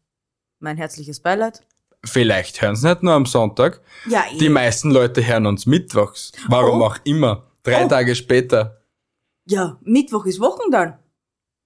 Mein 0.60 0.78
herzliches 0.78 1.20
Beileid. 1.20 1.66
Vielleicht 2.06 2.62
hören 2.62 2.76
sie 2.76 2.88
nicht 2.90 3.02
nur 3.02 3.14
am 3.14 3.26
Sonntag. 3.26 3.82
Ja, 4.08 4.24
Die 4.40 4.50
meisten 4.50 4.92
Leute 4.92 5.26
hören 5.26 5.46
uns 5.48 5.66
mittwochs. 5.66 6.32
Warum 6.48 6.82
Oh. 6.82 6.86
auch 6.86 6.98
immer. 7.06 7.50
Drei 7.64 7.86
Oh. 7.86 7.88
Tage 7.88 8.14
später. 8.16 8.83
Ja, 9.46 9.78
Mittwoch 9.82 10.26
ist 10.26 10.40
Wochentag. 10.40 11.00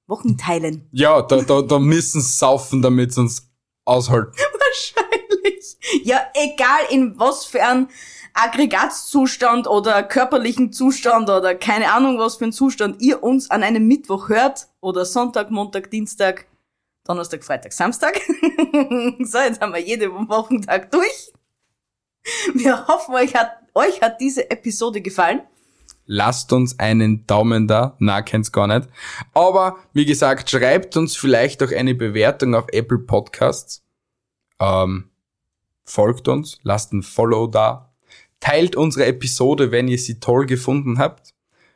Wochenteilen. 0.07 0.87
Ja, 0.91 1.21
da, 1.21 1.41
da, 1.41 1.61
da 1.61 1.79
müssen 1.79 2.21
sie 2.21 2.31
saufen, 2.31 2.81
damit 2.81 3.13
sie 3.13 3.21
uns 3.21 3.49
aushalten. 3.85 4.31
Wahrscheinlich. 4.59 5.77
Ja, 6.03 6.21
egal 6.33 6.85
in 6.89 7.19
was 7.19 7.45
für 7.45 7.61
ein 7.61 7.89
Aggregatzustand 8.33 9.67
oder 9.67 10.03
körperlichen 10.03 10.71
Zustand 10.71 11.29
oder 11.29 11.55
keine 11.55 11.91
Ahnung 11.91 12.19
was 12.19 12.35
für 12.35 12.45
ein 12.45 12.53
Zustand 12.53 13.01
ihr 13.01 13.23
uns 13.23 13.49
an 13.49 13.63
einem 13.63 13.87
Mittwoch 13.87 14.29
hört 14.29 14.67
oder 14.79 15.05
Sonntag, 15.05 15.49
Montag, 15.49 15.89
Dienstag, 15.89 16.45
Donnerstag, 17.03 17.43
Freitag, 17.43 17.73
Samstag. 17.73 18.21
so, 19.19 19.39
jetzt 19.39 19.59
haben 19.59 19.73
wir 19.73 19.81
jeden 19.81 20.29
Wochentag 20.29 20.91
durch. 20.91 21.33
Wir 22.53 22.87
hoffen, 22.87 23.15
euch 23.15 23.33
hat, 23.33 23.51
euch 23.73 24.01
hat 24.01 24.19
diese 24.21 24.49
Episode 24.51 25.01
gefallen. 25.01 25.41
Lasst 26.09 26.53
uns 26.53 26.79
einen 26.79 27.27
Daumen 27.27 27.67
da. 27.67 27.97
Na, 27.99 28.21
kennt's 28.21 28.53
gar 28.53 28.67
nicht. 28.67 28.87
Aber, 29.33 29.75
wie 29.93 30.05
gesagt, 30.05 30.49
schreibt 30.49 30.95
uns 30.95 31.17
vielleicht 31.17 31.61
auch 31.61 31.71
eine 31.71 31.95
Bewertung 31.95 32.55
auf 32.55 32.67
Apple 32.71 32.99
Podcasts. 32.99 33.83
Ähm, 34.59 35.09
folgt 35.83 36.29
uns, 36.29 36.59
lasst 36.63 36.93
ein 36.93 37.03
Follow 37.03 37.47
da. 37.47 37.93
Teilt 38.39 38.77
unsere 38.77 39.05
Episode, 39.05 39.71
wenn 39.71 39.89
ihr 39.89 39.97
sie 39.97 40.21
toll 40.21 40.45
gefunden 40.45 40.97
habt. 40.97 41.33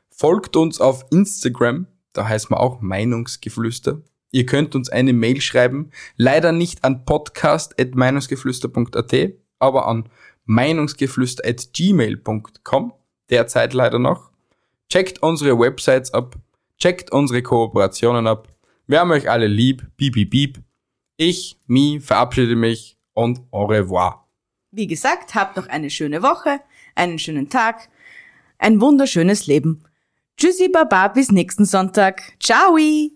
Folgt 0.09 0.55
uns 0.55 0.79
auf 0.79 1.03
Instagram, 1.11 1.87
da 2.13 2.25
heißt 2.27 2.51
man 2.51 2.59
auch 2.59 2.81
Meinungsgeflüster. 2.81 4.01
Ihr 4.31 4.45
könnt 4.45 4.75
uns 4.75 4.89
eine 4.89 5.11
Mail 5.11 5.41
schreiben, 5.41 5.89
leider 6.15 6.53
nicht 6.53 6.85
an 6.85 7.03
podcast.meinungsgeflüster.at, 7.03 9.13
aber 9.59 9.87
an 9.87 10.07
meinungsgeflüster.gmail.com, 10.45 12.93
derzeit 13.31 13.73
leider 13.73 13.99
noch. 13.99 14.29
Checkt 14.89 15.23
unsere 15.23 15.57
Websites 15.57 16.13
ab, 16.13 16.35
checkt 16.77 17.11
unsere 17.11 17.41
Kooperationen 17.41 18.27
ab. 18.27 18.47
Wir 18.87 18.99
haben 18.99 19.11
euch 19.11 19.29
alle 19.29 19.47
lieb, 19.47 19.87
piep, 19.97 20.13
piep, 20.13 20.29
piep. 20.29 20.59
Ich, 21.17 21.57
Mi, 21.67 21.99
verabschiede 21.99 22.55
mich 22.55 22.97
und 23.13 23.41
au 23.51 23.65
revoir. 23.65 24.27
Wie 24.71 24.87
gesagt, 24.87 25.35
habt 25.35 25.57
noch 25.57 25.67
eine 25.67 25.89
schöne 25.89 26.23
Woche, 26.23 26.59
einen 26.95 27.19
schönen 27.19 27.49
Tag, 27.49 27.89
ein 28.57 28.81
wunderschönes 28.81 29.47
Leben. 29.47 29.83
Tschüssi, 30.37 30.69
Baba, 30.69 31.07
bis 31.09 31.31
nächsten 31.31 31.65
Sonntag. 31.65 32.21
Ciao! 32.39 32.75
Wie 32.75 33.15